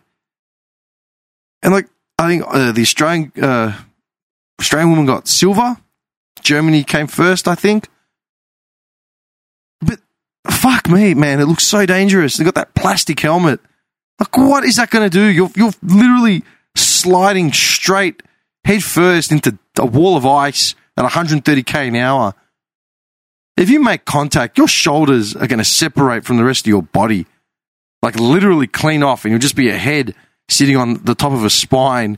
And 1.62 1.74
like, 1.74 1.88
I 2.18 2.28
think 2.28 2.44
uh, 2.46 2.74
the 2.74 2.82
Australian 2.82 3.32
uh, 3.42 3.80
Australian 4.60 4.90
woman 4.90 5.06
got 5.06 5.28
silver. 5.28 5.78
Germany 6.44 6.84
came 6.84 7.08
first, 7.08 7.48
I 7.48 7.56
think. 7.56 7.88
But 9.82 10.00
fuck 10.50 10.90
me, 10.90 11.14
man, 11.14 11.40
it 11.40 11.46
looks 11.46 11.64
so 11.64 11.86
dangerous. 11.86 12.38
They 12.38 12.44
got 12.44 12.56
that 12.56 12.76
plastic 12.76 13.20
helmet. 13.20 13.60
Like, 14.20 14.38
what 14.38 14.64
is 14.64 14.76
that 14.76 14.90
going 14.90 15.10
to 15.10 15.16
do? 15.16 15.26
You're 15.26 15.50
you're 15.56 15.74
literally 15.82 16.44
sliding 16.76 17.52
straight 17.52 18.24
head 18.66 18.84
first 18.84 19.32
into 19.32 19.58
a 19.78 19.86
wall 19.86 20.16
of 20.16 20.26
ice 20.26 20.76
at 20.98 21.06
130k 21.06 21.88
an 21.88 21.96
hour. 21.96 22.34
If 23.58 23.70
you 23.70 23.82
make 23.82 24.06
contact, 24.06 24.58
your 24.58 24.68
shoulders 24.68 25.36
are 25.36 25.48
going 25.48 25.60
to 25.60 25.66
separate 25.66 26.26
from 26.26 26.38
the 26.38 26.44
rest 26.44 26.66
of 26.66 26.70
your 26.70 26.82
body, 26.82 27.28
like 28.02 28.16
literally 28.16 28.68
clean 28.68 29.04
off, 29.04 29.26
and 29.26 29.32
you'll 29.32 29.40
just 29.40 29.56
be 29.56 29.70
a 29.70 29.78
head 29.78 30.16
sitting 30.50 30.76
on 30.76 31.04
the 31.04 31.16
top 31.16 31.34
of 31.34 31.44
a 31.44 31.50
spine 31.50 32.18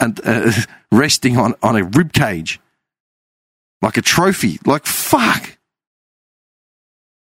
and 0.00 0.20
uh, 0.24 0.52
resting 0.92 1.36
on, 1.36 1.54
on 1.62 1.76
a 1.76 1.84
rib 1.84 2.12
cage, 2.12 2.60
like 3.82 3.96
a 3.96 4.02
trophy. 4.02 4.58
Like 4.64 4.86
fuck. 4.86 5.58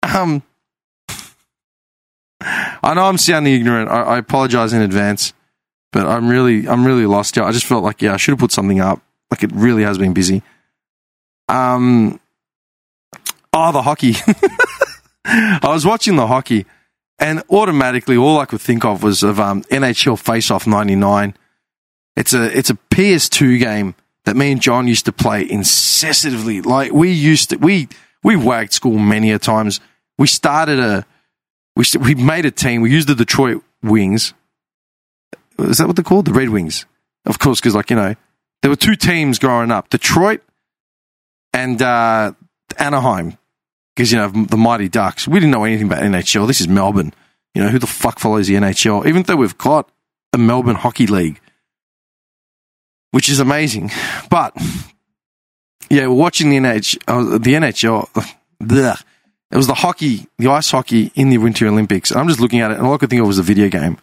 Um, 0.03 0.43
I 2.41 2.93
know 2.95 3.05
I'm 3.05 3.17
sounding 3.17 3.53
ignorant. 3.53 3.89
I, 3.89 4.01
I 4.01 4.17
apologize 4.17 4.73
in 4.73 4.81
advance, 4.81 5.33
but 5.91 6.07
I'm 6.07 6.27
really, 6.27 6.67
I'm 6.67 6.85
really 6.85 7.05
lost 7.05 7.35
here. 7.35 7.43
I 7.43 7.51
just 7.51 7.65
felt 7.65 7.83
like, 7.83 8.01
yeah, 8.01 8.13
I 8.13 8.17
should 8.17 8.31
have 8.31 8.39
put 8.39 8.51
something 8.51 8.79
up. 8.79 9.01
Like 9.29 9.43
it 9.43 9.51
really 9.53 9.83
has 9.83 9.97
been 9.97 10.13
busy. 10.13 10.41
Um, 11.47 12.19
oh, 13.53 13.71
the 13.71 13.81
hockey. 13.81 14.15
I 15.25 15.59
was 15.63 15.85
watching 15.85 16.15
the 16.15 16.27
hockey, 16.27 16.65
and 17.19 17.43
automatically 17.49 18.17
all 18.17 18.39
I 18.39 18.45
could 18.45 18.61
think 18.61 18.83
of 18.83 19.03
was 19.03 19.23
of 19.23 19.39
um, 19.39 19.63
NHL 19.63 20.19
Face 20.19 20.49
Off 20.49 20.65
'99. 20.65 21.35
It's 22.15 22.33
a 22.33 22.57
it's 22.57 22.69
a 22.69 22.77
PS2 22.91 23.59
game 23.59 23.95
that 24.25 24.35
me 24.35 24.51
and 24.51 24.61
John 24.61 24.87
used 24.87 25.05
to 25.05 25.11
play 25.11 25.49
incessantly. 25.49 26.61
Like 26.61 26.91
we 26.91 27.11
used 27.11 27.49
to, 27.49 27.57
we 27.57 27.87
we 28.23 28.35
wagged 28.35 28.73
school 28.73 28.99
many 28.99 29.31
a 29.31 29.39
times. 29.39 29.79
We 30.17 30.27
started 30.27 30.79
a 30.79 31.05
we 31.75 31.83
st- 31.83 32.03
we 32.03 32.15
made 32.15 32.45
a 32.45 32.51
team. 32.51 32.81
We 32.81 32.91
used 32.91 33.07
the 33.07 33.15
Detroit 33.15 33.63
Wings. 33.81 34.33
Is 35.59 35.77
that 35.77 35.87
what 35.87 35.95
they're 35.95 36.03
called? 36.03 36.25
The 36.25 36.33
Red 36.33 36.49
Wings, 36.49 36.85
of 37.25 37.39
course, 37.39 37.59
because 37.59 37.75
like 37.75 37.89
you 37.89 37.95
know 37.95 38.15
there 38.61 38.69
were 38.69 38.75
two 38.75 38.95
teams 38.95 39.39
growing 39.39 39.71
up: 39.71 39.89
Detroit 39.89 40.41
and 41.53 41.81
uh, 41.81 42.33
Anaheim. 42.77 43.37
Because 43.95 44.11
you 44.11 44.17
know 44.17 44.29
the 44.29 44.57
Mighty 44.57 44.87
Ducks. 44.87 45.27
We 45.27 45.39
didn't 45.39 45.51
know 45.51 45.65
anything 45.65 45.87
about 45.87 46.01
NHL. 46.01 46.47
This 46.47 46.61
is 46.61 46.67
Melbourne. 46.67 47.13
You 47.53 47.61
know 47.61 47.69
who 47.69 47.79
the 47.79 47.87
fuck 47.87 48.19
follows 48.19 48.47
the 48.47 48.53
NHL? 48.53 49.05
Even 49.05 49.23
though 49.23 49.35
we've 49.35 49.57
got 49.57 49.89
a 50.31 50.37
Melbourne 50.37 50.77
Hockey 50.77 51.07
League, 51.07 51.40
which 53.11 53.29
is 53.29 53.39
amazing. 53.39 53.91
But 54.29 54.55
yeah, 55.89 56.07
we're 56.07 56.15
watching 56.15 56.49
the 56.49 56.57
NHL. 56.57 56.97
Uh, 57.07 57.37
the 57.37 57.53
NHL. 57.53 58.09
Bleh, 58.61 59.03
It 59.51 59.57
was 59.57 59.67
the 59.67 59.73
hockey, 59.73 60.27
the 60.37 60.47
ice 60.49 60.71
hockey 60.71 61.11
in 61.15 61.29
the 61.29 61.37
Winter 61.37 61.67
Olympics. 61.67 62.11
And 62.11 62.19
I'm 62.19 62.27
just 62.27 62.39
looking 62.39 62.59
at 62.61 62.71
it, 62.71 62.77
and 62.77 62.85
all 62.85 62.93
I 62.93 62.97
could 62.97 63.09
think 63.09 63.21
of 63.21 63.27
was 63.27 63.39
a 63.39 63.43
video 63.43 63.69
game. 63.69 63.97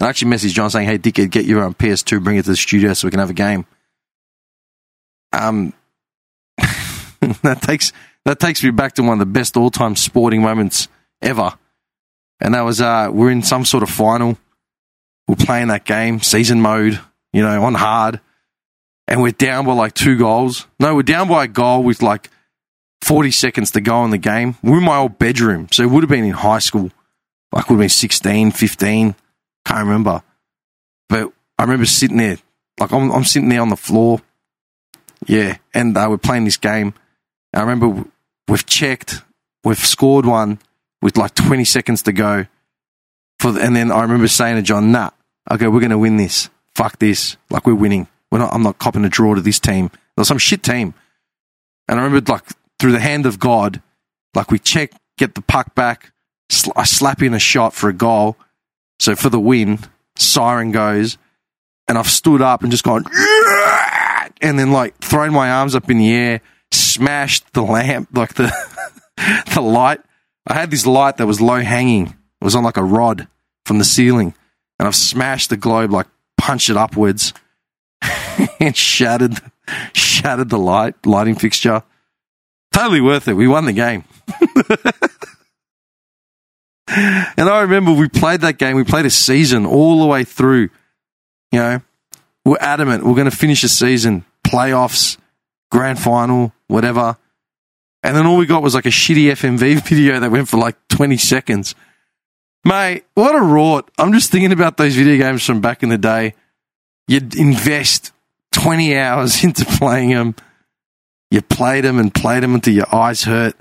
And 0.00 0.06
I 0.06 0.08
actually 0.08 0.30
messaged 0.30 0.54
John 0.54 0.70
saying, 0.70 0.86
"Hey, 0.88 0.98
dickhead, 0.98 1.30
get 1.30 1.44
your 1.44 1.62
own 1.62 1.74
PS2, 1.74 2.22
bring 2.22 2.36
it 2.36 2.44
to 2.44 2.50
the 2.50 2.56
studio 2.56 2.92
so 2.94 3.06
we 3.06 3.10
can 3.10 3.20
have 3.20 3.30
a 3.30 3.34
game." 3.34 3.66
Um, 5.32 5.72
that 7.42 7.62
takes 7.62 7.92
that 8.24 8.38
takes 8.38 8.62
me 8.62 8.70
back 8.70 8.94
to 8.94 9.02
one 9.02 9.14
of 9.14 9.18
the 9.18 9.26
best 9.26 9.56
all 9.56 9.70
time 9.70 9.96
sporting 9.96 10.42
moments 10.42 10.88
ever, 11.20 11.54
and 12.40 12.54
that 12.54 12.62
was 12.62 12.80
uh, 12.80 13.08
we're 13.12 13.30
in 13.30 13.42
some 13.42 13.64
sort 13.64 13.82
of 13.82 13.90
final. 13.90 14.36
We're 15.26 15.36
playing 15.36 15.68
that 15.68 15.84
game, 15.84 16.20
season 16.20 16.60
mode, 16.60 17.00
you 17.32 17.42
know, 17.42 17.62
on 17.64 17.74
hard, 17.74 18.20
and 19.08 19.22
we're 19.22 19.32
down 19.32 19.66
by 19.66 19.72
like 19.72 19.94
two 19.94 20.16
goals. 20.16 20.66
No, 20.78 20.94
we're 20.94 21.02
down 21.02 21.28
by 21.28 21.44
a 21.44 21.48
goal 21.48 21.82
with 21.82 22.02
like 22.02 22.30
40 23.02 23.30
seconds 23.30 23.70
to 23.72 23.80
go 23.80 24.04
in 24.04 24.10
the 24.10 24.18
game. 24.18 24.56
We're 24.62 24.78
in 24.78 24.84
my 24.84 24.98
old 24.98 25.18
bedroom, 25.18 25.68
so 25.70 25.82
it 25.82 25.90
would 25.90 26.02
have 26.02 26.10
been 26.10 26.24
in 26.24 26.30
high 26.30 26.60
school, 26.60 26.90
like 27.52 27.68
would 27.68 27.76
have 27.76 27.80
been 27.80 27.88
16, 27.88 28.52
15, 28.52 29.14
can't 29.64 29.80
remember. 29.80 30.22
But 31.08 31.32
I 31.58 31.62
remember 31.62 31.84
sitting 31.86 32.16
there, 32.16 32.38
like 32.78 32.92
I'm, 32.92 33.10
I'm 33.10 33.24
sitting 33.24 33.48
there 33.48 33.60
on 33.60 33.68
the 33.68 33.76
floor, 33.76 34.20
yeah, 35.26 35.58
and 35.74 35.96
uh, 35.96 36.06
we're 36.08 36.18
playing 36.18 36.44
this 36.44 36.56
game. 36.56 36.94
I 37.54 37.60
remember 37.60 38.04
we've 38.48 38.66
checked, 38.66 39.22
we've 39.64 39.78
scored 39.78 40.24
one 40.26 40.58
with 41.00 41.16
like 41.16 41.34
20 41.34 41.64
seconds 41.64 42.02
to 42.02 42.12
go. 42.12 42.46
For 43.40 43.52
the, 43.52 43.60
and 43.60 43.74
then 43.74 43.90
I 43.90 44.02
remember 44.02 44.28
saying 44.28 44.56
to 44.56 44.62
John, 44.62 44.92
"Nah, 44.92 45.10
okay, 45.50 45.66
we're 45.66 45.80
going 45.80 45.90
to 45.90 45.98
win 45.98 46.16
this. 46.16 46.48
Fuck 46.74 46.98
this. 46.98 47.36
Like 47.50 47.66
we're 47.66 47.74
winning. 47.74 48.06
We're 48.32 48.38
not. 48.38 48.54
I'm 48.54 48.62
not 48.62 48.78
copping 48.78 49.04
a 49.04 49.10
draw 49.10 49.34
to 49.34 49.42
this 49.42 49.60
team. 49.60 49.90
There's 50.16 50.26
some 50.26 50.38
shit 50.38 50.62
team." 50.62 50.94
And 51.86 52.00
I 52.00 52.02
remember 52.02 52.32
like 52.32 52.44
through 52.80 52.92
the 52.92 52.98
hand 52.98 53.26
of 53.26 53.38
God, 53.38 53.82
like 54.34 54.50
we 54.50 54.58
check, 54.58 54.92
get 55.18 55.34
the 55.34 55.42
puck 55.42 55.74
back, 55.74 56.12
sl- 56.48 56.72
I 56.74 56.84
slap 56.84 57.22
in 57.22 57.34
a 57.34 57.38
shot 57.38 57.74
for 57.74 57.90
a 57.90 57.92
goal. 57.92 58.38
So 58.98 59.14
for 59.14 59.28
the 59.28 59.38
win, 59.38 59.80
siren 60.16 60.72
goes, 60.72 61.18
and 61.86 61.98
I've 61.98 62.08
stood 62.08 62.40
up 62.40 62.62
and 62.62 62.70
just 62.70 62.84
gone, 62.84 63.04
and 64.40 64.58
then 64.58 64.72
like 64.72 64.96
thrown 64.98 65.32
my 65.32 65.50
arms 65.50 65.74
up 65.74 65.90
in 65.90 65.98
the 65.98 66.10
air, 66.10 66.40
smashed 66.70 67.52
the 67.52 67.62
lamp, 67.62 68.08
like 68.14 68.34
the 68.34 68.50
the 69.54 69.60
light. 69.60 70.00
I 70.46 70.54
had 70.54 70.70
this 70.70 70.86
light 70.86 71.18
that 71.18 71.26
was 71.26 71.40
low 71.40 71.60
hanging. 71.60 72.06
It 72.06 72.44
was 72.44 72.54
on 72.54 72.64
like 72.64 72.78
a 72.78 72.82
rod 72.82 73.28
from 73.66 73.78
the 73.78 73.84
ceiling, 73.84 74.34
and 74.78 74.88
I've 74.88 74.96
smashed 74.96 75.50
the 75.50 75.58
globe, 75.58 75.90
like 75.90 76.06
punched 76.38 76.70
it 76.70 76.78
upwards, 76.78 77.34
and 78.60 78.76
shattered 78.76 79.38
shattered 79.92 80.48
the 80.48 80.58
light 80.58 80.94
lighting 81.06 81.34
fixture. 81.34 81.82
Totally 82.72 83.00
worth 83.00 83.28
it. 83.28 83.34
We 83.34 83.48
won 83.48 83.66
the 83.66 83.72
game. 83.72 84.04
and 86.88 87.48
I 87.48 87.60
remember 87.62 87.92
we 87.92 88.08
played 88.08 88.40
that 88.40 88.58
game. 88.58 88.76
We 88.76 88.84
played 88.84 89.06
a 89.06 89.10
season 89.10 89.66
all 89.66 90.00
the 90.00 90.06
way 90.06 90.24
through. 90.24 90.70
You 91.50 91.58
know, 91.58 91.82
we're 92.44 92.56
adamant 92.60 93.04
we're 93.04 93.14
going 93.14 93.30
to 93.30 93.36
finish 93.36 93.62
the 93.62 93.68
season, 93.68 94.24
playoffs, 94.44 95.18
grand 95.70 95.98
final, 95.98 96.52
whatever. 96.66 97.16
And 98.02 98.16
then 98.16 98.26
all 98.26 98.36
we 98.36 98.46
got 98.46 98.62
was 98.62 98.74
like 98.74 98.86
a 98.86 98.90
shitty 98.90 99.30
FMV 99.32 99.82
video 99.88 100.18
that 100.20 100.30
went 100.30 100.48
for 100.48 100.56
like 100.56 100.76
20 100.88 101.16
seconds. 101.18 101.74
Mate, 102.64 103.04
what 103.14 103.34
a 103.34 103.38
rort. 103.38 103.88
I'm 103.98 104.12
just 104.12 104.30
thinking 104.30 104.52
about 104.52 104.76
those 104.76 104.94
video 104.94 105.16
games 105.16 105.44
from 105.44 105.60
back 105.60 105.82
in 105.82 105.88
the 105.88 105.98
day. 105.98 106.34
You'd 107.08 107.34
invest 107.34 108.12
20 108.52 108.96
hours 108.96 109.44
into 109.44 109.64
playing 109.64 110.10
them. 110.10 110.34
You 111.30 111.42
played 111.42 111.84
them 111.84 111.98
and 111.98 112.14
played 112.14 112.42
them 112.42 112.54
until 112.54 112.74
your 112.74 112.94
eyes 112.94 113.24
hurt. 113.24 113.56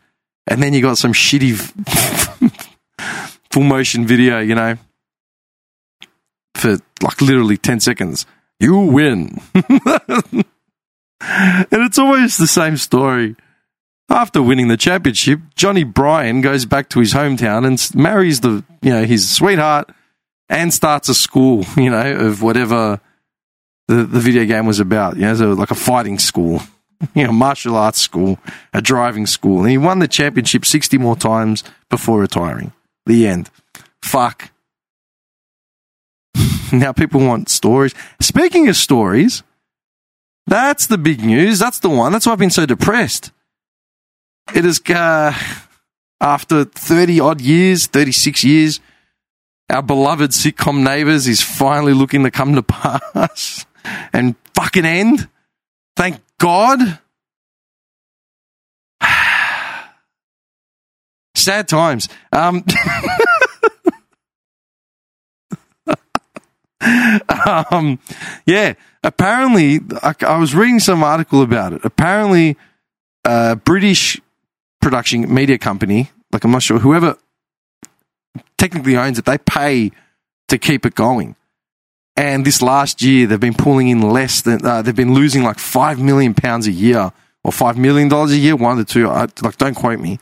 And 0.47 0.61
then 0.61 0.73
you 0.73 0.81
got 0.81 0.97
some 0.97 1.13
shitty 1.13 1.55
full 3.51 3.63
motion 3.63 4.05
video, 4.05 4.39
you 4.39 4.55
know, 4.55 4.75
for 6.55 6.77
like 7.01 7.21
literally 7.21 7.57
10 7.57 7.79
seconds. 7.79 8.25
You 8.59 8.77
win. 8.77 9.39
and 9.53 10.45
it's 11.21 11.97
always 11.97 12.37
the 12.37 12.47
same 12.47 12.77
story. 12.77 13.35
After 14.09 14.41
winning 14.41 14.67
the 14.67 14.75
championship, 14.75 15.39
Johnny 15.55 15.85
Bryan 15.85 16.41
goes 16.41 16.65
back 16.65 16.89
to 16.89 16.99
his 16.99 17.13
hometown 17.13 17.65
and 17.65 17.95
marries 17.95 18.41
the, 18.41 18.63
you 18.81 18.91
know, 18.91 19.05
his 19.05 19.33
sweetheart 19.33 19.89
and 20.49 20.73
starts 20.73 21.07
a 21.07 21.15
school, 21.15 21.63
you 21.77 21.89
know, 21.89 22.11
of 22.17 22.41
whatever 22.41 22.99
the, 23.91 24.03
the 24.03 24.19
video 24.19 24.45
game 24.45 24.65
was 24.65 24.79
about. 24.79 25.17
You 25.17 25.23
know, 25.23 25.53
like 25.53 25.71
a 25.71 25.75
fighting 25.75 26.17
school, 26.17 26.61
you 27.13 27.25
know, 27.25 27.31
martial 27.31 27.75
arts 27.75 27.99
school, 27.99 28.39
a 28.73 28.81
driving 28.81 29.27
school. 29.27 29.61
And 29.61 29.69
he 29.69 29.77
won 29.77 29.99
the 29.99 30.07
championship 30.07 30.65
60 30.65 30.97
more 30.97 31.15
times 31.15 31.63
before 31.89 32.19
retiring. 32.19 32.71
The 33.05 33.27
end. 33.27 33.49
Fuck. 34.01 34.51
now 36.71 36.93
people 36.93 37.19
want 37.19 37.49
stories. 37.49 37.93
Speaking 38.21 38.69
of 38.69 38.75
stories, 38.77 39.43
that's 40.47 40.87
the 40.87 40.97
big 40.97 41.23
news. 41.23 41.59
That's 41.59 41.79
the 41.79 41.89
one. 41.89 42.11
That's 42.11 42.25
why 42.25 42.31
I've 42.31 42.39
been 42.39 42.49
so 42.49 42.65
depressed. 42.65 43.31
It 44.55 44.65
is, 44.65 44.81
uh, 44.89 45.33
after 46.19 46.65
30 46.65 47.19
odd 47.19 47.41
years, 47.41 47.87
36 47.87 48.43
years, 48.43 48.79
our 49.69 49.81
beloved 49.81 50.31
sitcom 50.31 50.83
Neighbours 50.83 51.27
is 51.27 51.41
finally 51.41 51.93
looking 51.93 52.23
to 52.23 52.31
come 52.31 52.55
to 52.55 52.63
pass 52.63 53.65
and 54.13 54.35
fucking 54.55 54.85
end. 54.85 55.27
Thank 55.95 56.21
God. 56.39 56.99
Sad 61.35 61.67
times. 61.67 62.07
Um, 62.31 62.63
um, 67.71 67.99
yeah, 68.45 68.73
apparently, 69.03 69.79
I, 70.01 70.15
I 70.21 70.37
was 70.37 70.55
reading 70.55 70.79
some 70.79 71.03
article 71.03 71.41
about 71.41 71.73
it. 71.73 71.81
Apparently, 71.83 72.57
a 73.25 73.55
British 73.55 74.19
production 74.81 75.33
media 75.33 75.57
company, 75.57 76.11
like 76.31 76.43
I'm 76.43 76.51
not 76.51 76.63
sure, 76.63 76.79
whoever 76.79 77.17
technically 78.57 78.97
owns 78.97 79.19
it, 79.19 79.25
they 79.25 79.37
pay 79.37 79.91
to 80.47 80.57
keep 80.57 80.85
it 80.85 80.95
going. 80.95 81.35
And 82.15 82.45
this 82.45 82.61
last 82.61 83.01
year, 83.01 83.25
they've 83.25 83.39
been 83.39 83.53
pulling 83.53 83.87
in 83.87 84.01
less 84.01 84.41
than 84.41 84.65
uh, 84.65 84.81
they've 84.81 84.95
been 84.95 85.13
losing 85.13 85.43
like 85.43 85.59
five 85.59 85.99
million 85.99 86.33
pounds 86.33 86.67
a 86.67 86.71
year 86.71 87.11
or 87.43 87.51
five 87.51 87.77
million 87.77 88.09
dollars 88.09 88.31
a 88.31 88.37
year, 88.37 88.55
one 88.55 88.73
of 88.73 88.77
the 88.85 88.91
two. 88.91 89.09
I, 89.09 89.27
like, 89.41 89.57
don't 89.57 89.75
quote 89.75 89.99
me, 89.99 90.19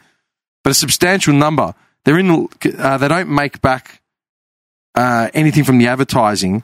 but 0.64 0.72
a 0.72 0.74
substantial 0.74 1.34
number. 1.34 1.74
They're 2.06 2.20
in. 2.20 2.48
Uh, 2.78 2.98
they 2.98 3.08
don't 3.08 3.30
make 3.30 3.62
back 3.62 4.02
uh, 4.96 5.30
anything 5.34 5.64
from 5.64 5.78
the 5.78 5.88
advertising 5.88 6.64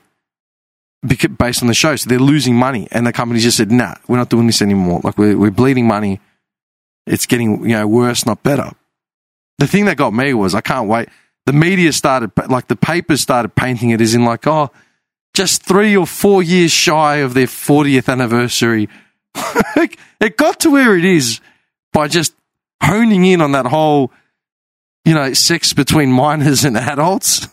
based 1.37 1.61
on 1.61 1.67
the 1.67 1.73
show, 1.73 1.95
so 1.95 2.09
they're 2.09 2.19
losing 2.19 2.55
money. 2.55 2.87
And 2.91 3.05
the 3.05 3.13
company 3.13 3.39
just 3.39 3.57
said, 3.57 3.71
"Nah, 3.71 3.95
we're 4.07 4.17
not 4.17 4.29
doing 4.29 4.47
this 4.47 4.61
anymore. 4.61 5.01
Like 5.03 5.17
we're 5.17 5.37
we're 5.37 5.51
bleeding 5.51 5.87
money. 5.87 6.19
It's 7.05 7.25
getting 7.25 7.63
you 7.63 7.75
know 7.75 7.87
worse, 7.87 8.25
not 8.25 8.43
better." 8.43 8.71
The 9.57 9.67
thing 9.67 9.85
that 9.85 9.97
got 9.97 10.13
me 10.13 10.33
was 10.33 10.53
I 10.53 10.61
can't 10.61 10.87
wait. 10.87 11.09
The 11.45 11.53
media 11.53 11.91
started 11.93 12.31
like 12.49 12.67
the 12.67 12.75
papers 12.75 13.21
started 13.21 13.55
painting 13.55 13.89
it 13.89 14.01
as 14.01 14.15
in 14.15 14.25
like 14.25 14.47
oh 14.47 14.71
just 15.35 15.63
three 15.63 15.95
or 15.95 16.07
four 16.07 16.41
years 16.41 16.71
shy 16.71 17.17
of 17.17 17.33
their 17.33 17.45
40th 17.45 18.11
anniversary. 18.11 18.89
it 20.19 20.37
got 20.37 20.61
to 20.61 20.71
where 20.71 20.97
it 20.97 21.05
is 21.05 21.41
by 21.93 22.07
just 22.07 22.33
honing 22.81 23.25
in 23.25 23.41
on 23.41 23.51
that 23.51 23.65
whole, 23.67 24.11
you 25.03 25.13
know, 25.13 25.33
sex 25.33 25.73
between 25.73 26.11
minors 26.11 26.63
and 26.63 26.77
adults 26.77 27.47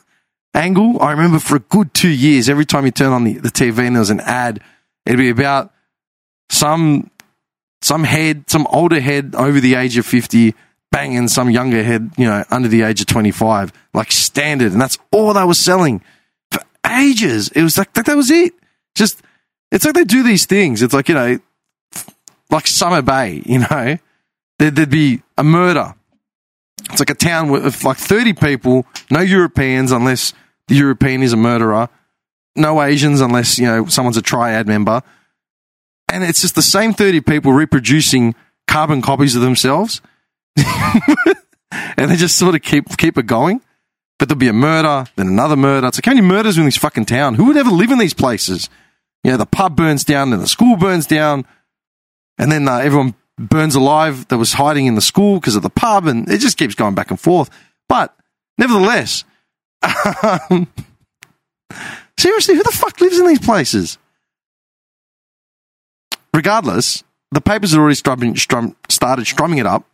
angle. 0.55 1.03
I 1.03 1.11
remember 1.11 1.39
for 1.39 1.57
a 1.57 1.61
good 1.61 1.93
two 1.93 2.11
years, 2.11 2.49
every 2.49 2.65
time 2.65 2.85
you 2.85 2.93
turn 2.93 3.13
on 3.13 3.25
the, 3.25 3.35
the 3.35 3.51
TV 3.51 3.87
and 3.87 3.97
there 3.97 4.01
was 4.01 4.11
an 4.11 4.21
ad, 4.21 4.61
it'd 5.05 5.19
be 5.19 5.31
about 5.31 5.73
some 6.51 7.11
some 7.81 8.05
head, 8.05 8.49
some 8.49 8.67
older 8.69 9.01
head 9.01 9.35
over 9.35 9.59
the 9.59 9.75
age 9.75 9.97
of 9.97 10.07
50 10.07 10.55
banging 10.93 11.27
some 11.27 11.51
younger 11.51 11.83
head, 11.83 12.13
you 12.17 12.27
know, 12.27 12.45
under 12.49 12.69
the 12.69 12.83
age 12.83 13.01
of 13.01 13.07
25, 13.09 13.73
like 13.93 14.13
standard. 14.13 14.71
And 14.71 14.81
that's 14.81 14.99
all 15.11 15.33
they 15.33 15.43
were 15.43 15.55
selling 15.55 16.01
ages. 16.93 17.49
It 17.49 17.63
was 17.63 17.79
like, 17.79 17.97
like 17.97 18.07
that 18.07 18.17
was 18.17 18.31
it. 18.31 18.53
Just, 18.95 19.23
it's 19.71 19.85
like 19.85 19.95
they 19.95 20.05
do 20.05 20.23
these 20.23 20.47
things. 20.47 20.83
It's 20.83 20.95
like, 20.95 21.09
you 21.09 21.15
know, 21.15 21.39
like 22.51 22.67
Summer 22.67 23.03
Bay, 23.03 23.43
you 23.47 23.61
know, 23.61 23.99
there'd, 24.59 24.77
there'd 24.77 24.91
be 24.91 25.23
a 25.39 25.45
murder. 25.45 25.95
It's 26.91 27.01
like 27.01 27.11
a 27.11 27.15
town 27.15 27.51
with 27.51 27.85
like 27.85 27.97
30 27.97 28.35
people, 28.35 28.87
no 29.11 29.21
Europeans 29.21 29.93
unless 29.93 30.35
the 30.69 30.75
European 30.75 31.23
is 31.23 31.33
a 31.33 31.37
murderer, 31.37 31.89
no 32.57 32.83
Asians 32.83 33.21
unless, 33.21 33.59
you 33.59 33.67
know, 33.67 33.87
someone's 33.87 34.17
a 34.17 34.23
triad 34.23 34.67
member. 34.67 35.03
And 36.11 36.23
it's 36.23 36.43
just 36.43 36.55
the 36.55 36.63
same 36.63 36.93
30 36.93 37.23
people 37.23 37.53
reproducing 37.53 38.35
carbon 38.67 39.01
copies 39.01 39.35
of 39.35 39.43
themselves. 39.43 40.03
and 41.97 42.11
they 42.11 42.17
just 42.17 42.37
sort 42.37 42.55
of 42.55 42.63
keep 42.63 42.97
keep 42.99 43.17
it 43.17 43.27
going. 43.27 43.63
But 44.19 44.29
there'll 44.29 44.39
be 44.39 44.49
a 44.49 44.53
murder, 44.53 45.07
then 45.17 45.27
another 45.29 45.57
murder. 45.57 45.89
It's 45.89 45.99
like 45.99 46.05
how 46.05 46.13
many 46.13 46.27
murders 46.27 46.59
in 46.59 46.65
this 46.65 46.77
fucking 46.77 47.07
town? 47.07 47.35
Who 47.35 47.47
would 47.47 47.57
ever 47.57 47.71
live 47.71 47.91
in 47.91 47.99
these 47.99 48.15
places? 48.15 48.69
You 49.25 49.33
know, 49.33 49.37
the 49.37 49.47
pub 49.47 49.77
burns 49.77 50.05
down, 50.05 50.31
then 50.31 50.41
the 50.41 50.47
school 50.47 50.77
burns 50.77 51.07
down, 51.07 51.45
and 52.39 52.51
then 52.51 52.69
uh, 52.69 52.79
everyone 52.79 53.15
burns 53.39 53.75
alive 53.75 54.29
that 54.29 54.39
was 54.39 54.55
hiding 54.55 54.87
in 54.87 54.95
the 54.95 55.01
school 55.01 55.41
because 55.41 55.57
of 55.57 55.63
the 55.63 55.71
pub, 55.71 56.07
and 56.07 56.29
it 56.29 56.39
just 56.39 56.57
keeps 56.57 56.75
going 56.75 56.95
back 56.95 57.11
and 57.11 57.21
forth. 57.21 57.51
But 57.89 58.15
nevertheless, 58.59 59.25
seriously, 62.19 62.55
who 62.55 62.63
the 62.63 62.71
fuck 62.73 63.01
lives 63.01 63.19
in 63.19 63.27
these 63.27 63.41
places? 63.41 63.99
Regardless, 66.35 67.05
the 67.31 67.41
papers 67.41 67.73
had 67.73 67.81
already 67.81 67.95
strumming, 67.95 68.37
strum, 68.37 68.77
started 68.89 69.27
strumming 69.27 69.59
it 69.59 69.67
up, 69.67 69.85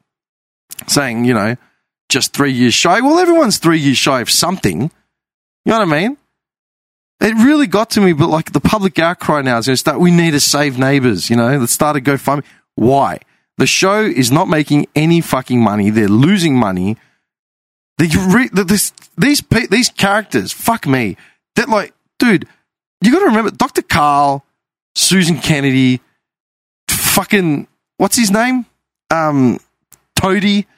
saying, 0.87 1.25
you 1.25 1.35
know, 1.35 1.57
just 2.09 2.33
three 2.33 2.53
years 2.53 2.75
shy. 2.75 3.01
Well, 3.01 3.19
everyone's 3.19 3.59
three 3.59 3.79
years 3.79 3.99
shy 3.99 4.21
of 4.21 4.31
something. 4.31 4.83
You 4.83 4.91
know 5.73 5.79
what 5.79 5.89
I 5.89 6.01
mean? 6.01 6.17
It 7.21 7.35
really 7.45 7.67
got 7.67 7.91
to 7.91 8.01
me, 8.01 8.13
but 8.13 8.29
like 8.29 8.53
the 8.53 8.61
public 8.61 8.99
outcry 8.99 9.43
now 9.43 9.59
is 9.59 9.67
going 9.67 9.75
to 9.75 9.79
start. 9.79 10.01
We 10.01 10.11
need 10.11 10.31
to 10.33 10.41
save 10.41 10.79
neighbors. 10.79 11.29
You 11.29 11.37
know, 11.37 11.59
let's 11.59 11.73
start 11.73 11.97
a 11.97 12.01
GoFundMe. 12.01 12.45
Why? 12.77 13.19
The 13.59 13.67
show 13.67 14.03
is 14.03 14.31
not 14.31 14.49
making 14.49 14.87
any 14.95 15.21
fucking 15.21 15.61
money. 15.61 15.91
They're 15.91 16.09
losing 16.09 16.57
money. 16.57 16.97
The, 17.99 18.65
this, 18.67 18.93
these 19.17 19.43
these 19.69 19.89
characters, 19.89 20.53
fuck 20.53 20.87
me. 20.87 21.17
That 21.57 21.69
like, 21.69 21.93
dude, 22.21 22.47
you 23.03 23.11
got 23.11 23.19
to 23.19 23.27
remember, 23.27 23.51
Dr. 23.51 23.83
Karl, 23.83 24.45
Susan 24.95 25.39
Kennedy, 25.39 26.01
fucking 26.89 27.67
what's 27.97 28.17
his 28.17 28.31
name? 28.31 28.67
Um, 29.11 29.59
Toady, 30.15 30.69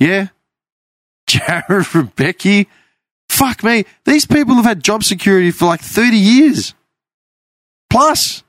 yeah, 0.00 0.28
Jarrod 1.32 1.86
Rebecchi. 1.92 2.66
Fuck 3.28 3.64
me, 3.64 3.84
these 4.04 4.26
people 4.26 4.56
have 4.56 4.64
had 4.64 4.84
job 4.84 5.02
security 5.02 5.50
for 5.50 5.64
like 5.66 5.80
thirty 5.80 6.18
years 6.18 6.74
plus. 7.88 8.42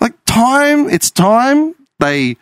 Like 0.00 0.14
time, 0.24 0.88
it's 0.88 1.10
time 1.10 1.74
they 1.98 2.36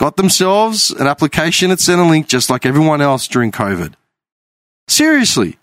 got 0.00 0.16
themselves 0.16 0.90
an 0.90 1.06
application 1.06 1.70
at 1.70 1.78
Centrelink 1.78 2.26
just 2.26 2.50
like 2.50 2.66
everyone 2.66 3.00
else 3.00 3.28
during 3.28 3.52
COVID. 3.52 3.94
Seriously. 4.88 5.58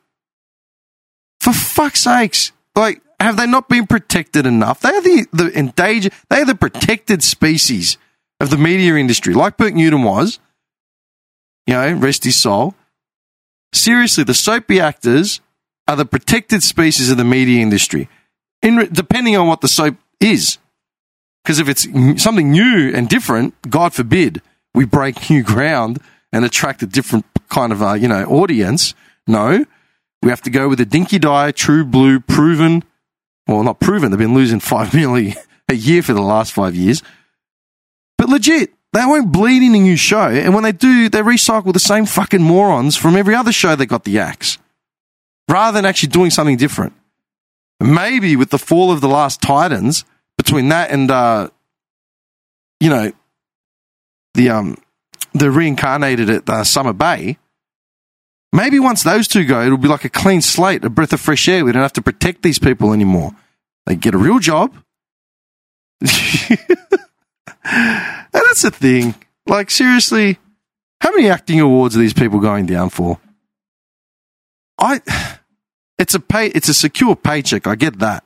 For 1.42 1.52
fuck's 1.52 2.02
sakes. 2.02 2.52
Like, 2.76 3.02
have 3.20 3.36
they 3.36 3.48
not 3.48 3.68
been 3.68 3.88
protected 3.88 4.46
enough? 4.46 4.80
They 4.80 4.90
are 4.90 5.02
the, 5.02 5.26
the 5.34 5.58
endangered, 5.58 6.14
they 6.30 6.42
are 6.42 6.46
the 6.46 6.56
protected 6.56 7.24
species 7.24 7.98
of 8.40 8.52
the 8.52 8.58
media 8.58 8.96
industry, 8.96 9.34
like 9.34 9.58
Bert 9.58 9.74
Newton 9.74 10.04
was. 10.04 10.40
You 11.68 11.74
know, 11.74 11.94
rest 11.94 12.24
his 12.24 12.38
soul. 12.38 12.74
Seriously, 13.74 14.24
the 14.24 14.34
soapy 14.34 14.80
actors 14.80 15.42
are 15.88 15.96
the 15.96 16.06
protected 16.06 16.64
species 16.64 17.12
of 17.12 17.18
the 17.18 17.24
media 17.24 17.62
industry, 17.62 18.10
in, 18.62 18.90
depending 18.92 19.36
on 19.38 19.48
what 19.48 19.62
the 19.62 19.68
soap 19.68 19.98
is. 20.20 20.58
Because 21.44 21.60
if 21.60 21.70
it's 21.70 21.84
something 22.22 22.52
new 22.52 22.92
and 22.94 23.08
different, 23.08 23.54
God 23.70 23.94
forbid 23.94 24.42
we 24.74 24.86
break 24.86 25.30
new 25.30 25.44
ground 25.44 26.00
and 26.34 26.44
attract 26.44 26.84
a 26.84 26.88
different 26.88 27.26
kind 27.50 27.72
of, 27.72 27.82
uh, 27.82 27.94
you 27.94 28.08
know, 28.08 28.24
audience. 28.26 28.94
No, 29.28 29.66
we 30.22 30.30
have 30.30 30.42
to 30.42 30.50
go 30.50 30.68
with 30.68 30.80
a 30.80 30.86
dinky 30.86 31.20
die, 31.20 31.52
true 31.52 31.86
blue, 31.86 32.20
proven. 32.20 32.84
Well, 33.48 33.64
not 33.64 33.80
proven. 33.80 34.12
They've 34.12 34.20
been 34.20 34.34
losing 34.34 34.60
five 34.62 34.94
million 34.94 35.36
a 35.70 35.76
year 35.76 36.02
for 36.04 36.14
the 36.14 36.22
last 36.22 36.54
five 36.54 36.76
years. 36.76 37.02
But 38.18 38.30
legit, 38.30 38.74
they 38.94 39.06
won't 39.06 39.32
bleed 39.32 39.64
in 39.64 39.76
a 39.76 39.80
new 39.80 39.98
show. 39.98 40.30
And 40.30 40.54
when 40.54 40.64
they 40.64 40.72
do, 40.72 41.10
they 41.10 41.22
recycle 41.22 41.74
the 41.74 41.80
same 41.80 42.06
fucking 42.06 42.42
morons 42.42 42.96
from 42.96 43.16
every 43.16 43.36
other 43.36 43.52
show 43.52 43.76
that 43.76 43.86
got 43.86 44.06
the 44.06 44.20
axe. 44.20 44.58
Rather 45.50 45.78
than 45.78 45.86
actually 45.86 46.10
doing 46.10 46.32
something 46.32 46.58
different. 46.58 46.94
Maybe 47.80 48.36
with 48.36 48.50
the 48.50 48.58
fall 48.58 48.92
of 48.92 49.02
the 49.02 49.08
last 49.08 49.42
Titans, 49.42 50.04
between 50.38 50.70
that 50.70 50.92
and 50.92 51.12
uh, 51.12 51.50
you 52.80 52.90
know 52.90 53.12
the 54.34 54.50
um 54.50 54.78
the 55.34 55.52
reincarnated 55.52 56.30
at 56.30 56.50
uh, 56.50 56.64
Summer 56.64 56.94
Bay. 56.94 57.38
Maybe 58.54 58.80
once 58.80 59.04
those 59.04 59.28
two 59.28 59.44
go, 59.44 59.62
it'll 59.62 59.78
be 59.78 59.90
like 59.90 60.06
a 60.06 60.10
clean 60.10 60.42
slate, 60.42 60.84
a 60.86 60.90
breath 60.90 61.14
of 61.14 61.20
fresh 61.20 61.48
air. 61.50 61.66
We 61.66 61.72
don't 61.72 61.82
have 61.82 61.94
to 61.94 62.02
protect 62.02 62.44
these 62.44 62.60
people 62.60 62.94
anymore. 62.94 63.36
They 63.86 63.96
get 63.96 64.16
a 64.16 64.18
real 64.18 64.40
job. 64.40 64.74
and 67.72 68.32
that's 68.34 68.62
the 68.62 68.72
thing. 68.72 69.16
Like 69.46 69.72
seriously, 69.72 70.38
how 71.02 71.12
many 71.12 71.30
acting 71.30 71.60
awards 71.60 71.96
are 71.96 72.00
these 72.00 72.14
people 72.14 72.40
going 72.40 72.66
down 72.66 72.90
for? 72.90 73.20
I 74.80 75.02
it's 75.98 76.14
a 76.16 76.20
pay 76.20 76.48
it's 76.48 76.70
a 76.70 76.74
secure 76.74 77.16
paycheck, 77.16 77.68
I 77.68 77.76
get 77.76 78.00
that 78.00 78.24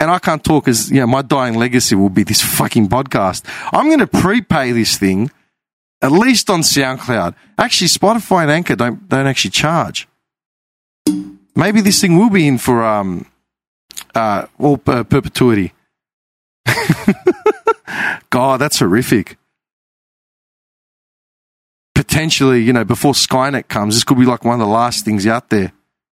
and 0.00 0.10
I 0.10 0.18
can't 0.18 0.42
talk 0.42 0.68
as, 0.68 0.90
you 0.90 1.00
know, 1.00 1.06
my 1.06 1.22
dying 1.22 1.54
legacy 1.54 1.94
will 1.94 2.08
be 2.08 2.22
this 2.22 2.42
fucking 2.42 2.88
podcast. 2.88 3.42
I'm 3.72 3.86
going 3.86 3.98
to 3.98 4.06
prepay 4.06 4.72
this 4.72 4.96
thing, 4.96 5.30
at 6.00 6.12
least 6.12 6.50
on 6.50 6.60
SoundCloud. 6.60 7.34
Actually, 7.56 7.88
Spotify 7.88 8.42
and 8.42 8.50
Anchor 8.50 8.76
don't, 8.76 9.08
don't 9.08 9.26
actually 9.26 9.50
charge. 9.50 10.08
Maybe 11.56 11.80
this 11.80 12.00
thing 12.00 12.16
will 12.16 12.30
be 12.30 12.46
in 12.46 12.58
for, 12.58 12.84
um, 12.84 13.26
uh, 14.14 14.46
all 14.58 14.78
per- 14.78 15.04
perpetuity. 15.04 15.72
God, 18.30 18.60
that's 18.60 18.78
horrific. 18.78 19.36
Potentially, 21.94 22.62
you 22.62 22.72
know, 22.72 22.84
before 22.84 23.12
Skynet 23.12 23.68
comes, 23.68 23.94
this 23.94 24.04
could 24.04 24.18
be 24.18 24.24
like 24.24 24.44
one 24.44 24.54
of 24.54 24.60
the 24.60 24.72
last 24.72 25.04
things 25.04 25.26
out 25.26 25.50
there. 25.50 25.72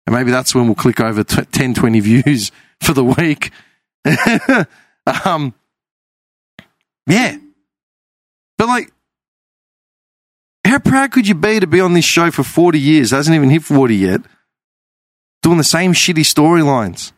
And 0.05 0.15
maybe 0.15 0.31
that's 0.31 0.53
when 0.53 0.65
we'll 0.65 0.75
click 0.75 0.99
over 0.99 1.23
t- 1.23 1.43
10, 1.43 1.73
20 1.73 1.99
views 1.99 2.51
for 2.81 2.93
the 2.93 3.03
week 3.03 3.51
um, 5.25 5.53
yeah. 7.07 7.37
But 8.57 8.67
like, 8.67 8.91
how 10.65 10.79
proud 10.79 11.11
could 11.11 11.27
you 11.27 11.35
be 11.35 11.59
to 11.59 11.67
be 11.67 11.79
on 11.79 11.93
this 11.93 12.05
show 12.05 12.31
for 12.31 12.43
40 12.43 12.79
years? 12.79 13.11
It 13.11 13.15
hasn't 13.15 13.35
even 13.35 13.49
hit 13.49 13.63
40 13.63 13.95
yet. 13.95 14.21
Doing 15.41 15.57
the 15.57 15.63
same 15.63 15.93
shitty 15.93 16.25
storylines. 16.25 17.11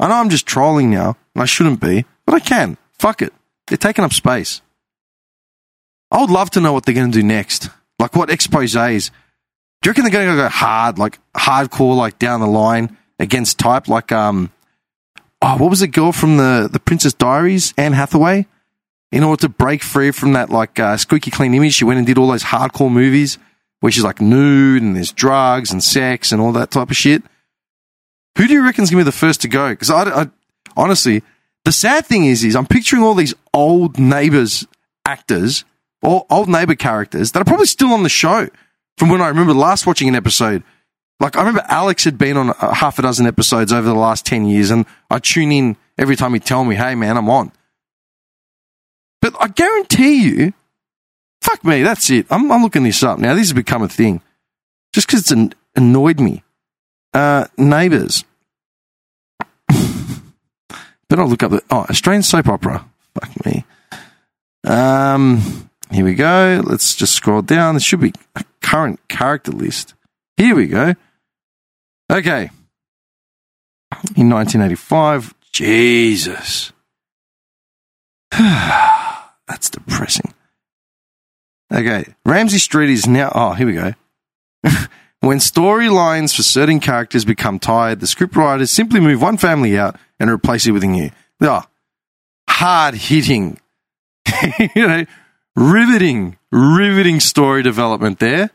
I 0.00 0.08
know 0.08 0.14
I'm 0.14 0.30
just 0.30 0.46
trolling 0.46 0.90
now, 0.90 1.16
and 1.34 1.42
I 1.42 1.46
shouldn't 1.46 1.80
be, 1.80 2.04
but 2.26 2.34
I 2.34 2.40
can. 2.40 2.76
Fuck 2.98 3.22
it. 3.22 3.32
They're 3.66 3.78
taking 3.78 4.04
up 4.04 4.12
space. 4.12 4.60
I 6.10 6.20
would 6.20 6.30
love 6.30 6.50
to 6.50 6.60
know 6.60 6.72
what 6.72 6.84
they're 6.84 6.94
going 6.94 7.10
to 7.10 7.20
do 7.20 7.26
next. 7.26 7.70
Like 7.98 8.14
what 8.14 8.30
exposes. 8.30 9.10
Do 9.80 9.88
you 9.88 9.90
reckon 9.90 10.04
they're 10.04 10.12
going 10.12 10.28
to 10.28 10.42
go 10.42 10.48
hard, 10.48 10.98
like 10.98 11.18
hardcore, 11.34 11.96
like 11.96 12.18
down 12.18 12.40
the 12.40 12.46
line 12.46 12.96
against 13.18 13.58
type, 13.58 13.88
like 13.88 14.12
um, 14.12 14.52
oh, 15.40 15.56
what 15.56 15.70
was 15.70 15.80
the 15.80 15.88
girl 15.88 16.12
from 16.12 16.36
the, 16.36 16.68
the 16.70 16.80
Princess 16.80 17.12
Diaries, 17.12 17.74
Anne 17.76 17.92
Hathaway? 17.92 18.46
In 19.10 19.24
order 19.24 19.42
to 19.42 19.48
break 19.48 19.82
free 19.82 20.10
from 20.10 20.32
that 20.32 20.48
like 20.48 20.78
uh, 20.78 20.96
squeaky 20.96 21.30
clean 21.30 21.52
image, 21.52 21.74
she 21.74 21.84
went 21.84 21.98
and 21.98 22.06
did 22.06 22.16
all 22.16 22.28
those 22.28 22.44
hardcore 22.44 22.90
movies 22.90 23.38
where 23.80 23.92
she's 23.92 24.04
like 24.04 24.20
nude 24.20 24.82
and 24.82 24.96
there's 24.96 25.12
drugs 25.12 25.72
and 25.72 25.82
sex 25.82 26.32
and 26.32 26.40
all 26.40 26.52
that 26.52 26.70
type 26.70 26.90
of 26.90 26.96
shit. 26.96 27.22
Who 28.38 28.46
do 28.46 28.54
you 28.54 28.64
reckon's 28.64 28.90
gonna 28.90 29.02
be 29.02 29.04
the 29.04 29.12
first 29.12 29.42
to 29.42 29.48
go? 29.48 29.70
Because 29.70 29.90
I, 29.90 30.22
I, 30.22 30.30
honestly, 30.76 31.22
the 31.64 31.72
sad 31.72 32.06
thing 32.06 32.24
is, 32.24 32.44
is 32.44 32.56
I'm 32.56 32.66
picturing 32.66 33.02
all 33.02 33.14
these 33.14 33.34
old 33.54 33.98
neighbors 33.98 34.66
actors, 35.06 35.64
or 36.02 36.26
old 36.30 36.48
neighbor 36.48 36.74
characters 36.74 37.32
that 37.32 37.40
are 37.40 37.44
probably 37.44 37.66
still 37.66 37.92
on 37.92 38.02
the 38.02 38.08
show 38.08 38.48
from 38.98 39.08
when 39.08 39.20
I 39.20 39.28
remember 39.28 39.54
last 39.54 39.86
watching 39.86 40.08
an 40.08 40.14
episode 40.14 40.62
like 41.22 41.36
I 41.36 41.40
remember 41.40 41.64
Alex 41.68 42.02
had 42.02 42.18
been 42.18 42.36
on 42.36 42.50
a 42.50 42.74
half 42.74 42.98
a 42.98 43.02
dozen 43.02 43.26
episodes 43.26 43.72
over 43.72 43.86
the 43.86 43.94
last 43.94 44.26
10 44.26 44.44
years 44.44 44.72
and 44.72 44.84
I 45.08 45.20
tune 45.20 45.52
in 45.52 45.76
every 45.96 46.16
time 46.16 46.32
he'd 46.32 46.44
tell 46.44 46.64
me, 46.64 46.74
hey 46.74 46.96
man, 46.96 47.16
I'm 47.16 47.30
on. 47.30 47.52
But 49.20 49.36
I 49.38 49.46
guarantee 49.46 50.24
you, 50.24 50.52
fuck 51.40 51.64
me, 51.64 51.84
that's 51.84 52.10
it. 52.10 52.26
I'm, 52.28 52.50
I'm 52.50 52.62
looking 52.62 52.82
this 52.82 53.04
up 53.04 53.20
now. 53.20 53.34
This 53.34 53.48
has 53.48 53.52
become 53.52 53.82
a 53.82 53.88
thing. 53.88 54.20
Just 54.92 55.06
because 55.06 55.20
it's 55.20 55.30
an, 55.30 55.54
annoyed 55.76 56.18
me. 56.18 56.42
Uh, 57.14 57.46
neighbours. 61.12 61.28
Better 61.28 61.28
look 61.28 61.42
up 61.42 61.50
the, 61.50 61.62
oh, 61.74 61.86
Australian 61.88 62.22
soap 62.22 62.48
opera. 62.48 62.86
Fuck 63.14 63.46
me. 63.46 63.64
Um, 64.64 65.70
here 65.90 66.04
we 66.04 66.14
go. 66.14 66.62
Let's 66.64 66.94
just 66.94 67.14
scroll 67.14 67.42
down. 67.42 67.74
There 67.74 67.80
should 67.80 68.00
be 68.00 68.12
a 68.36 68.44
current 68.60 69.00
character 69.08 69.52
list. 69.52 69.94
Here 70.36 70.54
we 70.54 70.66
go. 70.66 70.94
Okay. 72.10 72.50
In 74.16 74.30
1985, 74.30 75.34
Jesus. 75.52 76.72
That's 78.30 79.68
depressing. 79.70 80.32
Okay. 81.72 82.04
Ramsay 82.24 82.58
Street 82.58 82.90
is 82.90 83.06
now. 83.06 83.32
Oh, 83.34 83.52
here 83.52 83.66
we 83.66 83.74
go. 83.74 83.92
when 85.20 85.38
storylines 85.38 86.34
for 86.34 86.42
certain 86.42 86.80
characters 86.80 87.24
become 87.24 87.58
tired, 87.58 88.00
the 88.00 88.06
scriptwriters 88.06 88.68
simply 88.68 89.00
move 89.00 89.20
one 89.20 89.36
family 89.36 89.78
out 89.78 89.96
and 90.22 90.30
replace 90.30 90.66
a 90.66 90.72
new. 90.72 91.10
Oh, 91.40 91.64
hard 92.48 92.94
hitting, 92.94 93.58
you 94.76 94.86
know, 94.86 95.04
riveting, 95.56 96.38
riveting 96.52 97.18
story 97.18 97.64
development 97.64 98.20
there. 98.20 98.50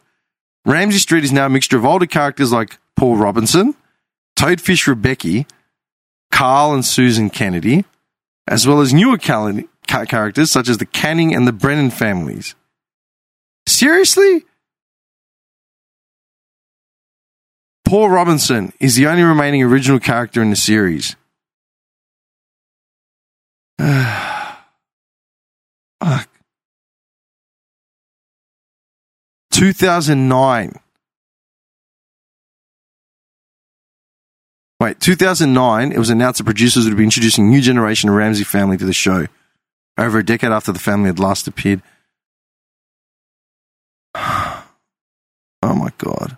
Ramsay 0.66 1.00
Street 1.00 1.26
is 1.26 1.34
now 1.34 1.48
a 1.48 1.50
mixture 1.50 1.78
of 1.78 1.86
older 1.86 2.06
characters 2.06 2.54
like 2.54 2.80
Paul 2.96 3.18
Robinson, 3.18 3.76
Toadfish 4.38 4.88
Rebecchi, 4.88 5.46
Karl 6.32 6.74
and 6.74 6.86
Susan 6.86 7.30
Kennedy, 7.30 7.84
as 8.48 8.66
well 8.66 8.80
as 8.80 8.94
newer 8.94 9.18
ca- 9.18 10.06
characters 10.06 10.50
such 10.50 10.70
as 10.70 10.78
the 10.78 10.86
Canning 10.86 11.36
and 11.36 11.46
the 11.46 11.52
Brennan 11.52 11.92
families. 11.92 12.56
Seriously? 13.68 14.46
Paul 17.84 18.10
Robinson 18.10 18.72
is 18.80 18.96
the 18.96 19.08
only 19.08 19.24
remaining 19.24 19.64
original 19.64 20.00
character 20.00 20.42
in 20.42 20.50
the 20.50 20.56
series. 20.56 21.18
Fuck. 26.04 26.30
2009. 29.52 30.80
Wait, 34.80 35.00
2009, 35.00 35.92
it 35.92 35.98
was 35.98 36.12
announced 36.12 36.38
that 36.38 36.44
producers 36.44 36.86
would 36.86 36.96
be 36.96 37.04
introducing 37.04 37.50
new 37.50 37.62
generation 37.62 38.10
of 38.10 38.16
Ramsay 38.16 38.44
family 38.44 38.78
to 38.78 38.86
the 38.86 38.94
show. 38.94 39.26
Over 39.98 40.20
a 40.20 40.26
decade 40.26 40.52
after 40.52 40.72
the 40.72 40.80
family 40.80 41.08
had 41.08 41.20
last 41.20 41.48
appeared. 41.48 41.82
Oh 45.64 45.74
my 45.74 45.90
god. 45.98 46.38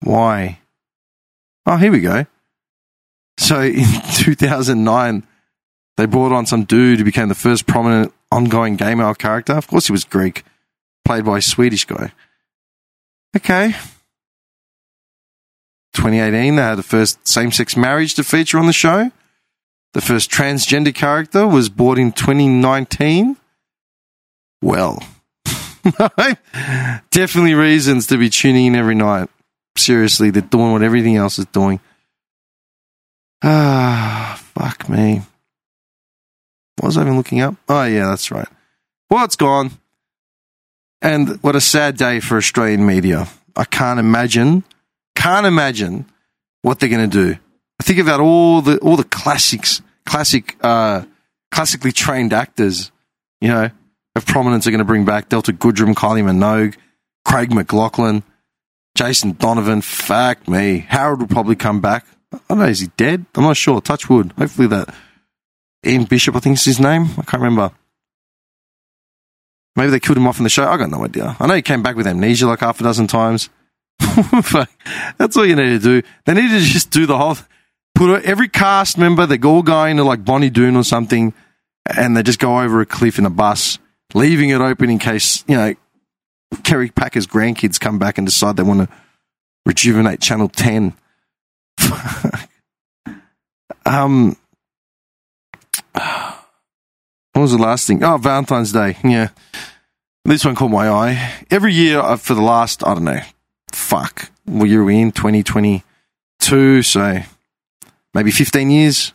Why? 0.00 0.60
Oh, 1.64 1.78
here 1.78 1.90
we 1.90 2.00
go. 2.00 2.26
So 3.40 3.62
in 3.62 3.84
2009, 4.14 5.26
they 5.96 6.06
brought 6.06 6.32
on 6.32 6.46
some 6.46 6.64
dude 6.64 6.98
who 6.98 7.04
became 7.04 7.28
the 7.28 7.34
first 7.34 7.66
prominent 7.66 8.12
ongoing 8.30 8.76
gay 8.76 8.94
male 8.94 9.14
character. 9.14 9.54
Of 9.54 9.66
course, 9.66 9.86
he 9.86 9.92
was 9.92 10.04
Greek, 10.04 10.44
played 11.04 11.24
by 11.24 11.38
a 11.38 11.42
Swedish 11.42 11.86
guy. 11.86 12.12
Okay. 13.34 13.72
2018, 15.94 16.56
they 16.56 16.62
had 16.62 16.76
the 16.76 16.82
first 16.82 17.26
same 17.26 17.50
sex 17.50 17.76
marriage 17.76 18.14
to 18.14 18.24
feature 18.24 18.58
on 18.58 18.66
the 18.66 18.72
show. 18.72 19.10
The 19.94 20.00
first 20.00 20.30
transgender 20.30 20.94
character 20.94 21.48
was 21.48 21.68
brought 21.68 21.98
in 21.98 22.12
2019. 22.12 23.36
Well, 24.62 25.02
definitely 27.10 27.54
reasons 27.54 28.06
to 28.08 28.18
be 28.18 28.28
tuning 28.28 28.66
in 28.66 28.76
every 28.76 28.94
night. 28.94 29.28
Seriously, 29.76 30.30
they're 30.30 30.42
doing 30.42 30.72
what 30.72 30.82
everything 30.82 31.16
else 31.16 31.38
is 31.38 31.46
doing. 31.46 31.80
Ah, 33.42 34.40
fuck 34.54 34.88
me. 34.88 35.22
What 36.76 36.86
was 36.86 36.96
I 36.96 37.02
even 37.02 37.16
looking 37.16 37.40
up? 37.40 37.54
Oh, 37.68 37.84
yeah, 37.84 38.06
that's 38.06 38.30
right. 38.30 38.48
Well, 39.10 39.24
it's 39.24 39.36
gone. 39.36 39.70
And 41.02 41.42
what 41.42 41.56
a 41.56 41.60
sad 41.60 41.96
day 41.96 42.20
for 42.20 42.36
Australian 42.36 42.86
media. 42.86 43.26
I 43.56 43.64
can't 43.64 43.98
imagine, 43.98 44.64
can't 45.14 45.46
imagine 45.46 46.06
what 46.62 46.78
they're 46.78 46.88
going 46.88 47.10
to 47.10 47.26
do. 47.32 47.38
I 47.80 47.82
think 47.82 47.98
about 47.98 48.20
all 48.20 48.60
the 48.60 48.78
all 48.78 48.96
the 48.96 49.04
classics, 49.04 49.80
classic, 50.04 50.56
uh, 50.60 51.04
classically 51.50 51.92
trained 51.92 52.34
actors, 52.34 52.92
you 53.40 53.48
know, 53.48 53.70
of 54.14 54.26
prominence 54.26 54.66
are 54.66 54.70
going 54.70 54.80
to 54.80 54.84
bring 54.84 55.06
back 55.06 55.30
Delta 55.30 55.52
Goodrem, 55.52 55.94
Kylie 55.94 56.22
Minogue, 56.22 56.76
Craig 57.24 57.50
McLachlan, 57.50 58.22
Jason 58.94 59.32
Donovan. 59.32 59.80
Fuck 59.80 60.46
me. 60.46 60.84
Harold 60.88 61.20
will 61.20 61.28
probably 61.28 61.56
come 61.56 61.80
back. 61.80 62.04
I 62.32 62.38
don't 62.48 62.58
know. 62.58 62.64
Is 62.66 62.80
he 62.80 62.88
dead? 62.96 63.26
I'm 63.34 63.44
not 63.44 63.56
sure. 63.56 63.80
Touch 63.80 64.08
wood. 64.08 64.32
Hopefully 64.38 64.68
that. 64.68 64.94
Ian 65.84 66.04
Bishop, 66.04 66.36
I 66.36 66.40
think 66.40 66.58
is 66.58 66.64
his 66.64 66.80
name. 66.80 67.06
I 67.18 67.22
can't 67.22 67.42
remember. 67.42 67.72
Maybe 69.76 69.90
they 69.90 70.00
killed 70.00 70.18
him 70.18 70.26
off 70.26 70.38
in 70.38 70.44
the 70.44 70.50
show. 70.50 70.66
I 70.66 70.76
got 70.76 70.90
no 70.90 71.04
idea. 71.04 71.36
I 71.40 71.46
know 71.46 71.54
he 71.54 71.62
came 71.62 71.82
back 71.82 71.96
with 71.96 72.06
amnesia 72.06 72.46
like 72.46 72.60
half 72.60 72.80
a 72.80 72.84
dozen 72.84 73.06
times. 73.06 73.48
That's 75.18 75.36
all 75.36 75.46
you 75.46 75.56
need 75.56 75.70
to 75.70 75.78
do. 75.78 76.02
They 76.26 76.34
need 76.34 76.50
to 76.50 76.60
just 76.60 76.90
do 76.90 77.06
the 77.06 77.16
whole. 77.16 77.36
Put 77.94 78.24
every 78.24 78.48
cast 78.48 78.98
member. 78.98 79.26
They 79.26 79.38
all 79.38 79.62
go 79.62 79.84
into 79.84 80.04
like 80.04 80.24
Bonnie 80.24 80.50
Doon 80.50 80.76
or 80.76 80.84
something, 80.84 81.32
and 81.86 82.16
they 82.16 82.22
just 82.22 82.38
go 82.38 82.60
over 82.60 82.80
a 82.80 82.86
cliff 82.86 83.18
in 83.18 83.26
a 83.26 83.30
bus, 83.30 83.78
leaving 84.14 84.50
it 84.50 84.60
open 84.60 84.90
in 84.90 84.98
case 84.98 85.44
you 85.46 85.56
know 85.56 85.74
Kerry 86.62 86.90
Packer's 86.90 87.26
grandkids 87.26 87.80
come 87.80 87.98
back 87.98 88.18
and 88.18 88.26
decide 88.26 88.56
they 88.56 88.62
want 88.62 88.88
to 88.88 88.96
rejuvenate 89.66 90.20
Channel 90.20 90.48
Ten. 90.48 90.94
um, 93.86 94.36
what 95.92 96.36
was 97.34 97.52
the 97.52 97.58
last 97.58 97.86
thing? 97.86 98.02
Oh, 98.04 98.16
Valentine's 98.16 98.72
Day. 98.72 98.96
Yeah. 99.04 99.28
This 100.24 100.44
one 100.44 100.54
caught 100.54 100.70
my 100.70 100.88
eye. 100.88 101.44
Every 101.50 101.72
year 101.72 102.00
uh, 102.00 102.16
for 102.16 102.34
the 102.34 102.42
last, 102.42 102.86
I 102.86 102.94
don't 102.94 103.04
know, 103.04 103.20
fuck, 103.72 104.30
what 104.44 104.68
year 104.68 104.82
are 104.82 104.84
we 104.84 105.00
in? 105.00 105.12
2022. 105.12 106.82
So 106.82 107.20
maybe 108.14 108.30
15 108.30 108.70
years, 108.70 109.12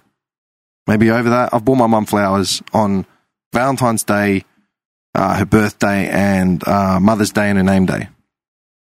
maybe 0.88 1.12
over 1.12 1.30
that. 1.30 1.54
I've 1.54 1.64
bought 1.64 1.76
my 1.76 1.88
mum 1.88 2.06
flowers 2.06 2.62
on 2.74 3.06
Valentine's 3.54 4.04
Day, 4.04 4.44
uh, 5.14 5.38
her 5.38 5.46
birthday, 5.46 6.10
and 6.10 6.68
uh, 6.68 7.00
Mother's 7.00 7.32
Day 7.32 7.50
and 7.50 7.58
her 7.58 7.64
name 7.64 7.86
day. 7.86 8.10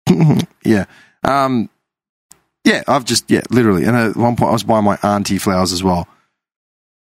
yeah. 0.66 0.86
Um, 1.24 1.70
yeah, 2.64 2.84
I've 2.88 3.06
just, 3.06 3.30
yeah, 3.30 3.42
literally. 3.50 3.86
And 3.86 3.96
at 3.96 4.16
one 4.16 4.36
point, 4.36 4.50
I 4.50 4.54
was 4.54 4.64
buying 4.64 4.86
my 4.86 4.98
auntie 5.04 5.38
flowers 5.38 5.72
as 5.72 5.84
well. 5.84 6.08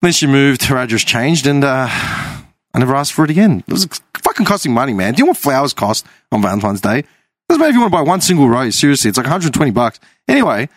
Then 0.02 0.12
she 0.12 0.26
moved, 0.26 0.64
her 0.64 0.76
address 0.76 1.02
changed, 1.02 1.46
and 1.46 1.64
uh, 1.64 1.88
I 1.88 2.78
never 2.78 2.94
asked 2.94 3.12
for 3.12 3.24
it 3.24 3.30
again. 3.30 3.64
It 3.66 3.72
was 3.72 3.86
fucking 4.22 4.46
costing 4.46 4.72
money, 4.72 4.94
man. 4.94 5.14
Do 5.14 5.18
you 5.18 5.24
know 5.24 5.30
what 5.30 5.38
flowers 5.38 5.74
cost 5.74 6.06
on 6.30 6.42
Valentine's 6.42 6.80
Day? 6.80 7.04
Doesn't 7.48 7.60
matter 7.60 7.70
if 7.70 7.74
you 7.74 7.80
want 7.80 7.92
to 7.92 7.96
buy 7.96 8.02
one 8.02 8.20
single 8.20 8.48
rose. 8.48 8.76
Seriously, 8.76 9.08
it's 9.08 9.16
like 9.16 9.24
120 9.24 9.70
bucks. 9.70 9.98
Anyway, 10.28 10.68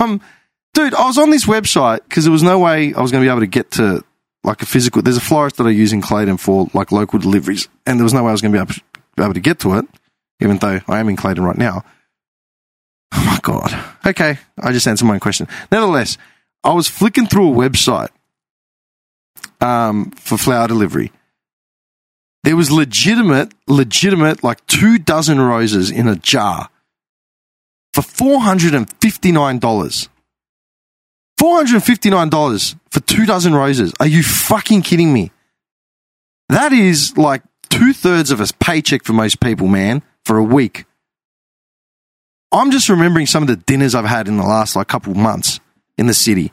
um, 0.00 0.20
dude, 0.74 0.94
I 0.94 1.06
was 1.06 1.16
on 1.18 1.30
this 1.30 1.46
website 1.46 2.00
because 2.08 2.24
there 2.24 2.32
was 2.32 2.42
no 2.42 2.58
way 2.58 2.92
I 2.92 3.00
was 3.00 3.12
going 3.12 3.22
to 3.22 3.26
be 3.26 3.30
able 3.30 3.40
to 3.40 3.46
get 3.46 3.70
to 3.72 4.04
like 4.42 4.60
a 4.60 4.66
physical. 4.66 5.02
There's 5.02 5.16
a 5.16 5.22
florist 5.22 5.56
that 5.56 5.66
I 5.66 5.70
use 5.70 5.92
in 5.92 6.02
Clayton 6.02 6.36
for 6.36 6.68
like 6.74 6.92
local 6.92 7.18
deliveries, 7.18 7.68
and 7.86 7.98
there 7.98 8.04
was 8.04 8.12
no 8.12 8.22
way 8.24 8.28
I 8.28 8.32
was 8.32 8.42
going 8.42 8.52
to 8.52 8.82
be 9.16 9.22
able 9.22 9.34
to 9.34 9.40
get 9.40 9.60
to 9.60 9.74
it, 9.78 9.86
even 10.40 10.58
though 10.58 10.80
I 10.88 10.98
am 10.98 11.08
in 11.08 11.16
Clayton 11.16 11.44
right 11.44 11.56
now. 11.56 11.84
Oh 13.12 13.24
my 13.24 13.38
god. 13.42 13.74
Okay, 14.06 14.38
I 14.60 14.72
just 14.72 14.86
answered 14.86 15.06
my 15.06 15.14
own 15.14 15.20
question. 15.20 15.48
Nevertheless, 15.70 16.18
I 16.62 16.72
was 16.72 16.88
flicking 16.88 17.26
through 17.26 17.52
a 17.52 17.68
website 17.68 18.10
um, 19.60 20.10
for 20.12 20.38
flower 20.38 20.68
delivery. 20.68 21.12
There 22.42 22.56
was 22.56 22.70
legitimate, 22.70 23.52
legitimate, 23.66 24.44
like 24.44 24.66
two 24.66 24.98
dozen 24.98 25.40
roses 25.40 25.90
in 25.90 26.08
a 26.08 26.16
jar 26.16 26.68
for 27.94 28.02
four 28.02 28.40
hundred 28.40 28.74
and 28.74 28.92
fifty 29.00 29.32
nine 29.32 29.58
dollars. 29.58 30.08
Four 31.38 31.56
hundred 31.56 31.74
and 31.76 31.84
fifty 31.84 32.10
nine 32.10 32.28
dollars 32.28 32.76
for 32.90 33.00
two 33.00 33.24
dozen 33.24 33.54
roses. 33.54 33.94
Are 33.98 34.06
you 34.06 34.22
fucking 34.22 34.82
kidding 34.82 35.12
me? 35.12 35.30
That 36.50 36.72
is 36.72 37.16
like 37.16 37.42
two 37.70 37.92
thirds 37.94 38.30
of 38.30 38.40
a 38.40 38.46
paycheck 38.60 39.04
for 39.04 39.14
most 39.14 39.40
people, 39.40 39.66
man, 39.66 40.02
for 40.24 40.36
a 40.36 40.44
week. 40.44 40.84
I'm 42.54 42.70
just 42.70 42.88
remembering 42.88 43.26
some 43.26 43.42
of 43.42 43.48
the 43.48 43.56
dinners 43.56 43.94
I've 43.94 44.04
had 44.04 44.28
in 44.28 44.36
the 44.36 44.44
last 44.44 44.76
like 44.76 44.88
couple 44.88 45.14
months 45.14 45.60
in 45.98 46.06
the 46.06 46.14
city, 46.14 46.52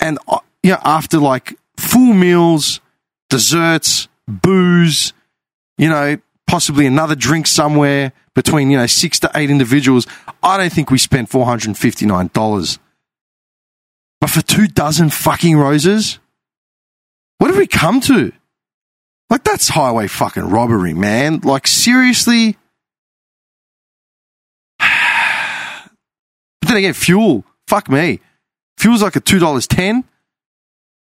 and 0.00 0.18
uh, 0.26 0.38
you 0.62 0.72
know, 0.72 0.80
after 0.82 1.18
like 1.18 1.56
full 1.76 2.12
meals, 2.14 2.80
desserts, 3.28 4.08
booze, 4.26 5.12
you 5.76 5.88
know, 5.88 6.18
possibly 6.46 6.86
another 6.86 7.14
drink 7.14 7.46
somewhere 7.46 8.12
between, 8.34 8.70
you 8.70 8.78
know, 8.78 8.86
six 8.86 9.20
to 9.20 9.30
eight 9.34 9.50
individuals. 9.50 10.06
I 10.42 10.56
don't 10.56 10.72
think 10.72 10.90
we 10.90 10.98
spent 10.98 11.28
$459. 11.28 12.78
But 14.20 14.30
for 14.30 14.42
two 14.42 14.66
dozen 14.66 15.10
fucking 15.10 15.56
roses? 15.56 16.18
What 17.38 17.48
have 17.48 17.58
we 17.58 17.66
come 17.66 18.00
to? 18.02 18.32
Like, 19.30 19.44
that's 19.44 19.68
highway 19.68 20.08
fucking 20.08 20.48
robbery, 20.48 20.94
man. 20.94 21.40
Like, 21.40 21.66
seriously? 21.66 22.56
But 26.68 26.74
then 26.74 26.84
again, 26.84 26.92
fuel. 26.92 27.46
Fuck 27.66 27.88
me. 27.88 28.20
Fuel's 28.76 29.02
like 29.02 29.16
a 29.16 29.22
$2.10. 29.22 30.04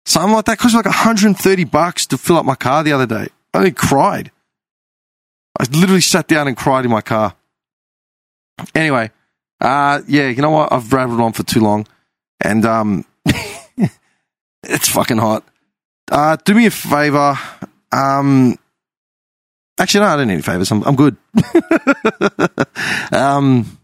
Something 0.05 0.33
like 0.35 0.45
that 0.47 0.59
cost 0.59 0.75
me 0.75 0.79
like 0.79 0.87
130 0.87 1.65
bucks 1.67 2.05
to 2.07 2.19
fill 2.19 2.37
up 2.37 2.45
my 2.45 2.57
car 2.57 2.83
the 2.83 2.93
other 2.93 3.07
day. 3.07 3.29
I 3.55 3.59
only 3.59 3.71
cried. 3.71 4.33
I 5.61 5.65
literally 5.71 6.01
sat 6.01 6.27
down 6.27 6.49
and 6.49 6.57
cried 6.57 6.85
in 6.85 6.91
my 6.91 7.01
car. 7.01 7.37
Anyway, 8.75 9.13
uh, 9.61 10.01
yeah, 10.09 10.31
you 10.31 10.43
know 10.43 10.51
what? 10.51 10.73
I've 10.73 10.93
rattled 10.93 11.21
on 11.21 11.33
for 11.33 11.45
too 11.45 11.61
long, 11.61 11.87
and 12.41 12.67
um, 12.67 13.05
it's 14.65 14.89
fucking 14.89 15.19
hot. 15.19 15.45
Uh, 16.11 16.37
do 16.45 16.55
me 16.55 16.67
a 16.67 16.73
favor. 16.73 17.39
Um, 17.93 18.59
actually, 19.79 20.01
no, 20.01 20.07
I 20.09 20.17
don't 20.17 20.27
need 20.27 20.35
any 20.35 20.43
favors. 20.43 20.73
I'm, 20.73 20.83
I'm 20.83 20.97
good. 20.97 21.17
um, 23.13 23.79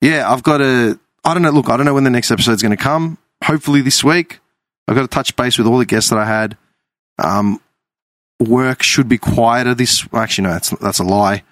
yeah, 0.00 0.30
I've 0.30 0.42
got 0.42 0.60
a. 0.60 0.98
I 1.24 1.34
don't 1.34 1.42
know. 1.42 1.50
Look, 1.50 1.68
I 1.68 1.76
don't 1.76 1.86
know 1.86 1.94
when 1.94 2.04
the 2.04 2.10
next 2.10 2.30
episode's 2.30 2.62
going 2.62 2.76
to 2.76 2.82
come. 2.82 3.18
Hopefully 3.44 3.80
this 3.80 4.02
week. 4.02 4.40
I've 4.86 4.94
got 4.94 5.02
to 5.02 5.08
touch 5.08 5.36
base 5.36 5.58
with 5.58 5.66
all 5.66 5.78
the 5.78 5.84
guests 5.84 6.10
that 6.10 6.18
I 6.18 6.24
had. 6.24 6.56
Um, 7.18 7.60
work 8.40 8.82
should 8.82 9.08
be 9.08 9.18
quieter 9.18 9.74
this. 9.74 10.06
Actually, 10.12 10.44
no, 10.44 10.50
that's 10.50 10.70
that's 10.70 10.98
a 10.98 11.04
lie. 11.04 11.42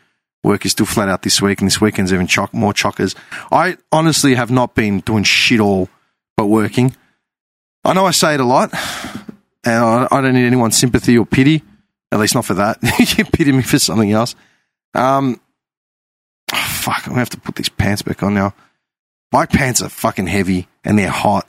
Work 0.42 0.64
is 0.64 0.72
still 0.72 0.86
flat 0.86 1.08
out 1.08 1.22
this 1.22 1.42
week, 1.42 1.60
and 1.60 1.66
this 1.66 1.80
weekend's 1.80 2.12
even 2.12 2.26
chock, 2.26 2.54
more 2.54 2.72
chockers. 2.72 3.16
I 3.50 3.78
honestly 3.90 4.36
have 4.36 4.50
not 4.50 4.74
been 4.74 5.00
doing 5.00 5.24
shit 5.24 5.60
all 5.60 5.88
but 6.36 6.46
working. 6.46 6.94
I 7.84 7.92
know 7.94 8.06
I 8.06 8.10
say 8.12 8.34
it 8.34 8.40
a 8.40 8.44
lot, 8.44 8.72
and 9.64 9.74
I, 9.84 10.08
I 10.10 10.20
don't 10.20 10.34
need 10.34 10.46
anyone's 10.46 10.76
sympathy 10.76 11.18
or 11.18 11.26
pity. 11.26 11.62
At 12.12 12.20
least 12.20 12.34
not 12.34 12.44
for 12.44 12.54
that. 12.54 12.78
you 13.18 13.24
pity 13.24 13.52
me 13.52 13.62
for 13.62 13.78
something 13.78 14.12
else. 14.12 14.34
Um, 14.94 15.40
oh, 16.52 16.56
fuck, 16.56 17.02
I'm 17.04 17.10
gonna 17.10 17.20
have 17.20 17.30
to 17.30 17.40
put 17.40 17.56
these 17.56 17.68
pants 17.68 18.02
back 18.02 18.22
on 18.22 18.34
now. 18.34 18.54
My 19.32 19.46
pants 19.46 19.82
are 19.82 19.88
fucking 19.88 20.26
heavy 20.26 20.68
and 20.84 20.98
they're 20.98 21.10
hot. 21.10 21.48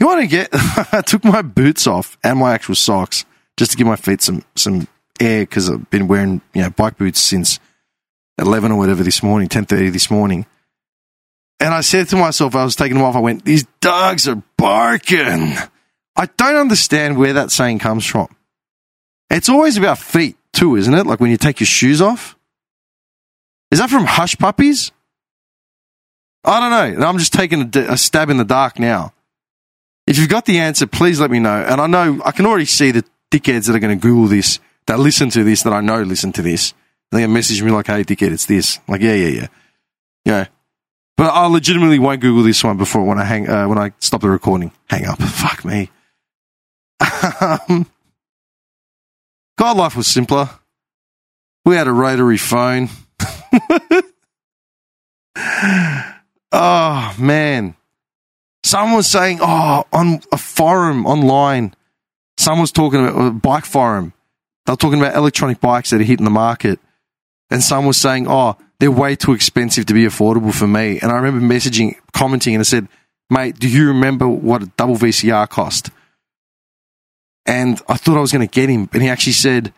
You 0.00 0.06
want 0.06 0.22
to 0.22 0.26
get? 0.26 0.48
I 0.92 1.02
took 1.02 1.24
my 1.24 1.42
boots 1.42 1.86
off 1.86 2.18
and 2.24 2.38
my 2.38 2.54
actual 2.54 2.74
socks 2.74 3.24
just 3.56 3.72
to 3.72 3.76
give 3.76 3.86
my 3.86 3.96
feet 3.96 4.22
some 4.22 4.44
some 4.56 4.88
air 5.20 5.42
because 5.42 5.70
I've 5.70 5.88
been 5.90 6.08
wearing 6.08 6.40
you 6.54 6.62
know 6.62 6.70
bike 6.70 6.98
boots 6.98 7.20
since 7.20 7.60
eleven 8.38 8.72
or 8.72 8.78
whatever 8.78 9.02
this 9.02 9.22
morning, 9.22 9.48
ten 9.48 9.64
thirty 9.64 9.90
this 9.90 10.10
morning. 10.10 10.46
And 11.60 11.72
I 11.72 11.82
said 11.82 12.08
to 12.08 12.16
myself, 12.16 12.56
I 12.56 12.64
was 12.64 12.74
taking 12.74 12.96
them 12.96 13.04
off. 13.04 13.14
I 13.14 13.20
went, 13.20 13.44
"These 13.44 13.66
dogs 13.80 14.26
are 14.26 14.42
barking." 14.56 15.54
I 16.16 16.26
don't 16.36 16.56
understand 16.56 17.16
where 17.16 17.34
that 17.34 17.50
saying 17.50 17.78
comes 17.78 18.04
from. 18.04 18.28
It's 19.30 19.48
always 19.48 19.76
about 19.76 19.98
feet 19.98 20.36
too, 20.52 20.76
isn't 20.76 20.92
it? 20.92 21.06
Like 21.06 21.20
when 21.20 21.30
you 21.30 21.36
take 21.36 21.60
your 21.60 21.66
shoes 21.66 22.02
off. 22.02 22.36
Is 23.72 23.78
that 23.78 23.88
from 23.88 24.04
Hush 24.04 24.36
Puppies? 24.36 24.92
I 26.44 26.60
don't 26.60 27.00
know. 27.00 27.06
I'm 27.06 27.16
just 27.16 27.32
taking 27.32 27.62
a, 27.74 27.92
a 27.92 27.96
stab 27.96 28.28
in 28.28 28.36
the 28.36 28.44
dark 28.44 28.78
now. 28.78 29.14
If 30.06 30.18
you've 30.18 30.28
got 30.28 30.44
the 30.44 30.58
answer, 30.58 30.86
please 30.86 31.18
let 31.18 31.30
me 31.30 31.38
know. 31.38 31.56
And 31.62 31.80
I 31.80 31.86
know 31.86 32.20
I 32.22 32.32
can 32.32 32.44
already 32.44 32.66
see 32.66 32.90
the 32.90 33.02
dickheads 33.30 33.66
that 33.66 33.74
are 33.74 33.78
going 33.78 33.98
to 33.98 34.02
Google 34.02 34.26
this, 34.26 34.60
that 34.86 34.98
listen 34.98 35.30
to 35.30 35.42
this, 35.42 35.62
that 35.62 35.72
I 35.72 35.80
know 35.80 36.02
listen 36.02 36.32
to 36.32 36.42
this. 36.42 36.74
They're 37.10 37.20
going 37.20 37.30
to 37.30 37.34
message 37.34 37.62
me 37.62 37.70
like, 37.70 37.86
hey, 37.86 38.04
dickhead, 38.04 38.32
it's 38.32 38.44
this. 38.44 38.76
I'm 38.76 38.92
like, 38.92 39.00
yeah, 39.00 39.14
yeah, 39.14 39.28
yeah. 39.28 39.46
Yeah. 40.26 40.46
But 41.16 41.30
I 41.30 41.46
legitimately 41.46 41.98
won't 41.98 42.20
Google 42.20 42.42
this 42.42 42.62
one 42.62 42.76
before 42.76 43.04
when 43.04 43.18
I 43.18 43.24
hang, 43.24 43.48
uh, 43.48 43.68
when 43.68 43.78
I 43.78 43.92
stop 44.00 44.20
the 44.20 44.28
recording. 44.28 44.72
Hang 44.90 45.06
up. 45.06 45.22
Fuck 45.22 45.64
me. 45.64 45.90
God, 49.58 49.76
life 49.76 49.96
was 49.96 50.08
simpler. 50.08 50.50
We 51.64 51.76
had 51.76 51.88
a 51.88 51.92
rotary 51.92 52.36
phone. 52.36 52.90
oh, 56.52 57.14
man. 57.18 57.74
Someone 58.64 58.96
was 58.96 59.08
saying, 59.08 59.38
oh, 59.40 59.84
on 59.92 60.20
a 60.30 60.38
forum 60.38 61.06
online, 61.06 61.74
someone 62.38 62.62
was 62.62 62.72
talking 62.72 63.06
about 63.06 63.26
a 63.26 63.30
bike 63.30 63.64
forum. 63.64 64.12
They 64.66 64.72
were 64.72 64.76
talking 64.76 65.00
about 65.00 65.16
electronic 65.16 65.60
bikes 65.60 65.90
that 65.90 66.00
are 66.00 66.04
hitting 66.04 66.24
the 66.24 66.30
market. 66.30 66.78
And 67.50 67.62
someone 67.62 67.88
was 67.88 67.96
saying, 67.96 68.26
oh, 68.28 68.56
they're 68.78 68.90
way 68.90 69.16
too 69.16 69.32
expensive 69.32 69.86
to 69.86 69.94
be 69.94 70.04
affordable 70.04 70.54
for 70.54 70.66
me. 70.66 70.98
And 71.00 71.10
I 71.12 71.16
remember 71.16 71.54
messaging, 71.54 71.96
commenting, 72.12 72.54
and 72.54 72.60
I 72.60 72.64
said, 72.64 72.88
mate, 73.30 73.58
do 73.58 73.68
you 73.68 73.88
remember 73.88 74.28
what 74.28 74.62
a 74.62 74.66
double 74.66 74.96
VCR 74.96 75.48
cost? 75.48 75.90
And 77.44 77.80
I 77.88 77.96
thought 77.96 78.16
I 78.16 78.20
was 78.20 78.32
going 78.32 78.46
to 78.46 78.52
get 78.52 78.68
him. 78.68 78.88
And 78.92 79.02
he 79.02 79.08
actually 79.08 79.32
said, 79.32 79.72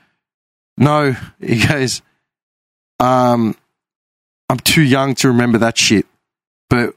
no. 0.76 1.16
He 1.40 1.66
goes, 1.66 2.03
um, 3.01 3.57
I'm 4.49 4.59
too 4.59 4.82
young 4.82 5.14
to 5.16 5.28
remember 5.28 5.59
that 5.59 5.76
shit. 5.76 6.07
But 6.68 6.95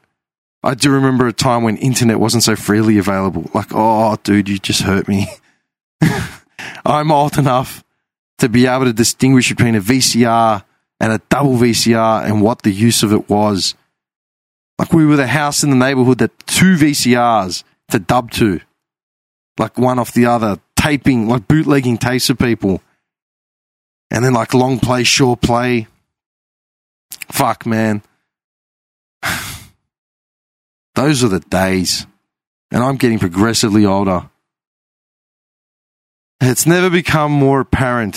I 0.64 0.74
do 0.74 0.92
remember 0.92 1.28
a 1.28 1.34
time 1.34 1.64
when 1.64 1.78
internet 1.78 2.20
wasn't 2.20 2.44
so 2.44 2.56
freely 2.56 2.98
available. 2.98 3.50
Like, 3.54 3.68
oh, 3.72 4.18
dude, 4.24 4.50
you 4.50 4.60
just 4.60 4.82
hurt 4.82 5.08
me. 5.08 5.28
I'm 6.86 7.12
old 7.12 7.38
enough 7.38 7.84
to 8.40 8.50
be 8.50 8.68
able 8.68 8.86
to 8.86 8.94
distinguish 8.94 9.50
between 9.50 9.76
a 9.76 9.82
VCR 9.82 10.64
and 11.00 11.12
a 11.12 11.22
double 11.30 11.58
VCR 11.58 12.26
and 12.26 12.42
what 12.42 12.64
the 12.64 12.72
use 12.72 13.04
of 13.04 13.14
it 13.14 13.30
was. 13.30 13.76
Like, 14.80 14.94
we 14.94 15.06
were 15.06 15.16
the 15.16 15.28
house 15.28 15.64
in 15.64 15.70
the 15.70 15.76
neighborhood 15.76 16.20
that 16.20 16.38
two 16.46 16.76
VCRs 16.76 17.64
to 17.92 18.00
dub 18.00 18.32
to, 18.32 18.60
like 19.58 19.78
one 19.78 20.00
off 20.00 20.14
the 20.14 20.26
other, 20.26 20.60
taping, 20.76 21.28
like 21.28 21.48
bootlegging 21.48 21.98
tapes 21.98 22.30
of 22.30 22.38
people. 22.38 22.82
And 24.10 24.24
then, 24.24 24.34
like, 24.34 24.54
long 24.54 24.80
play, 24.80 25.04
short 25.04 25.42
play. 25.42 25.88
Fuck, 27.32 27.66
man. 27.66 28.02
Those 30.96 31.24
are 31.24 31.30
the 31.30 31.40
days. 31.42 32.08
And 32.72 32.84
I'm 32.84 32.98
getting 32.98 33.20
progressively 33.20 33.86
older. 33.86 34.30
It's 36.40 36.66
never 36.66 36.90
become 36.90 37.32
more 37.32 37.62
apparent. 37.62 38.16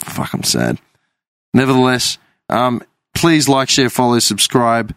Fuck, 0.00 0.32
I'm 0.32 0.42
sad. 0.42 0.78
Nevertheless, 1.52 2.18
um, 2.48 2.82
please 3.14 3.48
like, 3.48 3.68
share, 3.68 3.90
follow, 3.90 4.18
subscribe. 4.18 4.94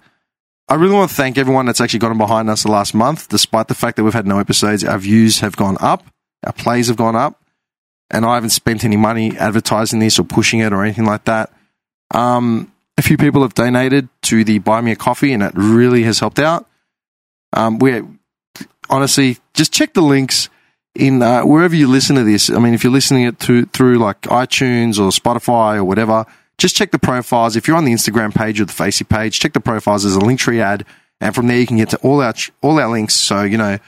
I 0.69 0.75
really 0.75 0.93
want 0.93 1.09
to 1.09 1.15
thank 1.15 1.37
everyone 1.37 1.65
that's 1.65 1.81
actually 1.81 1.99
gotten 1.99 2.17
behind 2.17 2.49
us 2.49 2.63
the 2.63 2.71
last 2.71 2.93
month. 2.93 3.27
Despite 3.27 3.67
the 3.67 3.75
fact 3.75 3.97
that 3.97 4.03
we've 4.03 4.13
had 4.13 4.27
no 4.27 4.39
episodes, 4.39 4.83
our 4.83 4.97
views 4.97 5.39
have 5.39 5.57
gone 5.57 5.77
up, 5.81 6.05
our 6.45 6.53
plays 6.53 6.87
have 6.87 6.97
gone 6.97 7.15
up, 7.15 7.42
and 8.09 8.25
I 8.25 8.35
haven't 8.35 8.51
spent 8.51 8.83
any 8.83 8.97
money 8.97 9.37
advertising 9.37 9.99
this 9.99 10.19
or 10.19 10.23
pushing 10.23 10.59
it 10.59 10.73
or 10.73 10.83
anything 10.83 11.05
like 11.05 11.25
that. 11.25 11.51
Um, 12.11 12.71
a 12.97 13.01
few 13.01 13.17
people 13.17 13.41
have 13.41 13.55
donated 13.55 14.07
to 14.23 14.43
the 14.43 14.59
Buy 14.59 14.81
Me 14.81 14.91
a 14.91 14.95
Coffee, 14.95 15.33
and 15.33 15.41
that 15.41 15.53
really 15.55 16.03
has 16.03 16.19
helped 16.19 16.39
out. 16.39 16.67
Um, 17.53 17.79
we 17.79 18.01
honestly 18.89 19.37
just 19.53 19.73
check 19.73 19.93
the 19.93 20.01
links 20.01 20.49
in 20.95 21.21
uh, 21.21 21.41
wherever 21.43 21.75
you 21.75 21.87
listen 21.87 22.15
to 22.15 22.23
this. 22.23 22.49
I 22.49 22.59
mean, 22.59 22.73
if 22.73 22.83
you're 22.83 22.93
listening 22.93 23.23
it 23.23 23.39
to, 23.41 23.65
through 23.67 23.97
like 23.97 24.21
iTunes 24.21 24.99
or 24.99 25.09
Spotify 25.09 25.77
or 25.77 25.83
whatever, 25.83 26.25
just 26.57 26.75
check 26.75 26.91
the 26.91 26.99
profiles. 26.99 27.55
If 27.55 27.67
you're 27.67 27.77
on 27.77 27.85
the 27.85 27.93
Instagram 27.93 28.33
page 28.33 28.61
or 28.61 28.65
the 28.65 28.73
Facey 28.73 29.03
page, 29.03 29.39
check 29.39 29.53
the 29.53 29.59
profiles. 29.59 30.03
There's 30.03 30.15
a 30.15 30.19
link 30.19 30.39
tree 30.39 30.61
ad, 30.61 30.85
and 31.19 31.33
from 31.33 31.47
there 31.47 31.57
you 31.57 31.67
can 31.67 31.77
get 31.77 31.89
to 31.89 31.97
all 31.97 32.21
our 32.21 32.33
all 32.61 32.79
our 32.79 32.89
links. 32.89 33.15
So 33.15 33.43
you 33.43 33.57
know, 33.57 33.79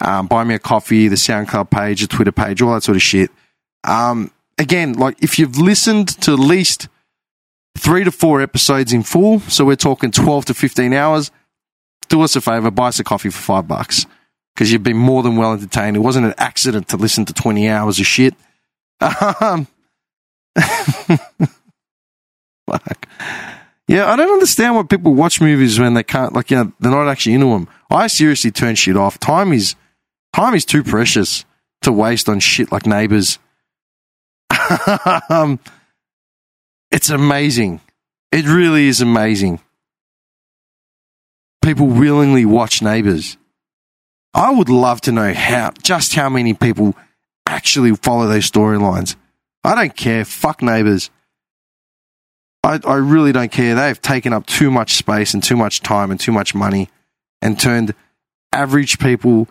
um, 0.00 0.26
buy 0.26 0.44
me 0.44 0.54
a 0.54 0.58
coffee, 0.58 1.08
the 1.08 1.16
SoundCloud 1.16 1.70
page, 1.70 2.00
the 2.00 2.06
Twitter 2.06 2.32
page, 2.32 2.62
all 2.62 2.74
that 2.74 2.82
sort 2.82 2.96
of 2.96 3.02
shit. 3.02 3.30
Um, 3.88 4.30
again, 4.58 4.92
like 4.92 5.22
if 5.22 5.38
you've 5.38 5.58
listened 5.58 6.08
to 6.22 6.32
at 6.32 6.38
least 6.38 6.88
three 7.78 8.04
to 8.04 8.12
four 8.12 8.42
episodes 8.42 8.92
in 8.92 9.02
full. 9.02 9.40
So 9.40 9.64
we're 9.64 9.76
talking 9.76 10.10
12 10.10 10.46
to 10.46 10.54
15 10.54 10.92
hours. 10.92 11.30
Do 12.08 12.22
us 12.22 12.36
a 12.36 12.40
favor, 12.40 12.70
buy 12.70 12.88
us 12.88 12.98
a 12.98 13.04
coffee 13.04 13.30
for 13.30 13.40
five 13.40 13.68
bucks 13.68 14.06
because 14.54 14.72
you've 14.72 14.82
been 14.82 14.96
more 14.96 15.22
than 15.22 15.36
well 15.36 15.52
entertained. 15.52 15.96
It 15.96 16.00
wasn't 16.00 16.26
an 16.26 16.34
accident 16.38 16.88
to 16.88 16.96
listen 16.96 17.24
to 17.26 17.32
20 17.32 17.68
hours 17.68 18.00
of 18.00 18.06
shit. 18.06 18.34
Um. 19.40 19.66
Yeah, 23.86 24.12
I 24.12 24.16
don't 24.16 24.30
understand 24.30 24.76
why 24.76 24.82
people 24.82 25.14
watch 25.14 25.40
movies 25.40 25.80
when 25.80 25.94
they 25.94 26.02
can't, 26.02 26.34
like, 26.34 26.50
you 26.50 26.58
know, 26.58 26.72
they're 26.78 26.90
not 26.90 27.08
actually 27.08 27.34
into 27.34 27.46
them. 27.46 27.68
I 27.90 28.06
seriously 28.08 28.50
turn 28.50 28.74
shit 28.74 28.98
off. 28.98 29.18
Time 29.18 29.50
is, 29.50 29.76
time 30.34 30.54
is 30.54 30.66
too 30.66 30.84
precious 30.84 31.46
to 31.82 31.92
waste 31.92 32.28
on 32.28 32.40
shit 32.40 32.70
like 32.70 32.84
neighbors. 32.84 33.38
um, 35.30 35.58
it's 36.90 37.10
amazing. 37.10 37.80
It 38.32 38.46
really 38.46 38.88
is 38.88 39.00
amazing. 39.00 39.60
People 41.62 41.86
willingly 41.86 42.44
watch 42.44 42.82
Neighbours. 42.82 43.36
I 44.34 44.50
would 44.50 44.68
love 44.68 45.00
to 45.02 45.12
know 45.12 45.32
how, 45.32 45.72
just 45.82 46.14
how 46.14 46.28
many 46.28 46.54
people 46.54 46.94
actually 47.46 47.94
follow 47.94 48.28
those 48.28 48.50
storylines. 48.50 49.16
I 49.64 49.74
don't 49.74 49.96
care. 49.96 50.24
Fuck 50.24 50.62
Neighbours. 50.62 51.10
I, 52.62 52.80
I 52.86 52.96
really 52.96 53.32
don't 53.32 53.52
care. 53.52 53.74
They've 53.74 54.00
taken 54.00 54.32
up 54.32 54.46
too 54.46 54.70
much 54.70 54.96
space 54.96 55.34
and 55.34 55.42
too 55.42 55.56
much 55.56 55.80
time 55.80 56.10
and 56.10 56.20
too 56.20 56.32
much 56.32 56.54
money 56.54 56.90
and 57.40 57.58
turned 57.58 57.94
average 58.52 58.98
people 58.98 59.48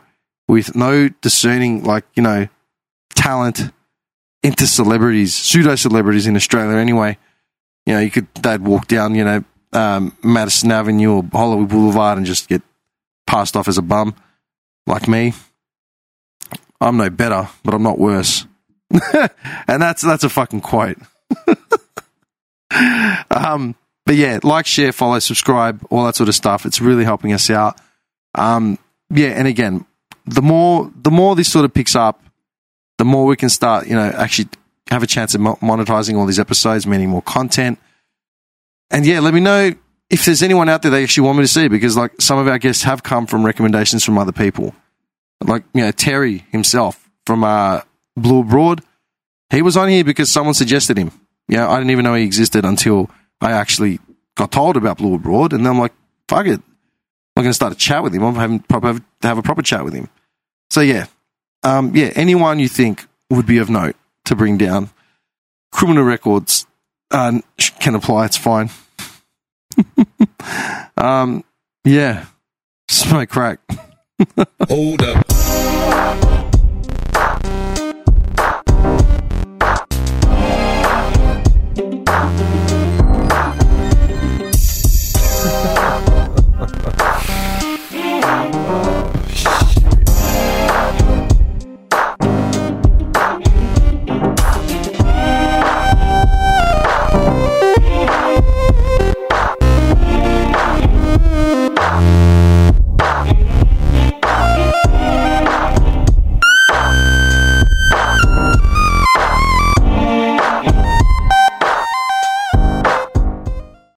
with 0.48 0.76
no 0.76 1.10
discerning, 1.10 1.84
like, 1.84 2.06
you 2.16 2.24
know, 2.24 2.48
talent 3.16 3.72
into 4.44 4.68
celebrities, 4.68 5.36
pseudo 5.36 5.76
celebrities 5.76 6.28
in 6.28 6.36
Australia 6.36 6.78
anyway 6.78 7.18
you 7.88 7.94
know, 7.94 8.00
you 8.02 8.12
could 8.12 8.28
they'd 8.36 8.62
walk 8.62 8.88
down, 8.88 9.16
you 9.16 9.24
know, 9.24 9.44
um, 9.72 10.16
Madison 10.22 10.72
Avenue 10.74 11.14
or 11.14 11.24
Hollywood 11.32 11.70
Boulevard 11.70 12.18
and 12.18 12.28
just 12.28 12.50
get 12.50 12.62
passed 13.26 13.56
off 13.56 13.70
as 13.70 13.78
a 13.78 13.82
bum, 13.82 14.14
like 14.86 15.08
me. 15.08 15.32
I'm 16.82 16.98
no 16.98 17.10
better, 17.10 17.48
but 17.64 17.74
I'm 17.74 17.84
not 17.84 17.98
worse. 17.98 18.46
and 19.14 19.82
that's 19.82 20.02
that's 20.02 20.26
a 20.26 20.30
fucking 20.30 20.60
quote. 20.60 20.98
um, 23.32 23.74
but 24.06 24.16
yeah, 24.16 24.40
like, 24.44 24.66
share, 24.66 24.92
follow, 24.92 25.20
subscribe, 25.20 25.82
all 25.90 26.06
that 26.08 26.18
sort 26.18 26.28
of 26.28 26.36
stuff. 26.36 26.66
It's 26.66 26.82
really 26.82 27.06
helping 27.06 27.32
us 27.32 27.50
out. 27.50 27.80
Um, 28.36 28.80
yeah, 29.10 29.30
and 29.30 29.48
again, 29.48 29.86
the 30.26 30.42
more 30.42 30.92
the 30.94 31.12
more 31.12 31.38
this 31.38 31.50
sort 31.50 31.64
of 31.64 31.74
picks 31.74 31.96
up, 31.96 32.22
more 33.08 33.26
we 33.26 33.36
can 33.36 33.50
start, 33.50 33.88
you 33.88 33.96
know, 33.96 34.10
actually 34.16 34.50
have 34.90 35.04
a 35.04 35.08
chance 35.08 35.36
of 35.36 35.42
monetizing 35.42 36.18
all 36.18 36.26
these 36.26 36.40
episodes, 36.40 36.88
meaning 36.88 37.10
more 37.10 37.22
content. 37.22 37.80
And 38.90 39.06
yeah, 39.06 39.20
let 39.20 39.34
me 39.34 39.40
know 39.40 39.74
if 40.10 40.26
there's 40.26 40.44
anyone 40.44 40.70
out 40.70 40.82
there 40.82 40.92
they 40.92 41.04
actually 41.04 41.26
want 41.26 41.38
me 41.38 41.44
to 41.44 41.48
see 41.48 41.68
because 41.68 41.98
like 41.98 42.14
some 42.22 42.38
of 42.38 42.48
our 42.48 42.58
guests 42.58 42.84
have 42.84 43.04
come 43.04 43.28
from 43.28 43.46
recommendations 43.46 44.04
from 44.04 44.18
other 44.18 44.32
people. 44.32 44.74
Like, 45.44 45.64
you 45.74 45.82
know, 45.82 45.92
Terry 45.92 46.46
himself 46.52 47.10
from 47.26 47.44
uh, 47.44 47.82
Blue 48.16 48.42
Abroad. 48.42 48.82
He 49.50 49.62
was 49.62 49.78
on 49.78 49.90
here 49.90 50.04
because 50.04 50.32
someone 50.32 50.54
suggested 50.54 50.98
him. 50.98 51.12
Yeah, 51.48 51.62
you 51.62 51.68
know, 51.68 51.72
I 51.72 51.78
didn't 51.78 51.92
even 51.92 52.04
know 52.04 52.16
he 52.16 52.24
existed 52.24 52.66
until 52.66 53.10
I 53.40 53.52
actually 53.52 54.00
got 54.36 54.52
told 54.52 54.78
about 54.78 54.98
Blue 54.98 55.16
Abroad. 55.16 55.54
And 55.54 55.66
then 55.66 55.74
I'm 55.74 55.80
like, 55.80 55.94
fuck 56.28 56.46
it. 56.46 56.62
I'm 57.36 57.44
going 57.44 57.52
to 57.52 57.54
start 57.54 57.74
a 57.74 57.78
chat 57.78 58.02
with 58.04 58.16
him. 58.16 58.24
I'm 58.24 58.36
having 58.36 58.60
proper 58.60 58.88
have, 58.88 59.02
have 59.22 59.38
a 59.38 59.44
proper 59.44 59.62
chat 59.62 59.86
with 59.86 59.94
him. 59.94 60.10
So 60.70 60.82
yeah, 60.82 61.06
um, 61.68 61.96
yeah. 61.96 62.12
Anyone 62.16 62.60
you 62.60 62.68
think 62.68 63.06
would 63.30 63.46
be 63.46 63.58
of 63.58 63.70
note 63.70 63.96
to 64.26 64.36
bring 64.36 64.58
down, 64.58 64.90
criminal 65.72 66.04
records 66.04 66.66
uh, 67.12 67.40
can 67.80 67.96
apply. 67.96 68.26
It's 68.26 68.38
fine. 68.38 68.70
um, 70.98 71.44
yeah, 71.84 72.26
smoke 72.88 73.30
crack. 73.30 73.60
Hold 74.70 75.04
up. 75.04 76.37